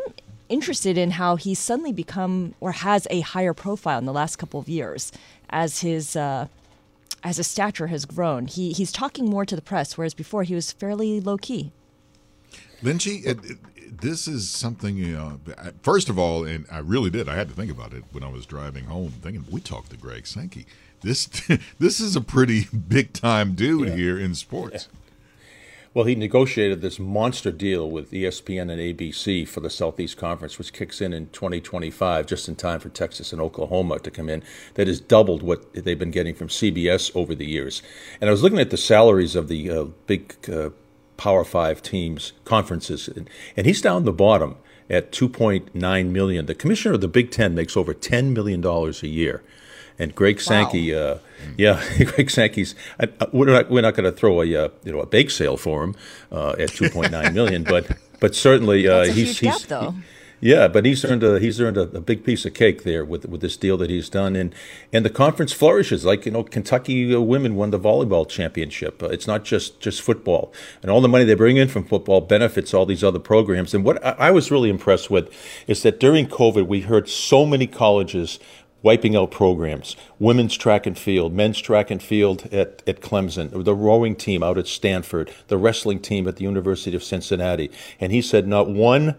interested 0.50 0.98
in 0.98 1.12
how 1.12 1.36
he's 1.36 1.60
suddenly 1.60 1.94
become 1.94 2.56
or 2.60 2.72
has 2.72 3.08
a 3.10 3.22
higher 3.22 3.54
profile 3.54 4.00
in 4.00 4.06
the 4.06 4.14
last 4.14 4.38
couple 4.38 4.60
of 4.60 4.68
years 4.68 5.12
as 5.50 5.82
his. 5.82 6.16
Uh, 6.16 6.48
as 7.24 7.38
his 7.38 7.48
stature 7.48 7.88
has 7.88 8.06
grown, 8.06 8.48
he 8.48 8.72
he's 8.72 8.92
talking 8.92 9.26
more 9.26 9.46
to 9.46 9.56
the 9.56 9.62
press, 9.62 9.98
whereas 9.98 10.14
before 10.14 10.44
he 10.44 10.56
was 10.56 10.72
fairly 10.72 11.20
low 11.20 11.38
key. 11.38 11.72
Lynchy, 12.82 13.26
it, 13.26 13.44
it, 13.44 14.02
this 14.02 14.28
is 14.28 14.50
something. 14.50 14.98
You 14.98 15.14
know, 15.14 15.40
first 15.82 16.10
of 16.10 16.18
all, 16.18 16.46
and 16.46 16.66
I 16.72 16.80
really 16.80 17.10
did. 17.10 17.28
I 17.28 17.36
had 17.36 17.50
to 17.50 17.56
think 17.56 17.72
about 17.72 17.94
it 17.94 18.04
when 18.12 18.24
I 18.24 18.30
was 18.30 18.46
driving 18.46 18.86
home, 18.86 19.12
thinking 19.22 19.46
we 19.50 19.62
talked 19.62 19.92
to 19.92 19.98
Greg 19.98 20.28
Sankey. 20.28 20.66
This 21.02 21.26
this 21.80 22.00
is 22.00 22.16
a 22.16 22.22
pretty 22.22 22.66
big 22.88 23.14
time 23.14 23.54
dude 23.54 23.90
yeah. 23.90 23.96
here 23.96 24.20
in 24.20 24.36
sports. 24.36 24.88
Yeah. 24.92 25.00
Well, 25.92 26.06
he 26.06 26.14
negotiated 26.14 26.82
this 26.82 27.00
monster 27.00 27.52
deal 27.52 27.90
with 27.90 28.12
ESPN 28.12 28.70
and 28.72 28.80
ABC 28.80 29.48
for 29.48 29.60
the 29.60 29.72
Southeast 29.72 30.18
Conference, 30.18 30.60
which 30.60 30.72
kicks 30.72 31.02
in 31.02 31.14
in 31.14 31.30
2025, 31.30 32.28
just 32.28 32.48
in 32.48 32.56
time 32.56 32.80
for 32.80 32.90
Texas 32.90 33.34
and 33.34 33.42
Oklahoma 33.42 33.98
to 34.00 34.12
come 34.12 34.30
in. 34.30 34.44
That 34.76 34.88
has 34.88 35.02
doubled 35.02 35.42
what 35.42 35.74
they've 35.74 35.98
been 35.98 36.12
getting 36.12 36.36
from 36.36 36.48
CBS 36.48 37.16
over 37.16 37.34
the 37.34 37.48
years. 37.48 37.82
And 38.22 38.30
I 38.30 38.32
was 38.32 38.44
looking 38.44 38.60
at 38.60 38.70
the 38.70 38.78
salaries 38.78 39.36
of 39.36 39.48
the 39.48 39.72
uh, 39.72 39.84
big 40.06 40.36
uh, 40.48 40.70
Power 41.18 41.44
Five 41.44 41.82
teams, 41.82 42.34
conferences, 42.46 43.08
and, 43.08 43.28
and 43.58 43.66
he's 43.66 43.82
down 43.82 44.06
the 44.06 44.14
bottom 44.14 44.58
at 44.92 45.12
2.9 45.12 46.10
million. 46.10 46.46
The 46.46 46.56
commissioner 46.56 46.96
of 46.96 47.02
the 47.02 47.08
Big 47.08 47.32
Ten 47.32 47.56
makes 47.56 47.76
over 47.76 47.96
10 47.96 48.32
million 48.32 48.62
dollars 48.62 49.02
a 49.02 49.08
year. 49.08 49.44
And 50.00 50.16
Greg 50.16 50.40
Sankey, 50.40 50.94
wow. 50.94 51.00
uh, 51.00 51.20
yeah, 51.58 51.84
Greg 51.98 52.32
Sankey's. 52.32 52.74
I, 53.00 53.10
I, 53.20 53.28
we're 53.32 53.46
not 53.46 53.70
we're 53.70 53.82
not 53.82 53.96
going 53.96 54.10
to 54.10 54.18
throw 54.18 54.42
a 54.42 54.56
uh, 54.56 54.70
you 54.84 54.92
know 54.92 55.02
a 55.02 55.06
bake 55.06 55.30
sale 55.30 55.58
for 55.58 55.84
him 55.84 55.96
uh, 56.32 56.56
at 56.58 56.70
two 56.70 56.90
point 56.90 57.12
nine 57.12 57.34
million, 57.34 57.64
but 57.64 57.92
but 58.20 58.34
certainly 58.34 58.88
uh, 58.88 59.04
he's 59.06 59.40
he's 59.40 59.66
gap, 59.66 59.94
he, 59.94 60.02
yeah, 60.42 60.70
but 60.70 60.86
he's 60.86 61.04
earned 61.04 61.24
a 61.24 61.40
he's 61.40 61.60
earned 61.60 61.78
a, 61.78 61.82
a, 61.82 62.00
big 62.00 62.24
piece 62.24 62.46
of 62.46 62.54
cake 62.54 62.84
there 62.84 63.04
with 63.04 63.26
with 63.26 63.42
this 63.42 63.58
deal 63.58 63.76
that 63.78 63.90
he's 63.90 64.08
done, 64.08 64.38
and 64.38 64.56
and 64.94 65.04
the 65.04 65.10
conference 65.10 65.52
flourishes. 65.52 66.06
Like 66.06 66.26
you 66.26 66.32
know, 66.32 66.44
Kentucky 66.44 67.14
uh, 67.14 67.20
women 67.20 67.56
won 67.56 67.72
the 67.72 67.80
volleyball 67.80 68.28
championship. 68.28 69.04
Uh, 69.04 69.08
it's 69.08 69.28
not 69.28 69.44
just 69.44 69.82
just 69.82 70.02
football, 70.02 70.54
and 70.82 70.90
all 70.90 71.02
the 71.02 71.10
money 71.10 71.26
they 71.26 71.34
bring 71.34 71.58
in 71.58 71.68
from 71.68 71.84
football 71.84 72.22
benefits 72.22 72.74
all 72.74 72.86
these 72.86 73.04
other 73.04 73.20
programs. 73.20 73.74
And 73.74 73.84
what 73.84 74.04
I, 74.06 74.12
I 74.12 74.32
was 74.32 74.50
really 74.50 74.70
impressed 74.70 75.10
with 75.10 75.30
is 75.68 75.84
that 75.84 76.00
during 76.00 76.28
COVID, 76.28 76.68
we 76.68 76.82
heard 76.82 77.10
so 77.10 77.46
many 77.46 77.68
colleges 77.68 78.40
wiping 78.82 79.16
out 79.16 79.32
programs. 79.32 79.96
Women's 80.20 80.56
track 80.56 80.86
and 80.86 80.98
field, 80.98 81.34
men's 81.34 81.60
track 81.60 81.92
and 81.92 82.02
field 82.02 82.48
at, 82.52 82.82
at 82.88 83.02
Clemson, 83.02 83.64
the 83.64 83.76
rowing 83.76 84.16
team 84.16 84.44
out 84.44 84.58
at 84.58 84.68
Stanford, 84.68 85.34
the 85.48 85.58
wrestling 85.58 86.00
team 86.00 86.28
at 86.28 86.38
the 86.38 86.44
University 86.44 86.96
of 86.96 87.04
Cincinnati. 87.04 87.72
And 88.00 88.12
he 88.12 88.22
said 88.22 88.48
not 88.48 88.70
one 88.70 89.16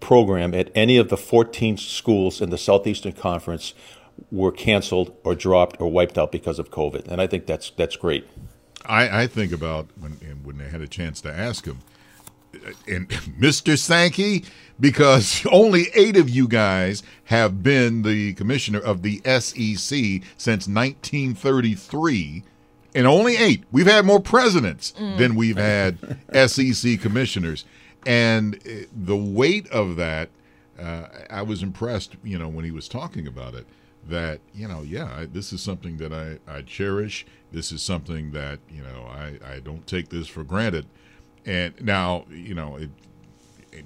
program 0.00 0.54
at 0.54 0.70
any 0.74 0.96
of 0.96 1.08
the 1.08 1.16
14 1.16 1.76
schools 1.76 2.40
in 2.40 2.50
the 2.50 2.58
Southeastern 2.58 3.12
Conference 3.12 3.74
were 4.30 4.52
canceled 4.52 5.16
or 5.24 5.34
dropped 5.34 5.80
or 5.80 5.90
wiped 5.90 6.18
out 6.18 6.32
because 6.32 6.58
of 6.58 6.70
COVID. 6.70 7.06
And 7.08 7.20
I 7.20 7.26
think 7.26 7.46
that's 7.46 7.70
that's 7.70 7.96
great. 7.96 8.26
I, 8.84 9.22
I 9.22 9.26
think 9.26 9.52
about 9.52 9.88
when 9.98 10.12
when 10.42 10.58
they 10.58 10.68
had 10.68 10.80
a 10.80 10.88
chance 10.88 11.20
to 11.22 11.32
ask 11.32 11.64
him, 11.66 11.78
and 12.88 13.08
Mr. 13.38 13.78
Sankey, 13.78 14.44
because 14.78 15.44
only 15.52 15.86
eight 15.94 16.16
of 16.16 16.28
you 16.30 16.48
guys 16.48 17.02
have 17.24 17.62
been 17.62 18.02
the 18.02 18.34
commissioner 18.34 18.80
of 18.80 19.02
the 19.02 19.20
SEC 19.24 20.22
since 20.36 20.66
1933. 20.68 22.42
And 22.92 23.06
only 23.06 23.36
eight. 23.36 23.62
We've 23.70 23.86
had 23.86 24.04
more 24.04 24.18
presidents 24.20 24.92
Mm. 24.98 25.18
than 25.18 25.34
we've 25.36 25.56
had 25.56 25.98
SEC 26.50 27.00
commissioners. 27.00 27.64
And 28.04 28.56
uh, 28.56 28.86
the 28.92 29.16
weight 29.16 29.68
of 29.70 29.94
that, 29.96 30.30
uh, 30.78 31.04
I 31.28 31.42
was 31.42 31.62
impressed, 31.62 32.16
you 32.24 32.36
know, 32.38 32.48
when 32.48 32.64
he 32.64 32.70
was 32.72 32.88
talking 32.88 33.26
about 33.28 33.54
it, 33.54 33.66
that, 34.08 34.40
you 34.54 34.66
know, 34.66 34.82
yeah, 34.82 35.04
I, 35.14 35.26
this 35.26 35.52
is 35.52 35.60
something 35.60 35.98
that 35.98 36.12
I, 36.12 36.38
I 36.52 36.62
cherish. 36.62 37.26
This 37.52 37.70
is 37.70 37.80
something 37.82 38.32
that, 38.32 38.58
you 38.68 38.82
know, 38.82 39.04
I, 39.08 39.38
I 39.54 39.60
don't 39.60 39.86
take 39.86 40.08
this 40.08 40.26
for 40.26 40.42
granted. 40.42 40.86
And 41.46 41.74
now, 41.80 42.26
you 42.30 42.54
know, 42.54 42.76
it, 42.76 42.90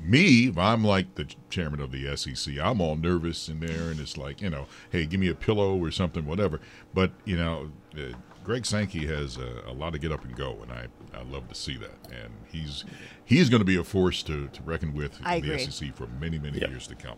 me, 0.01 0.49
if 0.49 0.59
I'm 0.59 0.85
like 0.85 1.15
the 1.15 1.27
chairman 1.51 1.81
of 1.81 1.93
the 1.93 2.17
SEC, 2.17 2.59
I'm 2.59 2.81
all 2.81 2.97
nervous 2.97 3.49
in 3.49 3.61
there, 3.61 3.91
and 3.91 4.01
it's 4.01 4.17
like, 4.17 4.41
you 4.41 4.51
know, 4.51 4.67
hey, 4.91 5.07
give 5.07 5.21
me 5.21 5.29
a 5.29 5.35
pillow 5.35 5.77
or 5.77 5.91
something, 5.91 6.27
whatever. 6.27 6.61
But 6.93 7.13
you 7.25 7.37
know, 7.37 7.71
uh, 7.97 8.17
Greg 8.45 8.67
Sankey 8.67 9.07
has 9.07 9.37
a, 9.37 9.63
a 9.67 9.73
lot 9.73 9.93
to 9.93 9.99
get 9.99 10.13
up 10.13 10.25
and 10.25 10.35
go, 10.37 10.59
and 10.63 10.73
I, 10.73 10.87
I 11.15 11.23
love 11.23 11.49
to 11.49 11.55
see 11.55 11.77
that. 11.79 12.13
And 12.13 12.33
he's 12.51 12.85
he's 13.25 13.49
going 13.49 13.61
to 13.61 13.67
be 13.67 13.77
a 13.77 13.85
force 13.85 14.23
to, 14.25 14.49
to 14.49 14.63
reckon 14.63 14.95
with 14.95 15.19
I 15.25 15.37
in 15.37 15.49
the. 15.49 15.59
SEC 15.59 15.95
for 15.95 16.07
many 16.07 16.39
many 16.39 16.59
years 16.59 16.87
to 16.89 16.95
come. 16.95 17.17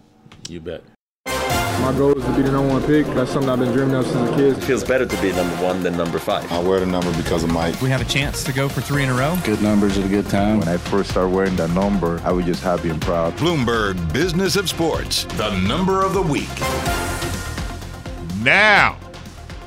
You 0.49 0.61
bet. 0.61 0.83
My 1.81 1.93
goal 1.97 2.19
is 2.19 2.25
to 2.25 2.33
be 2.35 2.43
the 2.43 2.51
number 2.51 2.73
one 2.73 2.83
pick. 2.85 3.07
That's 3.15 3.31
something 3.31 3.49
I've 3.49 3.61
been 3.61 3.73
dreaming 3.73 3.95
of 3.95 4.07
since 4.07 4.29
a 4.29 4.35
kid. 4.35 4.59
It 4.59 4.65
feels 4.65 4.83
better 4.83 5.07
to 5.07 5.23
be 5.23 5.31
number 5.31 5.55
one 5.63 5.85
than 5.85 5.97
number 5.97 6.19
five. 6.19 6.51
I 6.51 6.59
wear 6.59 6.81
the 6.81 6.87
number 6.87 7.17
because 7.17 7.45
of 7.45 7.53
Mike. 7.53 7.81
We 7.81 7.91
have 7.91 8.01
a 8.01 8.05
chance 8.05 8.43
to 8.43 8.53
go 8.53 8.69
for 8.69 8.81
three 8.81 9.05
in 9.05 9.09
a 9.09 9.15
row. 9.15 9.39
Good 9.45 9.63
numbers 9.63 9.97
at 9.97 10.05
a 10.05 10.09
good 10.09 10.29
time. 10.29 10.59
When 10.59 10.67
I 10.67 10.79
first 10.79 11.11
started 11.11 11.33
wearing 11.33 11.55
that 11.57 11.71
number, 11.71 12.21
I 12.25 12.33
was 12.33 12.45
just 12.45 12.61
happy 12.63 12.89
and 12.89 13.01
proud. 13.01 13.35
Bloomberg 13.37 14.13
Business 14.13 14.57
of 14.57 14.69
Sports, 14.69 15.25
the 15.37 15.57
number 15.61 16.03
of 16.03 16.13
the 16.13 16.23
week. 16.23 16.49
Now, 18.43 18.99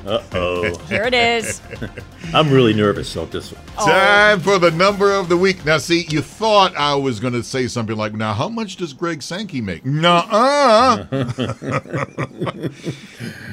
Uh 0.06 0.22
oh. 0.32 0.78
Here 0.88 1.04
it 1.04 1.14
is. 1.14 1.60
I'm 2.34 2.50
really 2.50 2.72
nervous 2.72 3.14
about 3.14 3.30
this 3.30 3.52
one. 3.52 3.62
Time 3.86 4.40
for 4.40 4.58
the 4.58 4.70
number 4.70 5.12
of 5.12 5.28
the 5.28 5.36
week. 5.36 5.64
Now, 5.64 5.78
see, 5.78 6.06
you 6.08 6.22
thought 6.22 6.74
I 6.76 6.94
was 6.94 7.20
going 7.20 7.34
to 7.34 7.42
say 7.42 7.66
something 7.66 7.96
like, 7.96 8.14
"Now, 8.14 8.32
how 8.32 8.48
much 8.48 8.76
does 8.76 8.92
Greg 8.92 9.22
Sankey 9.22 9.60
make?" 9.60 9.84
Nuh-uh. 9.84 11.04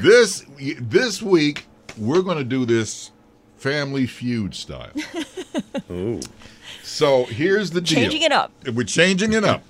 this 0.01 0.45
this 0.79 1.21
week 1.21 1.65
we're 1.97 2.21
going 2.21 2.37
to 2.37 2.43
do 2.43 2.65
this 2.65 3.11
Family 3.57 4.05
Feud 4.05 4.55
style. 4.55 4.91
Ooh. 5.91 6.21
So 6.83 7.25
here's 7.25 7.71
the 7.71 7.81
deal. 7.81 7.99
Changing 7.99 8.21
it 8.21 8.31
up. 8.31 8.51
We're 8.73 8.83
changing 8.85 9.33
it 9.33 9.43
up. 9.43 9.63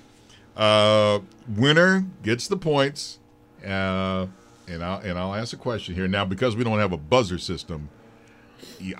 Uh, 0.56 1.20
winner 1.48 2.04
gets 2.22 2.48
the 2.48 2.56
points, 2.56 3.18
uh, 3.64 4.26
and 4.68 4.84
I'll 4.84 5.00
and 5.00 5.18
I'll 5.18 5.34
ask 5.34 5.52
a 5.52 5.56
question 5.56 5.94
here 5.94 6.08
now 6.08 6.24
because 6.24 6.56
we 6.56 6.64
don't 6.64 6.78
have 6.78 6.92
a 6.92 6.96
buzzer 6.96 7.38
system. 7.38 7.88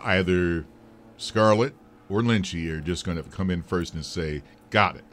Either 0.05 0.65
Scarlet 1.17 1.75
or 2.09 2.21
Lynchy 2.21 2.69
are 2.71 2.81
just 2.81 3.05
going 3.05 3.17
to 3.17 3.23
come 3.25 3.51
in 3.51 3.63
first 3.63 3.95
and 3.95 4.05
say, 4.05 4.43
"Got 4.71 4.97
it," 4.97 5.05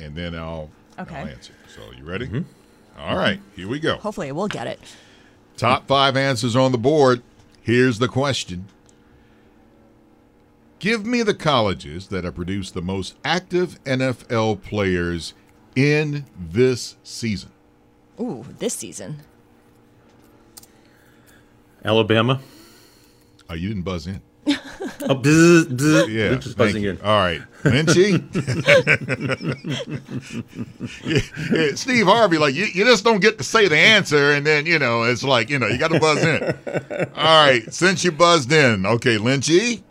and 0.00 0.16
then 0.16 0.34
I'll, 0.34 0.70
Okay. 0.98 1.16
I'll 1.16 1.28
answer. 1.28 1.52
So 1.74 1.82
you 1.96 2.04
ready? 2.04 2.26
Mm-hmm. 2.26 3.00
All 3.00 3.16
right, 3.16 3.40
here 3.56 3.68
we 3.68 3.78
go. 3.80 3.96
Hopefully, 3.96 4.32
we'll 4.32 4.48
get 4.48 4.66
it. 4.66 4.80
Top 5.56 5.86
five 5.86 6.16
answers 6.16 6.56
on 6.56 6.72
the 6.72 6.78
board. 6.78 7.22
Here's 7.62 7.98
the 7.98 8.08
question 8.08 8.66
Give 10.78 11.04
me 11.04 11.22
the 11.22 11.34
colleges 11.34 12.08
that 12.08 12.24
have 12.24 12.34
produced 12.34 12.72
the 12.72 12.80
most 12.82 13.14
active 13.22 13.82
NFL 13.84 14.62
players 14.62 15.34
in 15.76 16.24
this 16.38 16.96
season. 17.04 17.50
Ooh, 18.18 18.44
this 18.58 18.74
season. 18.74 19.20
Alabama. 21.84 22.40
Oh, 23.48 23.54
you 23.54 23.68
didn't 23.68 23.82
buzz 23.82 24.06
in. 24.06 24.20
Oh, 25.02 25.14
bzz, 25.14 25.64
bzz. 25.64 26.08
Yeah, 26.08 26.38
thank 26.38 26.56
buzzing 26.56 26.84
in. 26.84 27.00
All 27.00 27.18
right, 27.18 27.40
Lynchy. 27.62 28.20
Yeah, 31.04 31.20
yeah, 31.52 31.74
Steve 31.74 32.06
Harvey, 32.06 32.38
like 32.38 32.54
you, 32.54 32.64
you 32.66 32.84
just 32.84 33.04
don't 33.04 33.20
get 33.20 33.38
to 33.38 33.44
say 33.44 33.68
the 33.68 33.76
answer, 33.76 34.32
and 34.32 34.46
then 34.46 34.66
you 34.66 34.78
know 34.78 35.02
it's 35.02 35.22
like 35.22 35.50
you 35.50 35.58
know 35.58 35.66
you 35.66 35.78
got 35.78 35.90
to 35.90 36.00
buzz 36.00 36.22
in. 36.22 36.42
All 37.14 37.46
right, 37.46 37.72
since 37.72 38.04
you 38.04 38.12
buzzed 38.12 38.52
in, 38.52 38.86
okay, 38.86 39.16
Lynchy. 39.16 39.82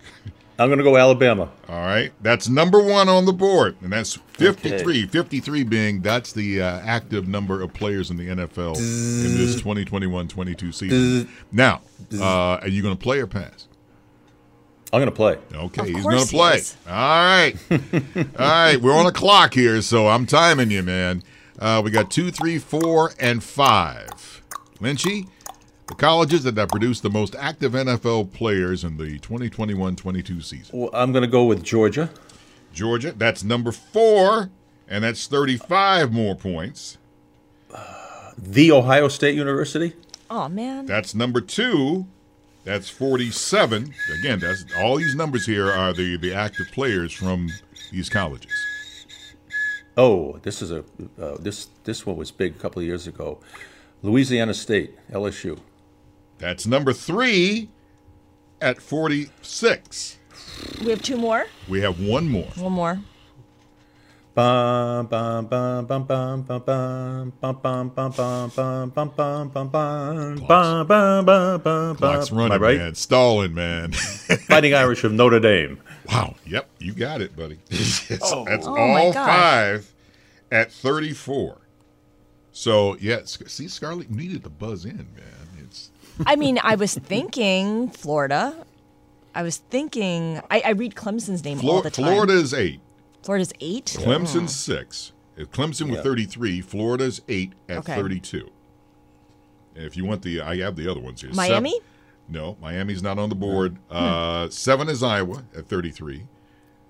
I'm 0.60 0.68
going 0.68 0.80
to 0.80 0.84
go 0.84 0.98
Alabama. 0.98 1.50
All 1.70 1.80
right, 1.80 2.12
that's 2.22 2.50
number 2.50 2.84
one 2.84 3.08
on 3.08 3.24
the 3.26 3.32
board, 3.32 3.78
and 3.82 3.94
that's 3.94 4.16
53. 4.34 5.08
53 5.08 5.64
being 5.64 6.02
that's 6.02 6.34
the 6.34 6.62
uh, 6.62 6.80
active 6.82 7.30
number 7.30 7.62
of 7.62 7.74
players 7.74 8.12
in 8.12 8.18
the 8.18 8.28
NFL 8.28 8.76
in 8.76 9.38
this 9.38 9.62
2021-22 9.62 10.74
season. 10.74 11.30
Now, 11.54 11.82
uh, 12.20 12.58
are 12.62 12.68
you 12.68 12.82
going 12.82 12.96
to 12.96 13.02
play 13.02 13.20
or 13.20 13.28
pass? 13.28 13.68
I'm 14.92 15.00
going 15.00 15.10
to 15.10 15.16
play. 15.16 15.38
Okay, 15.54 15.82
Of 15.82 15.88
he's 15.88 16.04
going 16.04 16.20
to 16.20 16.26
he 16.26 16.38
play. 16.38 16.58
is. 16.58 16.76
All 16.88 16.94
right, 16.94 17.54
all 17.72 18.26
right. 18.38 18.78
We're 18.82 18.96
on 18.98 19.06
a 19.06 19.12
clock 19.12 19.54
here, 19.54 19.82
so 19.82 20.08
I'm 20.10 20.26
timing 20.26 20.72
you, 20.72 20.84
man. 20.84 21.24
Uh, 21.58 21.82
we 21.84 21.92
got 21.92 22.10
two, 22.12 22.32
three, 22.32 22.58
four, 22.58 23.14
and 23.20 23.42
five. 23.44 24.42
Lynchy, 24.82 25.28
the 25.90 25.96
colleges 25.96 26.44
that 26.44 26.56
have 26.56 26.70
produced 26.70 27.02
the 27.02 27.10
most 27.10 27.36
active 27.36 27.74
NFL 27.74 28.32
players 28.32 28.84
in 28.84 28.98
the 28.98 29.18
2021-22 29.20 30.44
season. 30.44 30.80
Well, 30.80 30.92
I'm 30.94 31.12
going 31.12 31.24
to 31.24 31.30
go 31.30 31.46
with 31.46 31.64
Georgia. 31.64 32.12
Georgia, 32.72 33.12
that's 33.12 33.44
number 33.44 33.72
four, 33.72 34.52
and 34.88 35.04
that's 35.04 35.26
35 35.26 36.14
more 36.14 36.36
points. 36.36 37.00
The 38.38 38.72
Ohio 38.72 39.08
State 39.08 39.36
University. 39.36 39.94
Oh 40.30 40.48
man. 40.48 40.86
That's 40.86 41.14
number 41.16 41.42
two. 41.42 42.06
That's 42.64 42.90
47. 42.90 43.94
Again, 44.20 44.40
that's 44.40 44.64
all 44.78 44.98
these 44.98 45.16
numbers 45.16 45.46
here 45.46 45.72
are 45.72 45.92
the, 45.92 46.18
the 46.18 46.34
active 46.34 46.68
players 46.72 47.12
from 47.12 47.50
these 47.92 48.10
colleges. 48.10 48.52
Oh, 49.98 50.38
this 50.44 50.62
is 50.62 50.72
a 50.72 50.86
uh, 51.20 51.38
this 51.40 51.68
this 51.84 52.06
one 52.06 52.16
was 52.16 52.32
big 52.32 52.56
a 52.56 52.60
couple 52.60 52.80
of 52.80 52.86
years 52.86 53.08
ago. 53.08 53.40
Louisiana 54.02 54.54
State, 54.54 54.96
LSU. 55.12 55.60
That's 56.40 56.66
number 56.66 56.94
three 56.94 57.70
at 58.62 58.82
46. 58.82 60.18
We 60.82 60.90
have 60.90 61.02
two 61.02 61.18
more. 61.18 61.46
We 61.68 61.82
have 61.82 62.00
one 62.00 62.28
more. 62.30 62.48
One 62.56 62.74
more. 62.74 63.00
Clock's 71.96 72.32
running, 72.32 72.62
right? 72.62 72.78
man. 72.78 72.96
Stalling, 72.96 73.54
man. 73.54 73.92
Fighting 73.92 74.74
Irish 74.74 75.04
of 75.04 75.12
Notre 75.12 75.42
Dame. 75.42 75.82
Wow. 76.08 76.36
Yep. 76.46 76.70
You 76.80 76.94
got 76.94 77.22
it, 77.22 77.36
buddy. 77.36 77.60
That's 77.70 78.10
oh. 78.24 78.46
that's 78.46 78.66
oh 78.66 78.78
all 78.78 79.12
five 79.12 79.94
at 80.52 80.72
34. 80.72 81.58
So, 82.52 82.98
yeah, 83.00 83.20
see, 83.26 83.68
Scarlet 83.68 84.10
needed 84.10 84.44
to 84.44 84.50
buzz 84.50 84.86
in, 84.86 84.98
man. 84.98 85.39
It's 86.20 86.24
I 86.28 86.36
mean, 86.36 86.60
I 86.62 86.76
was 86.76 86.94
thinking 86.96 87.90
Florida. 87.90 88.66
I 89.34 89.44
was 89.44 89.58
thinking. 89.58 90.42
I, 90.50 90.62
I 90.66 90.70
read 90.72 90.96
Clemson's 90.96 91.44
name 91.44 91.58
all 91.60 91.62
Flor- 91.62 91.82
the 91.84 91.90
time. 91.92 92.06
Florida's 92.06 92.54
eight. 92.54 92.82
Florida's 93.24 93.54
eight. 93.60 93.86
Clemson's 93.86 94.56
six. 94.56 95.12
If 95.38 95.52
Clemson 95.52 95.88
with 95.90 95.98
Yeah. 95.98 96.04
33, 96.04 96.62
Florida's 96.62 97.22
eight 97.30 97.54
at 97.70 97.78
Okay. 97.80 97.96
32. 97.96 98.50
And 99.76 99.86
if 99.86 99.96
you 99.96 100.04
want 100.04 100.22
the, 100.24 100.42
I 100.42 100.58
have 100.58 100.76
the 100.76 100.90
other 100.92 101.00
ones 101.00 101.22
here. 101.22 101.32
Miami? 101.34 101.70
Seven- 101.72 101.86
no, 102.32 102.58
Miami's 102.62 103.02
not 103.02 103.18
on 103.18 103.30
the 103.30 103.36
board. 103.36 103.78
Uh, 103.90 104.50
seven 104.50 104.88
is 104.90 105.02
Iowa 105.02 105.44
at 105.58 105.68
33. 105.68 106.28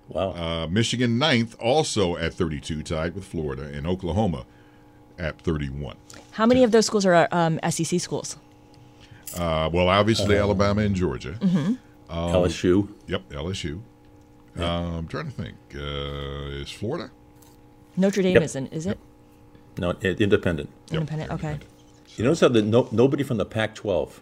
Wow. 0.08 0.32
Uh, 0.32 0.66
Michigan 0.66 1.18
ninth, 1.18 1.54
also 1.60 2.16
at 2.16 2.34
32, 2.34 2.82
tied 2.82 3.14
with 3.14 3.24
Florida, 3.24 3.62
and 3.72 3.86
Oklahoma 3.86 4.44
at 5.18 5.40
31. 5.40 5.96
How 6.32 6.44
many 6.46 6.62
of 6.64 6.72
those 6.72 6.84
schools 6.86 7.06
are 7.06 7.28
um, 7.30 7.58
SEC 7.70 8.00
schools? 8.00 8.36
Uh, 9.38 9.70
well, 9.72 9.88
obviously 9.88 10.36
Alabama 10.36 10.82
and 10.82 10.94
Georgia. 10.94 11.32
Mhm. 11.40 11.78
Um, 12.08 12.32
LSU. 12.32 12.88
Yep, 13.06 13.30
LSU. 13.32 13.80
Uh, 14.58 14.64
I'm 14.64 15.06
trying 15.08 15.26
to 15.26 15.30
think. 15.30 15.54
Uh, 15.74 16.60
is 16.62 16.70
Florida? 16.70 17.10
Notre 17.96 18.22
Dame 18.22 18.34
Yep. 18.34 18.42
isn't, 18.42 18.72
is 18.72 18.86
it? 18.86 18.98
No, 19.78 19.90
i- 20.02 20.06
independent. 20.06 20.68
Independent. 20.90 21.30
Okay. 21.32 21.58
You 22.16 22.24
notice 22.24 22.40
how 22.40 22.48
the 22.48 22.62
no, 22.62 22.88
nobody 22.90 23.22
from 23.22 23.36
the 23.36 23.44
Pac-12. 23.44 24.20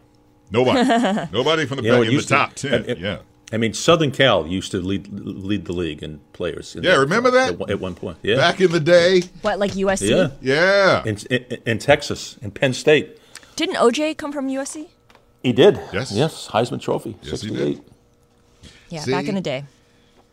Nobody. 0.50 0.82
Nobody 1.32 1.66
from 1.66 1.78
the 1.78 1.82
You 1.84 1.90
know, 1.90 1.96
Pac- 1.98 2.02
it 2.02 2.02
in 2.02 2.06
the 2.08 2.12
used 2.12 2.28
to- 2.28 2.34
top 2.34 2.54
10. 2.54 2.84
I- 2.88 2.92
I- 2.92 2.96
yeah. 2.96 3.18
I 3.50 3.56
mean, 3.56 3.72
Southern 3.72 4.10
Cal 4.10 4.46
used 4.46 4.70
to 4.72 4.78
lead 4.78 5.08
lead 5.10 5.64
the 5.64 5.72
league 5.72 6.02
in 6.02 6.20
players. 6.34 6.76
in 6.76 6.82
Yeah, 6.82 6.92
that- 6.92 6.98
remember 7.00 7.30
that? 7.30 7.52
at, 7.52 7.58
one- 7.58 7.70
at 7.70 7.80
one 7.80 7.94
point? 7.94 8.18
Yeah, 8.22 8.36
Back 8.36 8.60
in 8.60 8.70
the 8.72 8.80
day. 8.80 9.22
What, 9.40 9.58
like 9.58 9.72
USC? 9.72 10.10
yeah, 10.10 10.30
Yeah. 10.42 11.02
In, 11.06 11.16
in, 11.30 11.58
in 11.66 11.78
Texas, 11.78 12.36
in 12.42 12.50
Penn 12.50 12.74
State, 12.74 13.16
Didn't 13.56 13.76
OJ 13.76 14.16
come 14.18 14.32
from 14.32 14.48
USC? 14.48 14.88
He 15.42 15.52
did. 15.52 15.80
Yes. 15.92 16.12
yes, 16.12 16.48
Heisman 16.48 16.80
Trophy, 16.80 17.16
Yes, 17.22 17.42
he 17.42 17.48
did. 17.48 17.56
sixty-eight. 17.58 17.82
Yeah, 18.90 19.00
See? 19.00 19.10
back 19.12 19.26
in 19.26 19.34
the 19.34 19.40
day. 19.40 19.64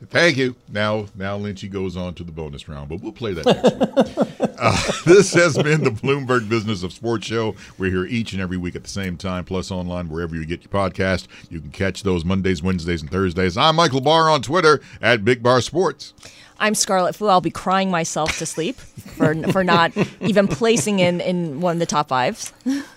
Thank 0.10 0.38
you. 0.38 0.56
Now, 0.68 1.06
now 1.16 1.38
Lynchy 1.40 1.70
goes 1.72 1.96
on 1.98 2.14
to 2.16 2.24
the 2.24 2.32
bonus 2.32 2.68
round, 2.68 2.90
but 2.90 3.02
we'll 3.02 3.14
play 3.14 3.34
that 3.34 3.46
next 3.46 4.18
week. 4.20 4.30
Uh, 4.58 4.92
this 5.06 5.34
has 5.34 5.58
been 5.58 5.84
the 5.84 5.90
Bloomberg 5.90 6.48
Business 6.48 6.82
of 6.82 6.94
Sports 6.94 7.28
show. 7.28 7.56
We're 7.78 7.92
here 7.92 8.06
each 8.06 8.32
and 8.32 8.42
every 8.42 8.56
week 8.56 8.74
at 8.78 8.84
the 8.84 8.90
same 8.90 9.18
time, 9.18 9.44
plus 9.44 9.70
online 9.70 10.08
wherever 10.08 10.34
you 10.34 10.46
get 10.46 10.62
your 10.64 10.70
podcast. 10.72 11.28
You 11.50 11.60
can 11.60 11.72
catch 11.72 12.04
those 12.04 12.24
Mondays, 12.24 12.64
Wednesdays, 12.64 13.02
and 13.02 13.12
Thursdays. 13.12 13.58
I'm 13.58 13.76
Michael 13.76 14.00
Barr 14.00 14.30
on 14.30 14.42
Twitter 14.42 14.80
at 15.02 15.26
Big 15.26 15.44
Bar 15.44 15.60
Sports. 15.60 16.14
I'm 16.58 16.74
Scarlet 16.74 17.16
Fu. 17.18 17.28
I'll 17.28 17.42
be 17.42 17.52
crying 17.52 17.92
myself 17.92 18.38
to 18.38 18.46
sleep 18.46 18.78
for 18.78 19.36
for 19.52 19.62
not 19.66 19.92
even 20.22 20.48
placing 20.48 21.00
in 21.00 21.20
in 21.20 21.60
one 21.60 21.74
of 21.76 21.80
the 21.80 21.86
top 21.86 22.08
fives. 22.08 22.54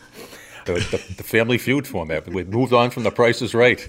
The, 0.68 0.74
the, 0.74 1.14
the, 1.14 1.22
Family 1.22 1.56
Feud 1.56 1.86
format. 1.86 2.28
We 2.28 2.44
moved 2.44 2.74
on 2.74 2.90
from 2.90 3.02
The 3.02 3.10
Price 3.10 3.40
is 3.40 3.54
Right. 3.54 3.88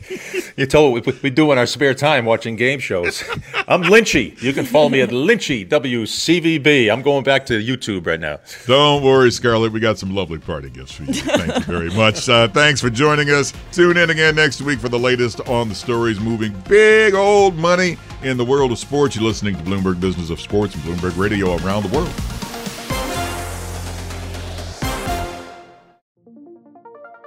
You 0.56 0.66
told 0.66 0.94
what 0.94 1.06
we, 1.06 1.20
we 1.24 1.30
do 1.30 1.52
in 1.52 1.58
our 1.58 1.66
spare 1.66 1.94
time 1.94 2.24
watching 2.24 2.56
game 2.56 2.80
shows. 2.80 3.22
I'm 3.68 3.84
Lynchy. 3.84 4.42
You 4.42 4.54
can 4.54 4.66
follow 4.66 4.88
me 4.88 5.02
at 5.02 5.10
Lynchy 5.10 5.68
WCVB. 5.68 6.90
I'm 6.90 7.02
going 7.02 7.26
back 7.26 7.46
to 7.48 7.54
YouTube 7.54 8.08
right 8.08 8.20
now. 8.20 8.40
Don't 8.66 9.04
worry, 9.04 9.30
Scarlet. 9.30 9.74
We 9.74 9.82
got 9.82 9.98
some 9.98 10.16
lovely 10.16 10.40
party 10.40 10.70
gifts 10.70 10.94
for 10.94 11.04
you. 11.04 11.14
Thank 11.16 11.54
you 11.54 11.64
very 11.64 11.90
much. 11.90 12.30
Uh, 12.30 12.48
thanks 12.48 12.80
for 12.80 12.90
joining 12.90 13.30
us. 13.30 13.52
Tune 13.74 13.98
in 13.98 14.10
again 14.10 14.36
next 14.36 14.62
week 14.62 14.80
for 14.80 14.90
the 14.90 15.00
latest 15.00 15.42
on 15.50 15.68
the 15.68 15.76
stories 15.76 16.20
moving 16.22 16.54
big 16.70 17.14
old 17.14 17.56
money 17.56 17.98
in 18.24 18.38
the 18.38 18.46
world 18.46 18.72
of 18.72 18.80
sports. 18.80 19.18
You're 19.18 19.26
listening 19.26 19.58
to 19.58 19.64
Bloomberg 19.64 20.00
Business 20.00 20.30
of 20.30 20.40
Sports 20.40 20.76
and 20.76 20.84
Bloomberg 20.86 21.18
Radio 21.18 21.58
around 21.58 21.84
the 21.84 21.98
world. 21.98 22.39